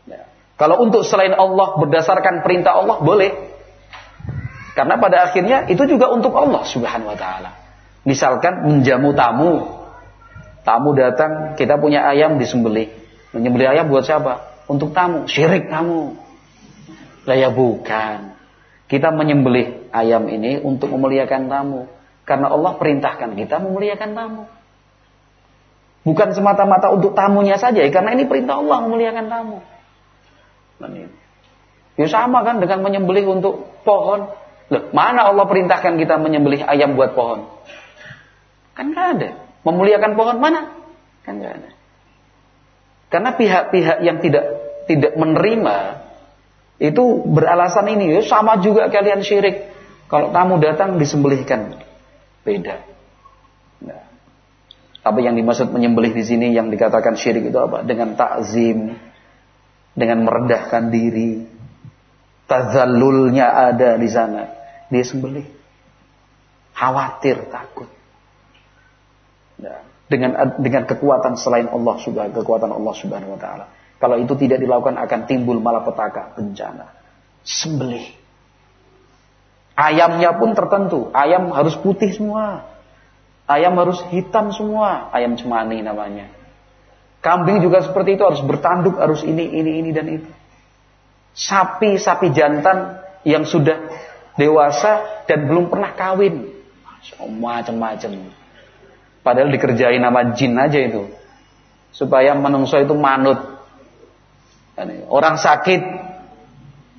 Ya. 0.05 0.29
Kalau 0.61 0.85
untuk 0.85 1.09
selain 1.09 1.33
Allah 1.33 1.81
berdasarkan 1.81 2.45
perintah 2.45 2.77
Allah 2.77 3.01
boleh. 3.01 3.33
Karena 4.77 5.01
pada 5.01 5.31
akhirnya 5.31 5.65
itu 5.73 5.89
juga 5.89 6.13
untuk 6.13 6.37
Allah 6.37 6.69
Subhanahu 6.69 7.17
wa 7.17 7.19
taala. 7.19 7.51
Misalkan 8.05 8.69
menjamu 8.69 9.17
tamu. 9.17 9.53
Tamu 10.65 10.97
datang, 10.97 11.57
kita 11.57 11.81
punya 11.81 12.09
ayam 12.09 12.37
disembelih. 12.37 12.89
Menyembelih 13.33 13.69
ayam 13.77 13.89
buat 13.89 14.05
siapa? 14.05 14.65
Untuk 14.69 14.93
tamu, 14.97 15.29
syirik 15.29 15.69
tamu. 15.69 16.17
Lah 17.25 17.37
ya 17.37 17.49
bukan. 17.53 18.37
Kita 18.85 19.13
menyembelih 19.13 19.89
ayam 19.93 20.29
ini 20.29 20.61
untuk 20.61 20.93
memuliakan 20.93 21.49
tamu. 21.49 21.89
Karena 22.25 22.53
Allah 22.53 22.77
perintahkan 22.77 23.37
kita 23.37 23.61
memuliakan 23.61 24.11
tamu. 24.13 24.45
Bukan 26.05 26.37
semata-mata 26.37 26.93
untuk 26.93 27.17
tamunya 27.17 27.57
saja, 27.57 27.81
karena 27.89 28.13
ini 28.13 28.29
perintah 28.29 28.61
Allah 28.61 28.85
memuliakan 28.85 29.27
tamu. 29.33 29.59
Ya 31.97 32.07
sama 32.11 32.45
kan 32.45 32.61
dengan 32.61 32.85
menyembelih 32.85 33.25
untuk 33.31 33.73
pohon. 33.87 34.29
Loh, 34.69 34.85
mana 34.93 35.33
Allah 35.33 35.49
perintahkan 35.49 35.97
kita 35.97 36.21
menyembelih 36.21 36.61
ayam 36.67 36.99
buat 36.99 37.17
pohon? 37.17 37.49
Kan 38.77 38.93
nggak 38.93 39.09
ada. 39.17 39.31
Memuliakan 39.65 40.13
pohon 40.19 40.37
mana? 40.43 40.77
Kan 41.25 41.41
nggak 41.41 41.53
ada. 41.63 41.71
Karena 43.09 43.31
pihak-pihak 43.39 43.99
yang 44.03 44.19
tidak 44.19 44.45
tidak 44.91 45.15
menerima 45.15 46.05
itu 46.83 47.05
beralasan 47.31 47.87
ini, 47.87 48.19
ya 48.19 48.21
sama 48.27 48.59
juga 48.59 48.91
kalian 48.91 49.23
syirik. 49.23 49.71
Kalau 50.11 50.35
tamu 50.35 50.59
datang 50.61 50.99
disembelihkan. 50.99 51.81
Beda. 52.45 52.83
Nah. 53.81 54.14
Apa 55.05 55.21
yang 55.21 55.37
dimaksud 55.37 55.69
menyembelih 55.69 56.17
di 56.17 56.25
sini 56.25 56.57
yang 56.57 56.73
dikatakan 56.73 57.13
syirik 57.21 57.53
itu 57.53 57.59
apa? 57.61 57.85
Dengan 57.85 58.17
takzim, 58.17 58.97
dengan 59.93 60.25
merendahkan 60.25 60.89
diri. 60.89 61.45
Tazallulnya 62.49 63.53
ada 63.53 64.01
di 64.01 64.09
sana. 64.09 64.49
Dia 64.89 65.05
sembelih. 65.05 65.45
Khawatir, 66.73 67.53
takut. 67.53 67.89
Nah, 69.61 69.85
dengan 70.09 70.57
dengan 70.61 70.85
kekuatan 70.85 71.37
selain 71.41 71.69
Allah 71.69 71.97
subhanahu 72.01 72.37
kekuatan 72.41 72.73
Allah 72.73 72.95
subhanahu 72.97 73.37
wa 73.37 73.41
taala. 73.41 73.65
Kalau 74.03 74.21
itu 74.21 74.37
tidak 74.37 74.61
dilakukan 74.61 75.01
akan 75.01 75.21
timbul 75.25 75.61
malapetaka, 75.61 76.37
bencana. 76.37 76.93
Sembelih. 77.45 78.05
Ayamnya 79.75 80.37
pun 80.37 80.53
tertentu. 80.53 81.09
Ayam 81.17 81.51
harus 81.53 81.75
putih 81.81 82.13
semua. 82.13 82.74
Ayam 83.45 83.77
harus 83.77 84.01
hitam 84.09 84.51
semua. 84.51 85.13
Ayam 85.13 85.37
cemani 85.37 85.85
namanya. 85.85 86.33
Kambing 87.21 87.65
juga 87.65 87.81
seperti 87.81 88.21
itu 88.21 88.25
harus 88.25 88.45
bertanduk, 88.45 89.01
harus 89.01 89.25
ini, 89.25 89.49
ini, 89.49 89.81
ini 89.81 89.91
dan 89.93 90.07
itu. 90.09 90.31
Sapi, 91.35 91.97
sapi 91.97 92.31
jantan 92.37 93.01
yang 93.25 93.49
sudah 93.49 93.81
dewasa 94.37 95.25
dan 95.25 95.49
belum 95.49 95.73
pernah 95.73 95.97
kawin. 95.97 96.53
Macam-macam. 97.21 98.33
Padahal 99.25 99.49
dikerjain 99.53 100.01
nama 100.01 100.37
jin 100.37 100.57
aja 100.57 100.81
itu. 100.81 101.09
Supaya 101.93 102.37
menungso 102.37 102.77
itu 102.77 102.93
manut 102.93 103.55
Orang 105.07 105.39
sakit 105.39 105.81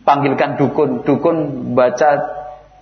panggilkan 0.08 0.56
dukun, 0.56 1.04
dukun 1.04 1.38
baca 1.76 2.35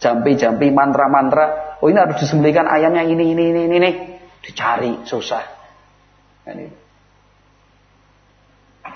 jampi-jampi 0.03 0.67
mantra-mantra. 0.75 1.79
Oh 1.79 1.87
ini 1.87 1.95
harus 1.95 2.19
disembelihkan 2.19 2.67
ayamnya 2.67 3.07
ini 3.07 3.31
ini 3.31 3.43
ini 3.55 3.61
ini, 3.71 3.75
ini. 3.79 3.91
dicari 4.43 5.07
susah. 5.07 5.39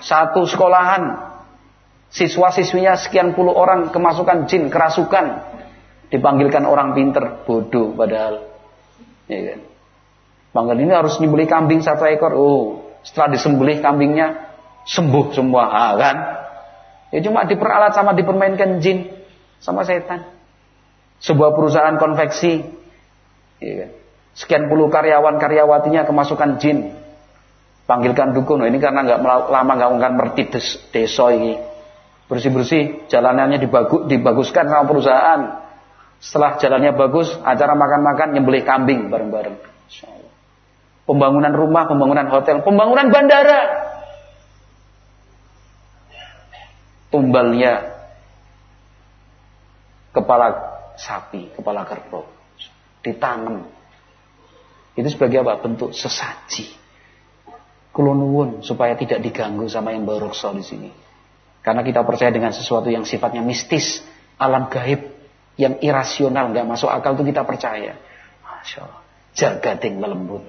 Satu 0.04 0.44
sekolahan. 0.44 1.32
Siswa-siswinya 2.08 2.96
sekian 2.96 3.36
puluh 3.36 3.52
orang 3.56 3.88
kemasukan 3.88 4.44
jin 4.44 4.68
kerasukan. 4.68 5.56
Dipanggilkan 6.12 6.68
orang 6.68 6.92
pinter 6.92 7.44
bodoh 7.48 7.96
padahal. 7.96 8.44
Ya 9.28 9.52
kan? 9.52 9.60
Panggil 10.52 10.84
ini 10.84 10.92
harus 10.92 11.16
dibeli 11.20 11.48
kambing 11.48 11.80
satu 11.80 12.04
ekor. 12.08 12.32
Oh 12.36 12.84
setelah 13.04 13.32
disembelih 13.36 13.80
kambingnya 13.80 14.52
sembuh 14.84 15.32
semua. 15.32 15.64
Ah, 15.68 15.92
kan? 15.96 16.16
Ya 17.12 17.24
cuma 17.24 17.48
diperalat 17.48 17.96
sama 17.96 18.12
dipermainkan 18.12 18.84
jin 18.84 19.08
sama 19.60 19.84
setan 19.84 20.37
sebuah 21.22 21.54
perusahaan 21.54 21.96
konveksi. 21.98 22.62
Ya 23.58 23.74
kan? 23.84 23.90
sekian 24.38 24.70
puluh 24.70 24.86
karyawan 24.86 25.42
karyawatinya 25.42 26.06
kemasukan 26.06 26.62
jin. 26.62 26.94
Panggilkan 27.90 28.36
dukun. 28.38 28.62
Ini 28.62 28.78
karena 28.78 29.02
nggak 29.02 29.20
lama 29.50 29.72
nggak 29.74 29.90
akan 29.98 30.14
merti 30.14 30.46
desa 30.94 31.26
ini. 31.34 31.58
Bersih-bersih 32.28 33.08
jalanannya 33.08 33.58
dibagus, 33.58 34.06
dibaguskan 34.06 34.68
sama 34.68 34.84
perusahaan. 34.86 35.40
Setelah 36.20 36.60
jalannya 36.60 36.92
bagus 36.94 37.32
acara 37.40 37.72
makan-makan 37.74 38.36
nyembelih 38.36 38.62
kambing 38.62 39.08
bareng-bareng. 39.08 39.56
Pembangunan 41.08 41.54
rumah 41.56 41.88
pembangunan 41.88 42.28
hotel 42.28 42.60
pembangunan 42.60 43.08
bandara. 43.08 43.60
Tumbalnya 47.08 47.96
kepala 50.12 50.77
sapi, 50.98 51.54
kepala 51.54 51.86
kerbau 51.86 52.38
ditanam. 53.02 53.66
Itu 54.98 55.08
sebagai 55.08 55.46
apa? 55.46 55.62
Bentuk 55.62 55.94
sesaji. 55.94 56.74
Kulonwun 57.94 58.62
supaya 58.62 58.94
tidak 58.94 59.22
diganggu 59.22 59.66
sama 59.70 59.94
yang 59.94 60.06
baru 60.06 60.30
di 60.30 60.64
sini. 60.64 60.90
Karena 61.62 61.82
kita 61.82 62.02
percaya 62.06 62.30
dengan 62.30 62.54
sesuatu 62.54 62.90
yang 62.90 63.02
sifatnya 63.02 63.42
mistis, 63.42 64.02
alam 64.38 64.70
gaib, 64.70 65.14
yang 65.58 65.82
irasional, 65.82 66.54
nggak 66.54 66.66
masuk 66.66 66.86
akal 66.86 67.18
itu 67.18 67.34
kita 67.34 67.42
percaya. 67.42 67.98
Masya 68.42 68.78
Allah. 68.86 69.02
Jagading 69.34 69.98
lembut. 69.98 70.42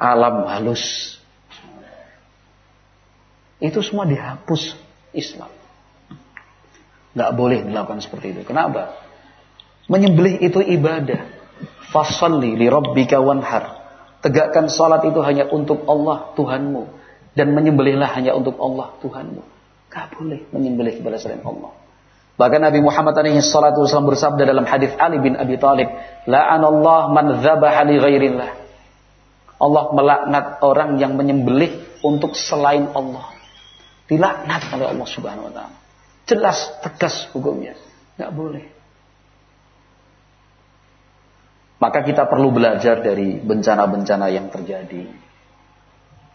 Alam 0.00 0.48
halus. 0.48 1.16
Itu 3.60 3.84
semua 3.84 4.08
dihapus 4.08 4.72
Islam. 5.12 5.59
Nggak 7.14 7.30
boleh 7.34 7.58
dilakukan 7.66 8.00
seperti 8.02 8.38
itu. 8.38 8.40
Kenapa? 8.46 8.94
Menyembelih 9.90 10.38
itu 10.38 10.62
ibadah. 10.62 11.26
Fasalli 11.90 12.54
li 12.54 12.70
rabbika 12.70 13.18
wanhar. 13.18 13.82
Tegakkan 14.22 14.70
salat 14.70 15.02
itu 15.02 15.18
hanya 15.26 15.50
untuk 15.50 15.82
Allah 15.90 16.30
Tuhanmu. 16.38 16.82
Dan 17.34 17.54
menyembelihlah 17.54 18.10
hanya 18.14 18.38
untuk 18.38 18.54
Allah 18.62 18.94
Tuhanmu. 19.02 19.42
Gak 19.90 20.14
boleh 20.14 20.46
menyembelih 20.54 21.02
kepada 21.02 21.18
selain 21.18 21.42
Allah. 21.42 21.74
Bahkan 22.38 22.60
Nabi 22.62 22.80
Muhammad 22.80 23.12
alaihi 23.20 23.42
salatu 23.42 23.84
wasallam 23.84 24.14
bersabda 24.14 24.48
dalam 24.48 24.64
hadis 24.64 24.94
Ali 24.96 25.20
bin 25.20 25.36
Abi 25.36 25.60
Thalib, 25.60 25.90
"La'anallah 26.24 27.10
man 27.12 27.42
dzabaha 27.42 27.84
li 27.84 28.00
ghairillah." 28.00 28.50
Allah 29.60 29.84
melaknat 29.92 30.44
orang 30.64 30.96
yang 30.96 31.20
menyembelih 31.20 32.00
untuk 32.00 32.32
selain 32.32 32.88
Allah. 32.96 33.28
Dilaknat 34.08 34.72
oleh 34.72 34.86
Allah 34.88 35.08
Subhanahu 35.10 35.48
wa 35.50 35.52
taala. 35.52 35.79
Jelas, 36.30 36.78
tegas 36.78 37.26
hukumnya. 37.34 37.74
Nggak 38.14 38.32
boleh. 38.38 38.66
Maka 41.82 42.06
kita 42.06 42.30
perlu 42.30 42.54
belajar 42.54 43.02
dari 43.02 43.42
bencana-bencana 43.42 44.30
yang 44.30 44.46
terjadi. 44.46 45.10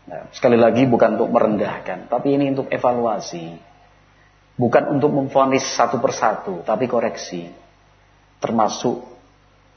Nah, 0.05 0.27
sekali 0.35 0.59
lagi 0.59 0.83
bukan 0.83 1.15
untuk 1.15 1.31
merendahkan, 1.31 2.11
tapi 2.11 2.35
ini 2.35 2.51
untuk 2.51 2.67
evaluasi. 2.67 3.55
Bukan 4.59 4.99
untuk 4.99 5.15
memfonis 5.15 5.63
satu 5.63 6.03
persatu, 6.03 6.59
tapi 6.67 6.91
koreksi. 6.91 7.47
Termasuk 8.43 8.99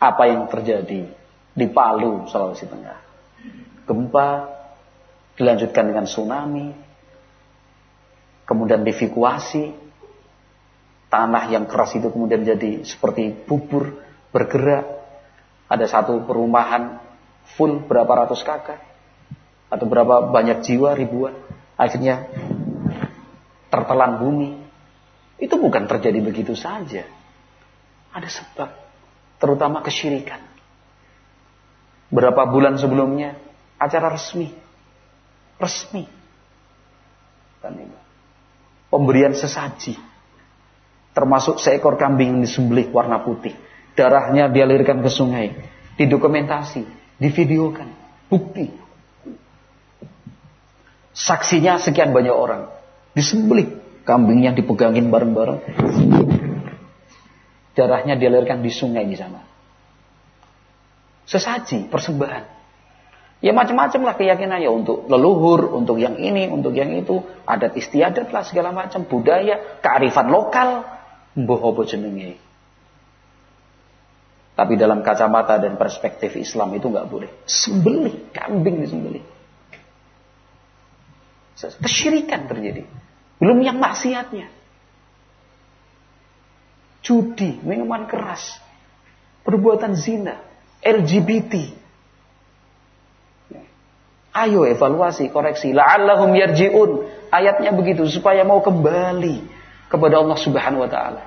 apa 0.02 0.24
yang 0.26 0.50
terjadi 0.50 1.14
di 1.54 1.66
Palu, 1.70 2.26
Sulawesi 2.26 2.66
Tengah. 2.66 2.98
Gempa 3.86 4.28
dilanjutkan 5.38 5.84
dengan 5.94 6.06
tsunami, 6.10 6.74
kemudian 8.46 8.82
devakuasi, 8.82 9.88
tanah 11.09 11.48
yang 11.48 11.64
keras 11.64 11.96
itu 11.96 12.12
kemudian 12.12 12.44
jadi 12.44 12.84
seperti 12.84 13.32
bubur 13.48 14.00
bergerak. 14.32 14.96
Ada 15.68 15.84
satu 15.84 16.24
perumahan 16.24 16.96
full 17.56 17.84
berapa 17.84 18.09
ratus 18.24 18.40
kakak? 18.40 18.80
Atau 19.68 19.84
berapa 19.84 20.32
banyak 20.32 20.64
jiwa 20.64 20.96
ribuan? 20.96 21.36
Akhirnya 21.76 22.24
tertelan 23.68 24.16
bumi. 24.16 24.50
Itu 25.36 25.61
bukan 25.61 25.84
terjadi 25.84 26.24
begitu 26.24 26.56
saja. 26.56 27.04
Ada 28.16 28.28
sebab 28.32 28.70
terutama 29.36 29.84
kesyirikan. 29.84 30.40
Berapa 32.09 32.48
bulan 32.48 32.80
sebelumnya 32.80 33.36
acara 33.76 34.09
resmi. 34.09 34.48
Resmi. 35.61 36.09
Pemberian 38.88 39.36
sesaji 39.36 40.00
termasuk 41.18 41.58
seekor 41.58 41.98
kambing 41.98 42.38
yang 42.38 42.40
disembelih 42.46 42.94
warna 42.94 43.18
putih. 43.26 43.58
Darahnya 43.98 44.46
dialirkan 44.46 45.02
ke 45.02 45.10
sungai, 45.10 45.50
didokumentasi, 45.98 46.86
divideokan, 47.18 47.90
bukti. 48.30 48.70
Saksinya 51.10 51.82
sekian 51.82 52.14
banyak 52.14 52.30
orang, 52.30 52.70
disembelih 53.18 53.82
kambing 54.06 54.46
yang 54.46 54.54
dipegangin 54.54 55.10
bareng-bareng. 55.10 55.60
Darahnya 57.74 58.14
dialirkan 58.14 58.62
di 58.62 58.70
sungai 58.70 59.02
di 59.10 59.18
sana. 59.18 59.42
Sesaji, 61.26 61.90
persembahan. 61.90 62.58
Ya 63.38 63.54
macam-macam 63.54 64.00
lah 64.02 64.14
keyakinannya 64.18 64.70
untuk 64.70 65.06
leluhur, 65.10 65.74
untuk 65.74 65.98
yang 65.98 66.18
ini, 66.18 66.50
untuk 66.50 66.74
yang 66.74 66.90
itu, 66.94 67.22
adat 67.46 67.74
istiadat 67.74 68.30
lah 68.34 68.42
segala 68.42 68.74
macam, 68.74 69.06
budaya, 69.06 69.78
kearifan 69.82 70.26
lokal, 70.30 70.97
Mbah 71.39 71.62
apa 71.70 71.82
jenenge. 71.86 72.34
Tapi 74.59 74.74
dalam 74.74 75.07
kacamata 75.07 75.62
dan 75.62 75.78
perspektif 75.78 76.34
Islam 76.34 76.74
itu 76.74 76.91
nggak 76.91 77.07
boleh. 77.07 77.30
Sembelih, 77.47 78.34
kambing 78.34 78.82
disembelih. 78.82 79.22
Kesyirikan 81.55 82.51
terjadi. 82.51 82.82
Belum 83.39 83.62
yang 83.62 83.78
maksiatnya. 83.78 84.51
Judi, 87.07 87.62
minuman 87.62 88.11
keras, 88.11 88.59
perbuatan 89.47 89.95
zina, 89.95 90.43
LGBT. 90.82 91.55
Ayo 94.34 94.66
evaluasi, 94.66 95.30
koreksi. 95.30 95.70
La'allahum 95.70 96.34
yarji'un. 96.34 97.07
Ayatnya 97.30 97.70
begitu 97.70 98.07
supaya 98.11 98.43
mau 98.43 98.59
kembali 98.59 99.57
kepada 99.89 100.20
Allah 100.20 100.39
Subhanahu 100.39 100.84
wa 100.84 100.91
taala. 100.93 101.22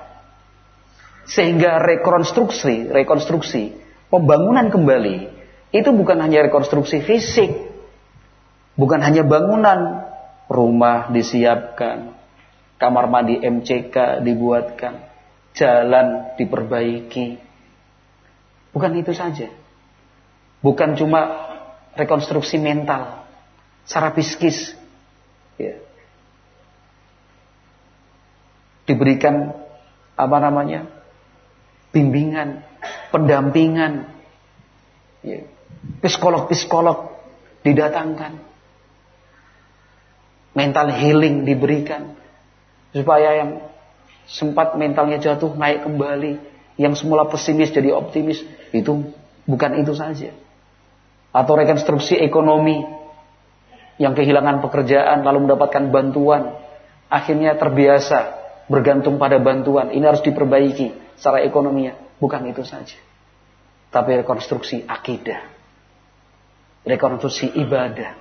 Sehingga 1.26 1.82
rekonstruksi, 1.82 2.90
rekonstruksi, 2.90 3.74
pembangunan 4.10 4.70
kembali 4.70 5.30
itu 5.74 5.90
bukan 5.94 6.18
hanya 6.22 6.46
rekonstruksi 6.46 7.02
fisik, 7.02 7.50
bukan 8.74 9.02
hanya 9.02 9.22
bangunan, 9.22 10.06
rumah 10.50 11.10
disiapkan, 11.14 12.14
kamar 12.78 13.06
mandi 13.06 13.38
MCK 13.38 14.22
dibuatkan, 14.22 15.06
jalan 15.54 16.34
diperbaiki. 16.38 17.38
Bukan 18.72 18.92
itu 18.98 19.12
saja. 19.12 19.52
Bukan 20.62 20.94
cuma 20.94 21.50
rekonstruksi 21.94 22.56
mental, 22.58 23.26
secara 23.84 24.14
psikis. 24.14 24.74
Ya 25.60 25.76
diberikan 28.92 29.56
apa 30.12 30.36
namanya 30.36 30.84
bimbingan, 31.92 32.64
pendampingan, 33.12 34.08
ya. 35.24 35.44
psikolog-psikolog 36.00 37.12
didatangkan, 37.64 38.40
mental 40.56 40.88
healing 40.92 41.44
diberikan 41.44 42.16
supaya 42.92 43.40
yang 43.44 43.50
sempat 44.28 44.76
mentalnya 44.76 45.20
jatuh 45.20 45.52
naik 45.56 45.84
kembali, 45.84 46.40
yang 46.80 46.96
semula 46.96 47.28
pesimis 47.28 47.72
jadi 47.72 47.92
optimis 47.92 48.40
itu 48.72 49.12
bukan 49.44 49.80
itu 49.80 49.92
saja, 49.92 50.32
atau 51.32 51.52
rekonstruksi 51.56 52.16
ekonomi 52.20 52.84
yang 54.00 54.16
kehilangan 54.16 54.64
pekerjaan 54.64 55.20
lalu 55.20 55.48
mendapatkan 55.48 55.92
bantuan 55.92 56.56
akhirnya 57.12 57.54
terbiasa 57.60 58.41
bergantung 58.70 59.18
pada 59.18 59.38
bantuan. 59.42 59.90
Ini 59.90 60.04
harus 60.06 60.22
diperbaiki 60.22 61.18
secara 61.18 61.42
ekonominya. 61.42 61.98
Bukan 62.18 62.46
itu 62.46 62.62
saja. 62.62 62.98
Tapi 63.90 64.22
rekonstruksi 64.22 64.86
akidah. 64.86 65.42
Rekonstruksi 66.86 67.50
ibadah. 67.58 68.18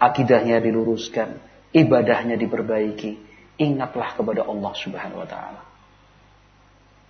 akidahnya 0.00 0.64
diluruskan, 0.64 1.36
ibadahnya 1.76 2.40
diperbaiki, 2.40 3.20
ingatlah 3.60 4.16
kepada 4.16 4.48
Allah 4.48 4.72
Subhanahu 4.72 5.20
wa 5.20 5.28
taala. 5.28 5.60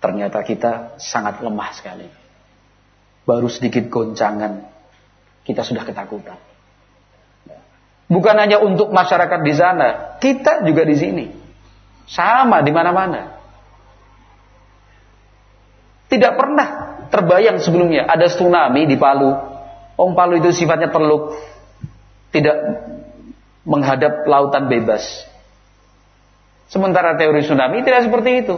Ternyata 0.03 0.43
kita 0.43 0.99
sangat 0.99 1.39
lemah 1.39 1.71
sekali. 1.71 2.11
Baru 3.23 3.47
sedikit 3.47 3.87
goncangan 3.87 4.67
kita 5.47 5.63
sudah 5.63 5.87
ketakutan. 5.87 6.35
Bukan 8.11 8.35
hanya 8.35 8.59
untuk 8.59 8.91
masyarakat 8.91 9.39
di 9.39 9.53
sana, 9.55 10.19
kita 10.19 10.67
juga 10.67 10.83
di 10.83 10.95
sini. 10.99 11.25
Sama 12.11 12.59
di 12.59 12.71
mana-mana. 12.75 13.39
Tidak 16.11 16.33
pernah 16.35 16.67
terbayang 17.07 17.63
sebelumnya 17.63 18.03
ada 18.03 18.27
tsunami 18.27 18.83
di 18.83 18.99
Palu. 18.99 19.31
Om 19.95 20.11
Palu 20.11 20.43
itu 20.43 20.51
sifatnya 20.51 20.91
teluk. 20.91 21.39
Tidak 22.35 22.57
menghadap 23.63 24.27
lautan 24.27 24.67
bebas. 24.67 25.03
Sementara 26.67 27.15
teori 27.15 27.47
tsunami 27.47 27.83
tidak 27.83 28.07
seperti 28.07 28.43
itu. 28.43 28.55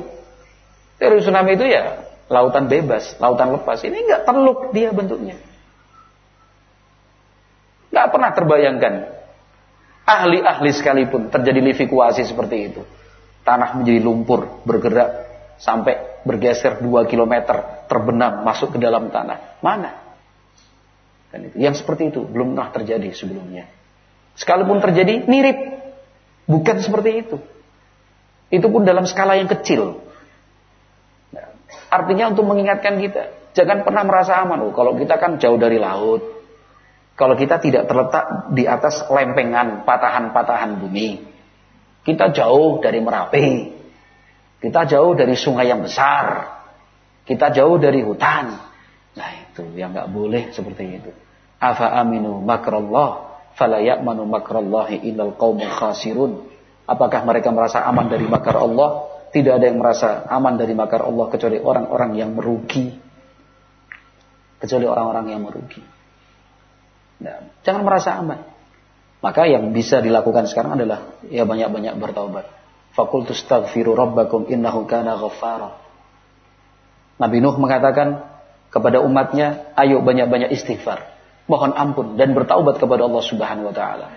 Teori 0.97 1.22
tsunami 1.22 1.54
itu 1.54 1.66
ya 1.70 2.10
lautan 2.34 2.66
bebas, 2.66 3.18
lautan 3.22 3.54
lepas. 3.54 3.86
Ini 3.86 3.97
enggak 4.01 4.22
teluk 4.26 4.74
dia 4.74 4.89
bentuknya. 4.89 5.38
Enggak 7.93 8.08
pernah 8.10 8.32
terbayangkan. 8.34 8.93
Ahli-ahli 10.04 10.72
sekalipun 10.74 11.30
terjadi 11.30 11.62
levikuasi 11.62 12.26
seperti 12.26 12.58
itu. 12.74 12.82
Tanah 13.43 13.75
menjadi 13.75 13.99
lumpur, 13.99 14.63
bergerak 14.63 15.09
sampai 15.59 16.23
bergeser 16.23 16.79
2 16.79 17.11
km, 17.11 17.33
terbenam 17.91 18.47
masuk 18.47 18.75
ke 18.75 18.79
dalam 18.79 19.11
tanah. 19.11 19.59
Mana? 19.59 19.91
Dan 21.33 21.51
itu. 21.51 21.55
Yang 21.59 21.83
seperti 21.83 22.13
itu 22.13 22.23
belum 22.23 22.55
pernah 22.55 22.69
terjadi 22.71 23.09
sebelumnya. 23.11 23.67
Sekalipun 24.39 24.79
terjadi 24.79 25.27
mirip, 25.27 25.57
bukan 26.47 26.77
seperti 26.79 27.11
itu. 27.25 27.37
Itu 28.53 28.69
pun 28.69 28.85
dalam 28.85 29.03
skala 29.09 29.37
yang 29.37 29.49
kecil. 29.49 29.97
Artinya 31.89 32.29
untuk 32.33 32.45
mengingatkan 32.45 32.97
kita, 33.01 33.53
jangan 33.57 33.81
pernah 33.81 34.05
merasa 34.05 34.37
aman. 34.41 34.61
Oh, 34.61 34.73
kalau 34.73 34.93
kita 34.97 35.17
kan 35.17 35.41
jauh 35.41 35.57
dari 35.57 35.77
laut, 35.81 36.21
kalau 37.13 37.37
kita 37.37 37.61
tidak 37.61 37.85
terletak 37.85 38.53
di 38.53 38.65
atas 38.65 39.05
lempengan 39.09 39.85
patahan-patahan 39.85 40.81
bumi, 40.81 41.32
kita 42.04 42.36
jauh 42.36 42.84
dari 42.84 42.99
Merapi, 42.99 43.47
kita 44.60 44.88
jauh 44.88 45.16
dari 45.16 45.36
sungai 45.39 45.72
yang 45.72 45.84
besar, 45.84 46.51
kita 47.24 47.51
jauh 47.56 47.80
dari 47.80 48.04
hutan. 48.04 48.60
Nah 49.16 49.30
itu 49.39 49.64
yang 49.76 49.95
nggak 49.95 50.12
boleh 50.12 50.51
seperti 50.51 50.84
itu. 50.99 51.12
Afa 51.64 51.95
aminu 51.95 52.43
makrallah, 52.43 53.39
fala 53.56 53.80
ya'manu 53.80 54.28
makrallahi 54.28 55.08
illal 55.08 55.36
qaumul 55.39 55.72
khasirun. 55.72 56.51
Apakah 56.84 57.24
mereka 57.24 57.47
merasa 57.56 57.80
aman 57.88 58.12
dari 58.12 58.28
makar 58.28 58.60
Allah? 58.60 59.08
Tidak 59.32 59.49
ada 59.49 59.66
yang 59.66 59.80
merasa 59.80 60.28
aman 60.30 60.60
dari 60.60 60.76
makar 60.76 61.01
Allah 61.08 61.26
kecuali 61.32 61.58
orang-orang 61.58 62.12
yang 62.20 62.36
merugi. 62.36 62.91
Kecuali 64.60 64.86
orang-orang 64.86 65.26
yang 65.32 65.41
merugi. 65.41 65.82
Nah, 67.24 67.64
jangan 67.64 67.82
merasa 67.88 68.20
aman. 68.20 68.53
Maka 69.24 69.47
yang 69.47 69.71
bisa 69.71 70.03
dilakukan 70.03 70.51
sekarang 70.51 70.76
adalah 70.76 71.15
ya 71.32 71.47
banyak-banyak 71.47 71.95
bertaubat. 71.95 72.43
Fakultus 72.91 73.39
taghfiru 73.47 73.95
rabbakum 73.95 74.51
innahu 74.51 74.84
kana 74.84 75.15
ghaffara. 75.15 75.80
Nabi 77.24 77.39
Nuh 77.39 77.55
mengatakan 77.55 78.19
kepada 78.67 78.99
umatnya, 78.99 79.71
ayo 79.80 80.03
banyak-banyak 80.03 80.51
istighfar. 80.51 81.07
Mohon 81.47 81.71
ampun 81.71 82.07
dan 82.19 82.36
bertaubat 82.36 82.84
kepada 82.84 83.07
Allah 83.07 83.24
Subhanahu 83.24 83.71
wa 83.71 83.76
taala. 83.76 84.07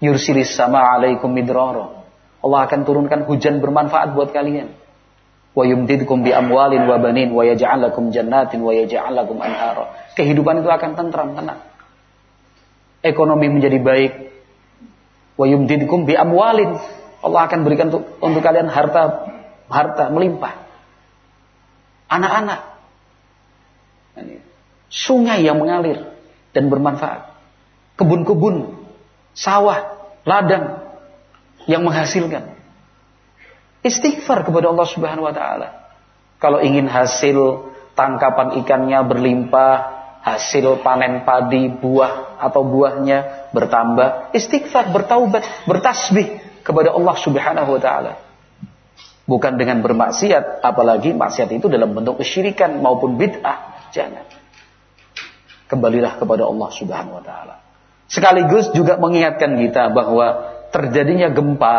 Yursilis 0.00 0.56
sama 0.56 0.80
alaikum 0.80 1.28
midrara. 1.28 2.00
Allah 2.40 2.60
akan 2.64 2.88
turunkan 2.88 3.28
hujan 3.28 3.60
bermanfaat 3.60 4.16
buat 4.16 4.32
kalian. 4.32 4.72
Wa 5.52 5.68
yumdidkum 5.68 6.24
bi 6.24 6.32
amwalin 6.32 6.88
wa 6.88 6.96
banin 6.96 7.36
wa 7.36 7.44
yaj'al 7.44 7.84
lakum 7.84 8.08
jannatin 8.08 8.64
wa 8.64 8.72
yaj'al 8.72 9.12
lakum 9.12 9.36
anhara. 9.44 9.92
Kehidupan 10.16 10.64
itu 10.64 10.72
akan 10.72 10.96
tentram, 10.96 11.36
tenang. 11.36 11.69
Ekonomi 13.00 13.48
menjadi 13.48 13.80
baik. 13.80 14.12
Wa 15.40 15.48
yumdidkum 15.48 16.04
bi 16.04 16.16
amwalin. 16.16 16.76
Allah 17.20 17.40
akan 17.48 17.60
berikan 17.64 17.92
untuk, 17.92 18.04
untuk 18.20 18.40
kalian 18.44 18.68
harta 18.68 19.28
harta 19.68 20.12
melimpah. 20.12 20.68
Anak-anak. 22.10 22.60
Sungai 24.90 25.46
yang 25.46 25.62
mengalir 25.62 26.02
dan 26.50 26.66
bermanfaat. 26.66 27.30
Kebun-kebun, 27.94 28.74
sawah, 29.36 30.10
ladang 30.26 30.82
yang 31.70 31.86
menghasilkan. 31.86 32.58
Istighfar 33.80 34.44
kepada 34.44 34.68
Allah 34.68 34.88
Subhanahu 34.88 35.30
wa 35.30 35.34
taala. 35.36 35.68
Kalau 36.40 36.58
ingin 36.60 36.88
hasil 36.88 37.68
tangkapan 37.94 38.60
ikannya 38.64 39.00
berlimpah, 39.06 39.99
hasil 40.20 40.84
panen 40.84 41.24
padi, 41.24 41.72
buah 41.72 42.40
atau 42.40 42.60
buahnya 42.64 43.50
bertambah, 43.56 44.36
istighfar, 44.36 44.92
bertaubat, 44.92 45.42
bertasbih 45.64 46.40
kepada 46.60 46.92
Allah 46.92 47.16
Subhanahu 47.16 47.76
wa 47.76 47.80
taala. 47.80 48.12
Bukan 49.24 49.56
dengan 49.56 49.80
bermaksiat, 49.80 50.60
apalagi 50.60 51.14
maksiat 51.14 51.54
itu 51.54 51.70
dalam 51.70 51.94
bentuk 51.94 52.18
kesyirikan 52.20 52.82
maupun 52.82 53.14
bid'ah. 53.14 53.88
Jangan. 53.94 54.26
Kembalilah 55.70 56.18
kepada 56.18 56.44
Allah 56.50 56.68
Subhanahu 56.74 57.22
wa 57.22 57.24
taala. 57.24 57.54
Sekaligus 58.10 58.74
juga 58.74 58.98
mengingatkan 58.98 59.54
kita 59.54 59.94
bahwa 59.94 60.50
terjadinya 60.74 61.30
gempa, 61.30 61.78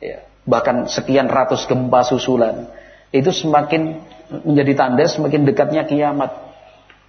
ya, 0.00 0.24
bahkan 0.48 0.88
sekian 0.88 1.28
ratus 1.28 1.68
gempa 1.68 2.00
susulan, 2.08 2.72
itu 3.12 3.28
semakin 3.28 4.00
menjadi 4.48 4.72
tanda 4.72 5.04
semakin 5.04 5.44
dekatnya 5.44 5.84
kiamat. 5.84 6.32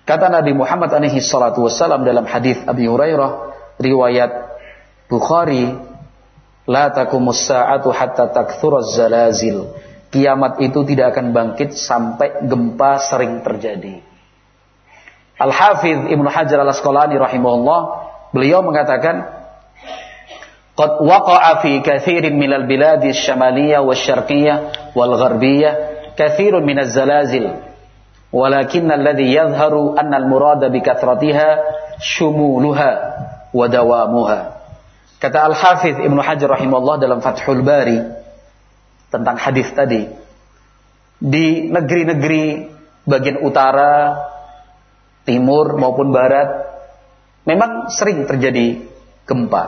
Kata 0.08 0.32
Nabi 0.32 0.56
Muhammad 0.56 0.88
alaihi 0.88 1.20
salatu 1.20 1.68
wassalam 1.68 2.00
dalam 2.00 2.24
hadis 2.24 2.56
Abi 2.64 2.88
Hurairah 2.88 3.52
riwayat 3.76 4.32
Bukhari, 5.08 5.76
"La 6.64 6.88
taqumus 6.92 7.44
sa'atu 7.44 7.92
hatta 7.92 8.32
takthuraz 8.32 8.96
zalazil." 8.96 9.72
Kiamat 10.08 10.64
itu 10.64 10.88
tidak 10.88 11.12
akan 11.12 11.36
bangkit 11.36 11.76
sampai 11.76 12.48
gempa 12.48 12.96
sering 12.96 13.44
terjadi. 13.44 14.00
Al-Hafidh 15.36 16.08
Ibnu 16.08 16.28
Hajar 16.32 16.64
Al-Asqalani 16.64 17.20
rahimahullah, 17.20 17.80
beliau 18.32 18.64
mengatakan 18.64 19.38
قد 20.78 21.02
وقع 21.02 21.42
في 21.58 21.82
كثير 21.82 22.30
من 22.38 22.54
البلاد 22.54 23.02
الشمالية 23.04 23.78
والشرقية 23.82 24.54
والغربية 24.94 25.70
كثير 26.14 26.54
من 26.62 26.78
الزلازل 26.78 27.44
Walakin 28.33 28.89
alladhi 28.89 29.29
yadharu 29.29 29.93
anna 29.93 30.17
al-murada 30.17 30.73
bi 30.73 30.81
kathratiha 30.81 31.61
shumuluha 32.01 32.91
wa 33.53 33.65
dawamuha. 33.69 34.57
Kata 35.21 35.53
Al-Hafiz 35.53 36.01
Ibnu 36.01 36.17
Hajar 36.17 36.49
rahimahullah 36.49 36.97
dalam 36.97 37.21
Fathul 37.21 37.61
Bari 37.61 38.01
tentang 39.13 39.37
hadis 39.37 39.69
tadi. 39.71 40.09
Di 41.21 41.69
negeri-negeri 41.69 42.73
bagian 43.05 43.39
utara, 43.45 44.17
timur 45.23 45.77
maupun 45.79 46.11
barat 46.11 46.73
memang 47.47 47.93
sering 47.93 48.25
terjadi 48.27 48.83
gempa. 49.29 49.63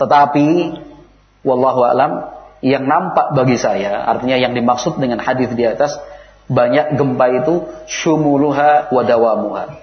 Tetapi 0.00 0.48
wallahu 1.46 1.86
alam 1.86 2.32
yang 2.64 2.86
nampak 2.86 3.36
bagi 3.36 3.58
saya, 3.58 4.06
artinya 4.08 4.38
yang 4.38 4.54
dimaksud 4.54 4.98
dengan 4.98 5.22
hadis 5.22 5.50
di 5.54 5.62
atas 5.66 5.94
banyak 6.50 6.98
gempa 6.98 7.26
itu 7.42 7.54
syumuluha 7.86 8.90
wadawamuha. 8.90 9.78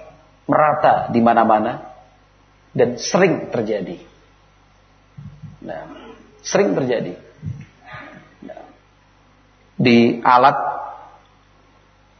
Merata 0.50 1.08
di 1.14 1.20
mana-mana 1.22 1.94
dan 2.74 2.98
sering 2.98 3.48
terjadi. 3.54 4.02
Nah, 5.62 5.86
sering 6.42 6.74
terjadi. 6.74 7.14
Nah, 8.44 8.62
di 9.78 10.18
alat 10.24 10.58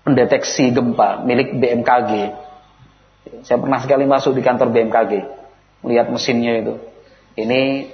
pendeteksi 0.04 0.72
gempa 0.72 1.22
milik 1.24 1.58
BMKG. 1.58 2.12
Saya 3.46 3.58
pernah 3.62 3.78
sekali 3.78 4.04
masuk 4.08 4.34
di 4.34 4.42
kantor 4.42 4.74
BMKG, 4.74 5.12
melihat 5.86 6.10
mesinnya 6.10 6.60
itu. 6.60 6.74
Ini 7.38 7.88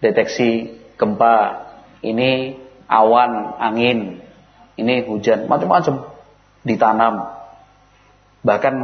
deteksi 0.00 0.80
gempa, 0.96 1.68
ini 2.00 2.56
awan, 2.88 3.58
angin, 3.60 4.24
ini 4.78 5.02
hujan, 5.04 5.50
macam-macam 5.50 6.06
ditanam. 6.62 7.14
Bahkan 8.46 8.74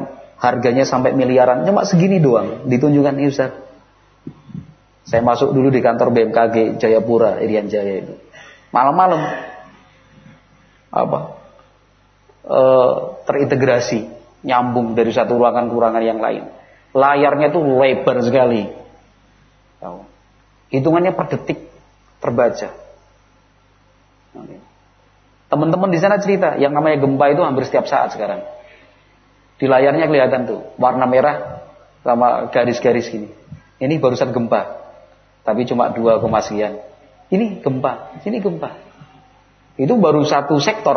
harganya 0.43 0.83
sampai 0.83 1.15
miliaran, 1.15 1.63
cuma 1.63 1.87
segini 1.87 2.19
doang 2.19 2.67
ditunjukkan 2.67 3.15
ini 3.15 3.31
Ustaz. 3.31 3.55
Saya 5.05 5.21
masuk 5.21 5.55
dulu 5.55 5.71
di 5.71 5.85
kantor 5.85 6.11
BMKG 6.11 6.81
Jayapura, 6.81 7.39
Irian 7.45 7.71
Jaya 7.71 8.03
itu. 8.03 8.15
Malam-malam 8.73 9.21
apa? 10.91 11.19
E, 12.43 12.61
terintegrasi, 13.29 14.09
nyambung 14.43 14.97
dari 14.97 15.13
satu 15.13 15.37
ruangan 15.37 15.71
ke 15.71 15.75
ruangan 15.77 16.03
yang 16.03 16.19
lain. 16.19 16.49
Layarnya 16.97 17.53
itu 17.53 17.61
lebar 17.61 18.17
sekali. 18.25 18.85
Hitungannya 20.75 21.15
per 21.15 21.27
detik 21.31 21.71
terbaca. 22.19 22.69
Teman-teman 25.49 25.93
di 25.93 26.01
sana 26.01 26.17
cerita, 26.19 26.57
yang 26.57 26.73
namanya 26.73 27.05
gempa 27.05 27.25
itu 27.31 27.43
hampir 27.45 27.69
setiap 27.69 27.87
saat 27.87 28.17
sekarang. 28.17 28.43
Di 29.61 29.71
layarnya 29.71 30.11
kelihatan 30.11 30.51
tuh, 30.51 30.61
warna 30.81 31.07
merah 31.07 31.63
sama 32.03 32.51
garis-garis 32.51 33.07
gini. 33.13 33.29
Ini 33.79 34.01
barusan 34.03 34.35
gempa. 34.35 34.83
Tapi 35.45 35.69
cuma 35.69 35.93
dua 35.93 36.19
sekian. 36.41 36.81
Ini 37.29 37.61
gempa, 37.61 38.21
ini 38.25 38.39
gempa. 38.41 38.71
Itu 39.77 39.99
baru 39.99 40.25
satu 40.25 40.57
sektor, 40.63 40.97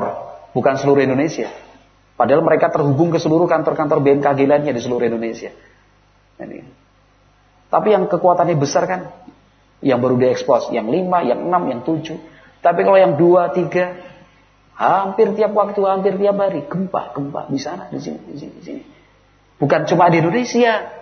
bukan 0.53 0.77
seluruh 0.79 1.03
Indonesia. 1.03 1.49
Padahal 2.17 2.41
mereka 2.41 2.73
terhubung 2.73 3.13
ke 3.13 3.21
seluruh 3.21 3.45
kantor-kantor 3.45 4.01
BMKG 4.01 4.49
lainnya 4.49 4.73
di 4.73 4.81
seluruh 4.81 5.05
Indonesia. 5.05 5.53
Ini. 6.41 6.59
Tapi 7.67 7.87
yang 7.93 8.09
kekuatannya 8.09 8.57
besar 8.57 8.89
kan, 8.89 9.01
yang 9.85 10.01
baru 10.01 10.17
diekspos, 10.17 10.73
yang 10.73 10.89
lima, 10.89 11.21
yang 11.21 11.45
enam, 11.45 11.69
yang 11.69 11.81
tujuh. 11.85 12.17
Tapi 12.63 12.81
kalau 12.81 12.97
yang 12.97 13.19
dua, 13.19 13.53
tiga, 13.53 13.93
Hampir 14.77 15.33
tiap 15.33 15.57
waktu, 15.57 15.81
hampir 15.89 16.21
tiap 16.21 16.37
hari 16.37 16.61
gempa, 16.69 17.09
gempa 17.17 17.49
di 17.49 17.57
sana, 17.57 17.89
di 17.89 17.97
sini, 17.97 18.21
di 18.29 18.37
sini, 18.37 18.53
di 18.61 18.63
sini. 18.63 18.81
Bukan 19.57 19.89
cuma 19.89 20.13
di 20.13 20.21
Indonesia. 20.21 20.93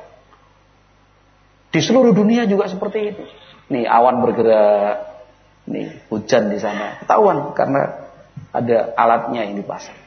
Di 1.76 1.80
seluruh 1.84 2.16
dunia 2.16 2.48
juga 2.48 2.72
seperti 2.72 3.00
itu. 3.12 3.24
Nih 3.68 3.84
awan 3.84 4.24
bergerak, 4.24 5.28
nih 5.68 6.08
hujan 6.08 6.48
di 6.48 6.56
sana. 6.56 7.04
Ketahuan 7.04 7.52
karena 7.52 8.08
ada 8.56 8.96
alatnya 8.96 9.44
yang 9.44 9.60
dipasang. 9.60 10.00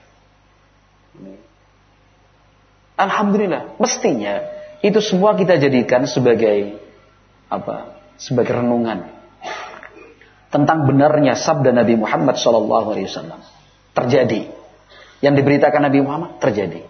Alhamdulillah, 2.97 3.77
mestinya 3.77 4.49
itu 4.81 5.05
semua 5.05 5.37
kita 5.37 5.61
jadikan 5.61 6.09
sebagai 6.09 6.81
apa? 7.53 8.01
Sebagai 8.17 8.65
renungan 8.65 9.13
tentang 10.49 10.89
benarnya 10.89 11.37
sabda 11.37 11.77
Nabi 11.77 12.01
Muhammad 12.01 12.41
SAW 12.41 13.58
terjadi. 14.05 14.51
Yang 15.19 15.35
diberitakan 15.43 15.83
Nabi 15.83 15.99
Muhammad 15.99 16.39
terjadi. 16.39 16.87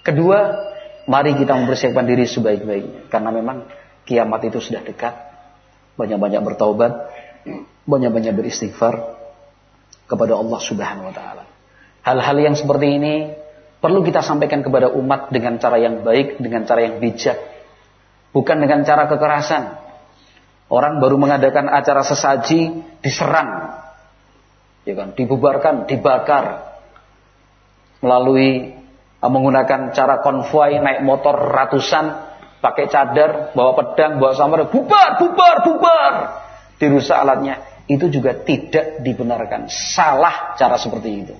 Kedua, 0.00 0.38
mari 1.04 1.36
kita 1.36 1.52
mempersiapkan 1.52 2.04
diri 2.08 2.24
sebaik-baiknya. 2.24 3.12
Karena 3.12 3.28
memang 3.28 3.68
kiamat 4.08 4.40
itu 4.48 4.56
sudah 4.56 4.80
dekat. 4.80 5.12
Banyak-banyak 6.00 6.40
bertaubat. 6.40 6.92
Banyak-banyak 7.84 8.32
beristighfar 8.32 9.18
kepada 10.08 10.40
Allah 10.40 10.60
subhanahu 10.60 11.12
wa 11.12 11.14
ta'ala. 11.14 11.44
Hal-hal 12.08 12.36
yang 12.40 12.56
seperti 12.56 12.96
ini 12.96 13.14
perlu 13.84 14.00
kita 14.00 14.24
sampaikan 14.24 14.64
kepada 14.64 14.88
umat 14.88 15.28
dengan 15.28 15.60
cara 15.60 15.76
yang 15.76 16.00
baik, 16.00 16.40
dengan 16.40 16.64
cara 16.64 16.88
yang 16.88 16.96
bijak. 17.04 17.36
Bukan 18.32 18.56
dengan 18.64 18.80
cara 18.88 19.04
kekerasan. 19.04 19.76
Orang 20.68 21.00
baru 21.00 21.16
mengadakan 21.16 21.68
acara 21.72 22.04
sesaji, 22.04 22.84
diserang 23.00 23.77
ya 24.88 24.96
kan, 24.96 25.12
dibubarkan, 25.12 25.84
dibakar 25.84 26.64
melalui 28.00 28.72
uh, 29.20 29.28
menggunakan 29.28 29.92
cara 29.92 30.24
konvoi 30.24 30.80
naik 30.80 31.04
motor 31.04 31.36
ratusan, 31.36 32.24
pakai 32.64 32.88
cadar, 32.88 33.52
bawa 33.52 33.76
pedang, 33.76 34.16
bawa 34.16 34.32
samar, 34.32 34.72
bubar, 34.72 35.20
bubar, 35.20 35.56
bubar, 35.60 36.12
dirusak 36.80 37.20
alatnya. 37.20 37.84
Itu 37.84 38.08
juga 38.08 38.32
tidak 38.32 39.04
dibenarkan. 39.04 39.68
Salah 39.68 40.56
cara 40.56 40.76
seperti 40.80 41.08
itu. 41.24 41.34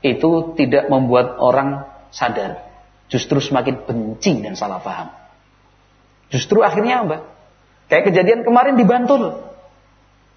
Itu 0.00 0.56
tidak 0.56 0.88
membuat 0.92 1.40
orang 1.40 1.88
sadar. 2.08 2.68
Justru 3.08 3.40
semakin 3.40 3.84
benci 3.84 4.44
dan 4.44 4.56
salah 4.56 4.80
paham. 4.80 5.12
Justru 6.32 6.60
akhirnya 6.64 7.04
apa? 7.04 7.16
Kayak 7.88 8.12
kejadian 8.12 8.40
kemarin 8.44 8.80
di 8.80 8.84
Bantul. 8.84 9.44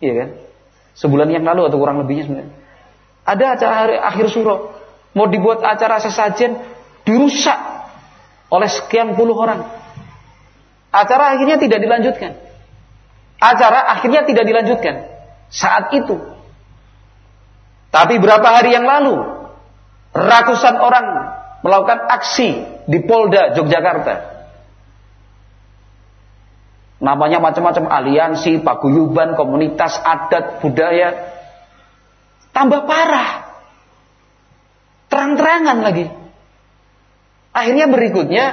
Iya 0.03 0.13
kan? 0.15 0.29
Sebulan 0.95 1.31
yang 1.31 1.43
lalu 1.47 1.67
atau 1.71 1.77
kurang 1.79 2.03
lebihnya 2.03 2.27
sebenarnya. 2.27 2.53
Ada 3.23 3.45
acara 3.55 3.73
hari 3.85 3.95
akhir 3.99 4.25
suro. 4.31 4.75
Mau 5.15 5.27
dibuat 5.27 5.63
acara 5.63 5.99
sesajen. 6.03 6.59
Dirusak. 7.07 7.59
Oleh 8.51 8.67
sekian 8.67 9.15
puluh 9.15 9.35
orang. 9.35 9.67
Acara 10.91 11.35
akhirnya 11.35 11.55
tidak 11.59 11.79
dilanjutkan. 11.79 12.35
Acara 13.39 13.87
akhirnya 13.95 14.27
tidak 14.27 14.43
dilanjutkan. 14.43 14.95
Saat 15.51 15.95
itu. 15.95 16.19
Tapi 17.91 18.19
berapa 18.19 18.47
hari 18.47 18.75
yang 18.75 18.87
lalu. 18.87 19.19
Ratusan 20.11 20.75
orang 20.75 21.05
melakukan 21.63 22.03
aksi 22.11 22.49
di 22.83 22.99
Polda 23.07 23.55
Yogyakarta 23.55 24.30
Namanya 27.01 27.41
macam-macam 27.41 27.89
aliansi, 27.89 28.61
paguyuban, 28.61 29.33
komunitas, 29.33 29.97
adat, 30.05 30.61
budaya. 30.61 31.33
Tambah 32.53 32.85
parah. 32.85 33.49
Terang-terangan 35.09 35.77
lagi. 35.81 36.05
Akhirnya 37.51 37.89
berikutnya 37.89 38.45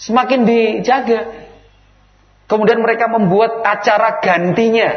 semakin 0.00 0.48
dijaga. 0.48 1.28
Kemudian 2.48 2.80
mereka 2.80 3.12
membuat 3.12 3.60
acara 3.60 4.24
gantinya 4.24 4.88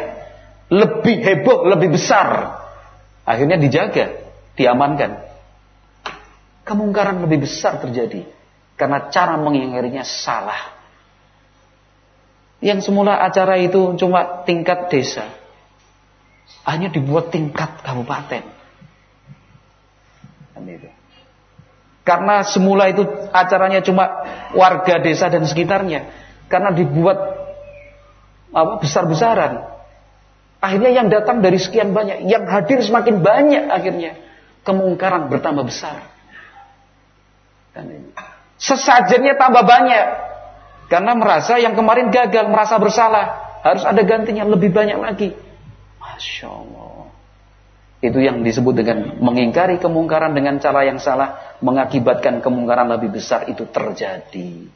lebih 0.72 1.20
heboh, 1.20 1.68
lebih 1.68 1.92
besar. 1.92 2.56
Akhirnya 3.28 3.60
dijaga, 3.60 4.32
diamankan. 4.56 5.28
Kemungkaran 6.64 7.20
lebih 7.20 7.44
besar 7.44 7.84
terjadi 7.84 8.24
karena 8.80 9.12
cara 9.12 9.36
mengingkarinya 9.36 10.02
salah. 10.08 10.81
Yang 12.62 12.86
semula 12.86 13.18
acara 13.18 13.58
itu 13.58 13.98
cuma 13.98 14.46
tingkat 14.46 14.86
desa. 14.86 15.26
Hanya 16.62 16.94
dibuat 16.94 17.34
tingkat 17.34 17.82
kabupaten. 17.82 18.46
Karena 22.02 22.42
semula 22.46 22.86
itu 22.90 23.02
acaranya 23.34 23.82
cuma 23.82 24.26
warga 24.54 25.02
desa 25.02 25.26
dan 25.26 25.42
sekitarnya. 25.42 26.06
Karena 26.46 26.70
dibuat 26.70 27.18
besar-besaran. 28.78 29.66
Akhirnya 30.62 31.02
yang 31.02 31.10
datang 31.10 31.42
dari 31.42 31.58
sekian 31.58 31.90
banyak, 31.90 32.30
yang 32.30 32.46
hadir 32.46 32.78
semakin 32.78 33.26
banyak 33.26 33.66
akhirnya. 33.66 34.22
Kemungkaran 34.62 35.26
bertambah 35.26 35.66
besar. 35.66 36.06
Sesajennya 38.62 39.34
tambah 39.34 39.66
banyak. 39.66 40.31
Karena 40.92 41.16
merasa 41.16 41.56
yang 41.56 41.72
kemarin 41.72 42.12
gagal, 42.12 42.52
merasa 42.52 42.76
bersalah. 42.76 43.56
Harus 43.64 43.80
ada 43.88 44.04
gantinya 44.04 44.44
lebih 44.44 44.68
banyak 44.76 45.00
lagi. 45.00 45.32
Masya 45.96 46.52
Allah. 46.52 47.08
Itu 48.04 48.20
yang 48.20 48.44
disebut 48.44 48.76
dengan 48.76 49.16
mengingkari 49.16 49.80
kemungkaran 49.80 50.36
dengan 50.36 50.60
cara 50.60 50.84
yang 50.84 51.00
salah. 51.00 51.56
Mengakibatkan 51.64 52.44
kemungkaran 52.44 52.92
lebih 52.92 53.08
besar 53.08 53.48
itu 53.48 53.64
terjadi. 53.72 54.68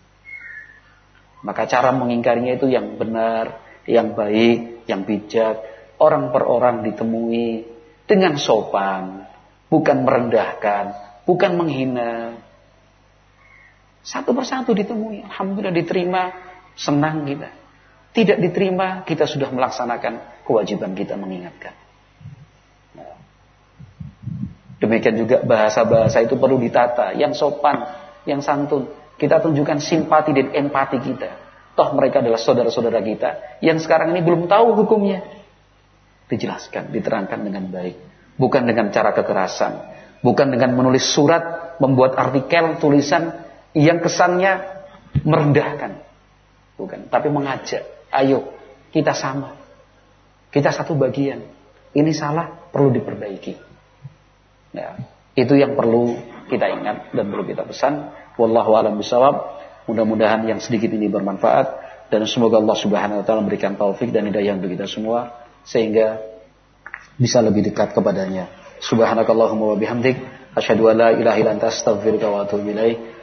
Maka 1.44 1.68
cara 1.68 1.92
mengingkarinya 1.92 2.56
itu 2.56 2.72
yang 2.72 2.96
benar, 2.96 3.60
yang 3.84 4.16
baik, 4.16 4.88
yang 4.88 5.04
bijak. 5.04 5.60
Orang 6.00 6.32
per 6.32 6.48
orang 6.48 6.80
ditemui 6.80 7.68
dengan 8.08 8.40
sopan. 8.40 9.28
Bukan 9.68 10.00
merendahkan, 10.00 10.96
bukan 11.28 11.60
menghina, 11.60 12.40
satu 14.06 14.30
persatu 14.30 14.70
ditemui. 14.70 15.26
Alhamdulillah 15.26 15.74
diterima. 15.74 16.22
Senang 16.78 17.26
kita. 17.26 17.50
Tidak 18.14 18.38
diterima, 18.38 19.02
kita 19.02 19.26
sudah 19.26 19.50
melaksanakan 19.50 20.46
kewajiban 20.46 20.94
kita 20.94 21.18
mengingatkan. 21.18 21.74
Nah. 22.94 23.18
Demikian 24.78 25.18
juga 25.18 25.42
bahasa-bahasa 25.42 26.22
itu 26.22 26.38
perlu 26.38 26.56
ditata. 26.62 27.18
Yang 27.18 27.42
sopan, 27.42 27.82
yang 28.24 28.40
santun. 28.40 28.88
Kita 29.18 29.42
tunjukkan 29.42 29.82
simpati 29.82 30.30
dan 30.32 30.54
empati 30.54 31.02
kita. 31.02 31.30
Toh 31.76 31.92
mereka 31.92 32.22
adalah 32.22 32.38
saudara-saudara 32.40 33.02
kita. 33.02 33.60
Yang 33.60 33.84
sekarang 33.84 34.14
ini 34.14 34.22
belum 34.22 34.46
tahu 34.46 34.86
hukumnya. 34.86 35.26
Dijelaskan, 36.30 36.94
diterangkan 36.94 37.42
dengan 37.42 37.68
baik. 37.68 37.96
Bukan 38.38 38.64
dengan 38.64 38.88
cara 38.94 39.12
kekerasan. 39.12 39.72
Bukan 40.24 40.52
dengan 40.52 40.72
menulis 40.72 41.04
surat, 41.04 41.76
membuat 41.80 42.16
artikel, 42.16 42.80
tulisan, 42.80 43.45
yang 43.76 44.00
kesannya 44.00 44.64
merendahkan. 45.20 46.00
Bukan, 46.80 47.12
tapi 47.12 47.28
mengajak. 47.28 47.84
Ayo, 48.08 48.56
kita 48.92 49.12
sama. 49.12 49.52
Kita 50.48 50.72
satu 50.72 50.96
bagian. 50.96 51.44
Ini 51.92 52.12
salah, 52.16 52.72
perlu 52.72 52.92
diperbaiki. 52.92 53.54
Ya, 54.72 54.96
itu 55.36 55.56
yang 55.56 55.76
perlu 55.76 56.16
kita 56.48 56.68
ingat 56.72 57.12
dan 57.12 57.28
perlu 57.28 57.44
kita 57.44 57.64
pesan. 57.68 58.12
Wallahu 58.40 58.76
a'lam 58.76 58.96
bishawab. 59.00 59.60
Mudah-mudahan 59.88 60.44
yang 60.48 60.60
sedikit 60.60 60.90
ini 60.92 61.06
bermanfaat 61.08 61.86
dan 62.10 62.26
semoga 62.26 62.58
Allah 62.58 62.76
Subhanahu 62.76 63.22
wa 63.22 63.24
taala 63.24 63.40
memberikan 63.40 63.78
taufik 63.78 64.10
dan 64.10 64.26
hidayah 64.26 64.58
untuk 64.58 64.74
kita 64.74 64.90
semua 64.90 65.46
sehingga 65.62 66.18
bisa 67.16 67.38
lebih 67.40 67.70
dekat 67.70 67.94
kepadanya. 67.94 68.50
Subhanakallahumma 68.82 69.72
wa 69.72 69.76
bihamdik 69.78 70.20
asyhadu 70.52 70.92
an 70.92 70.96
la 71.00 71.08
ilaha 71.16 71.36
illa 71.38 71.50
anta 71.56 71.72
astaghfiruka 71.72 72.26
wa 72.28 72.44
atubu 72.44 72.66
ilaik. 72.76 73.15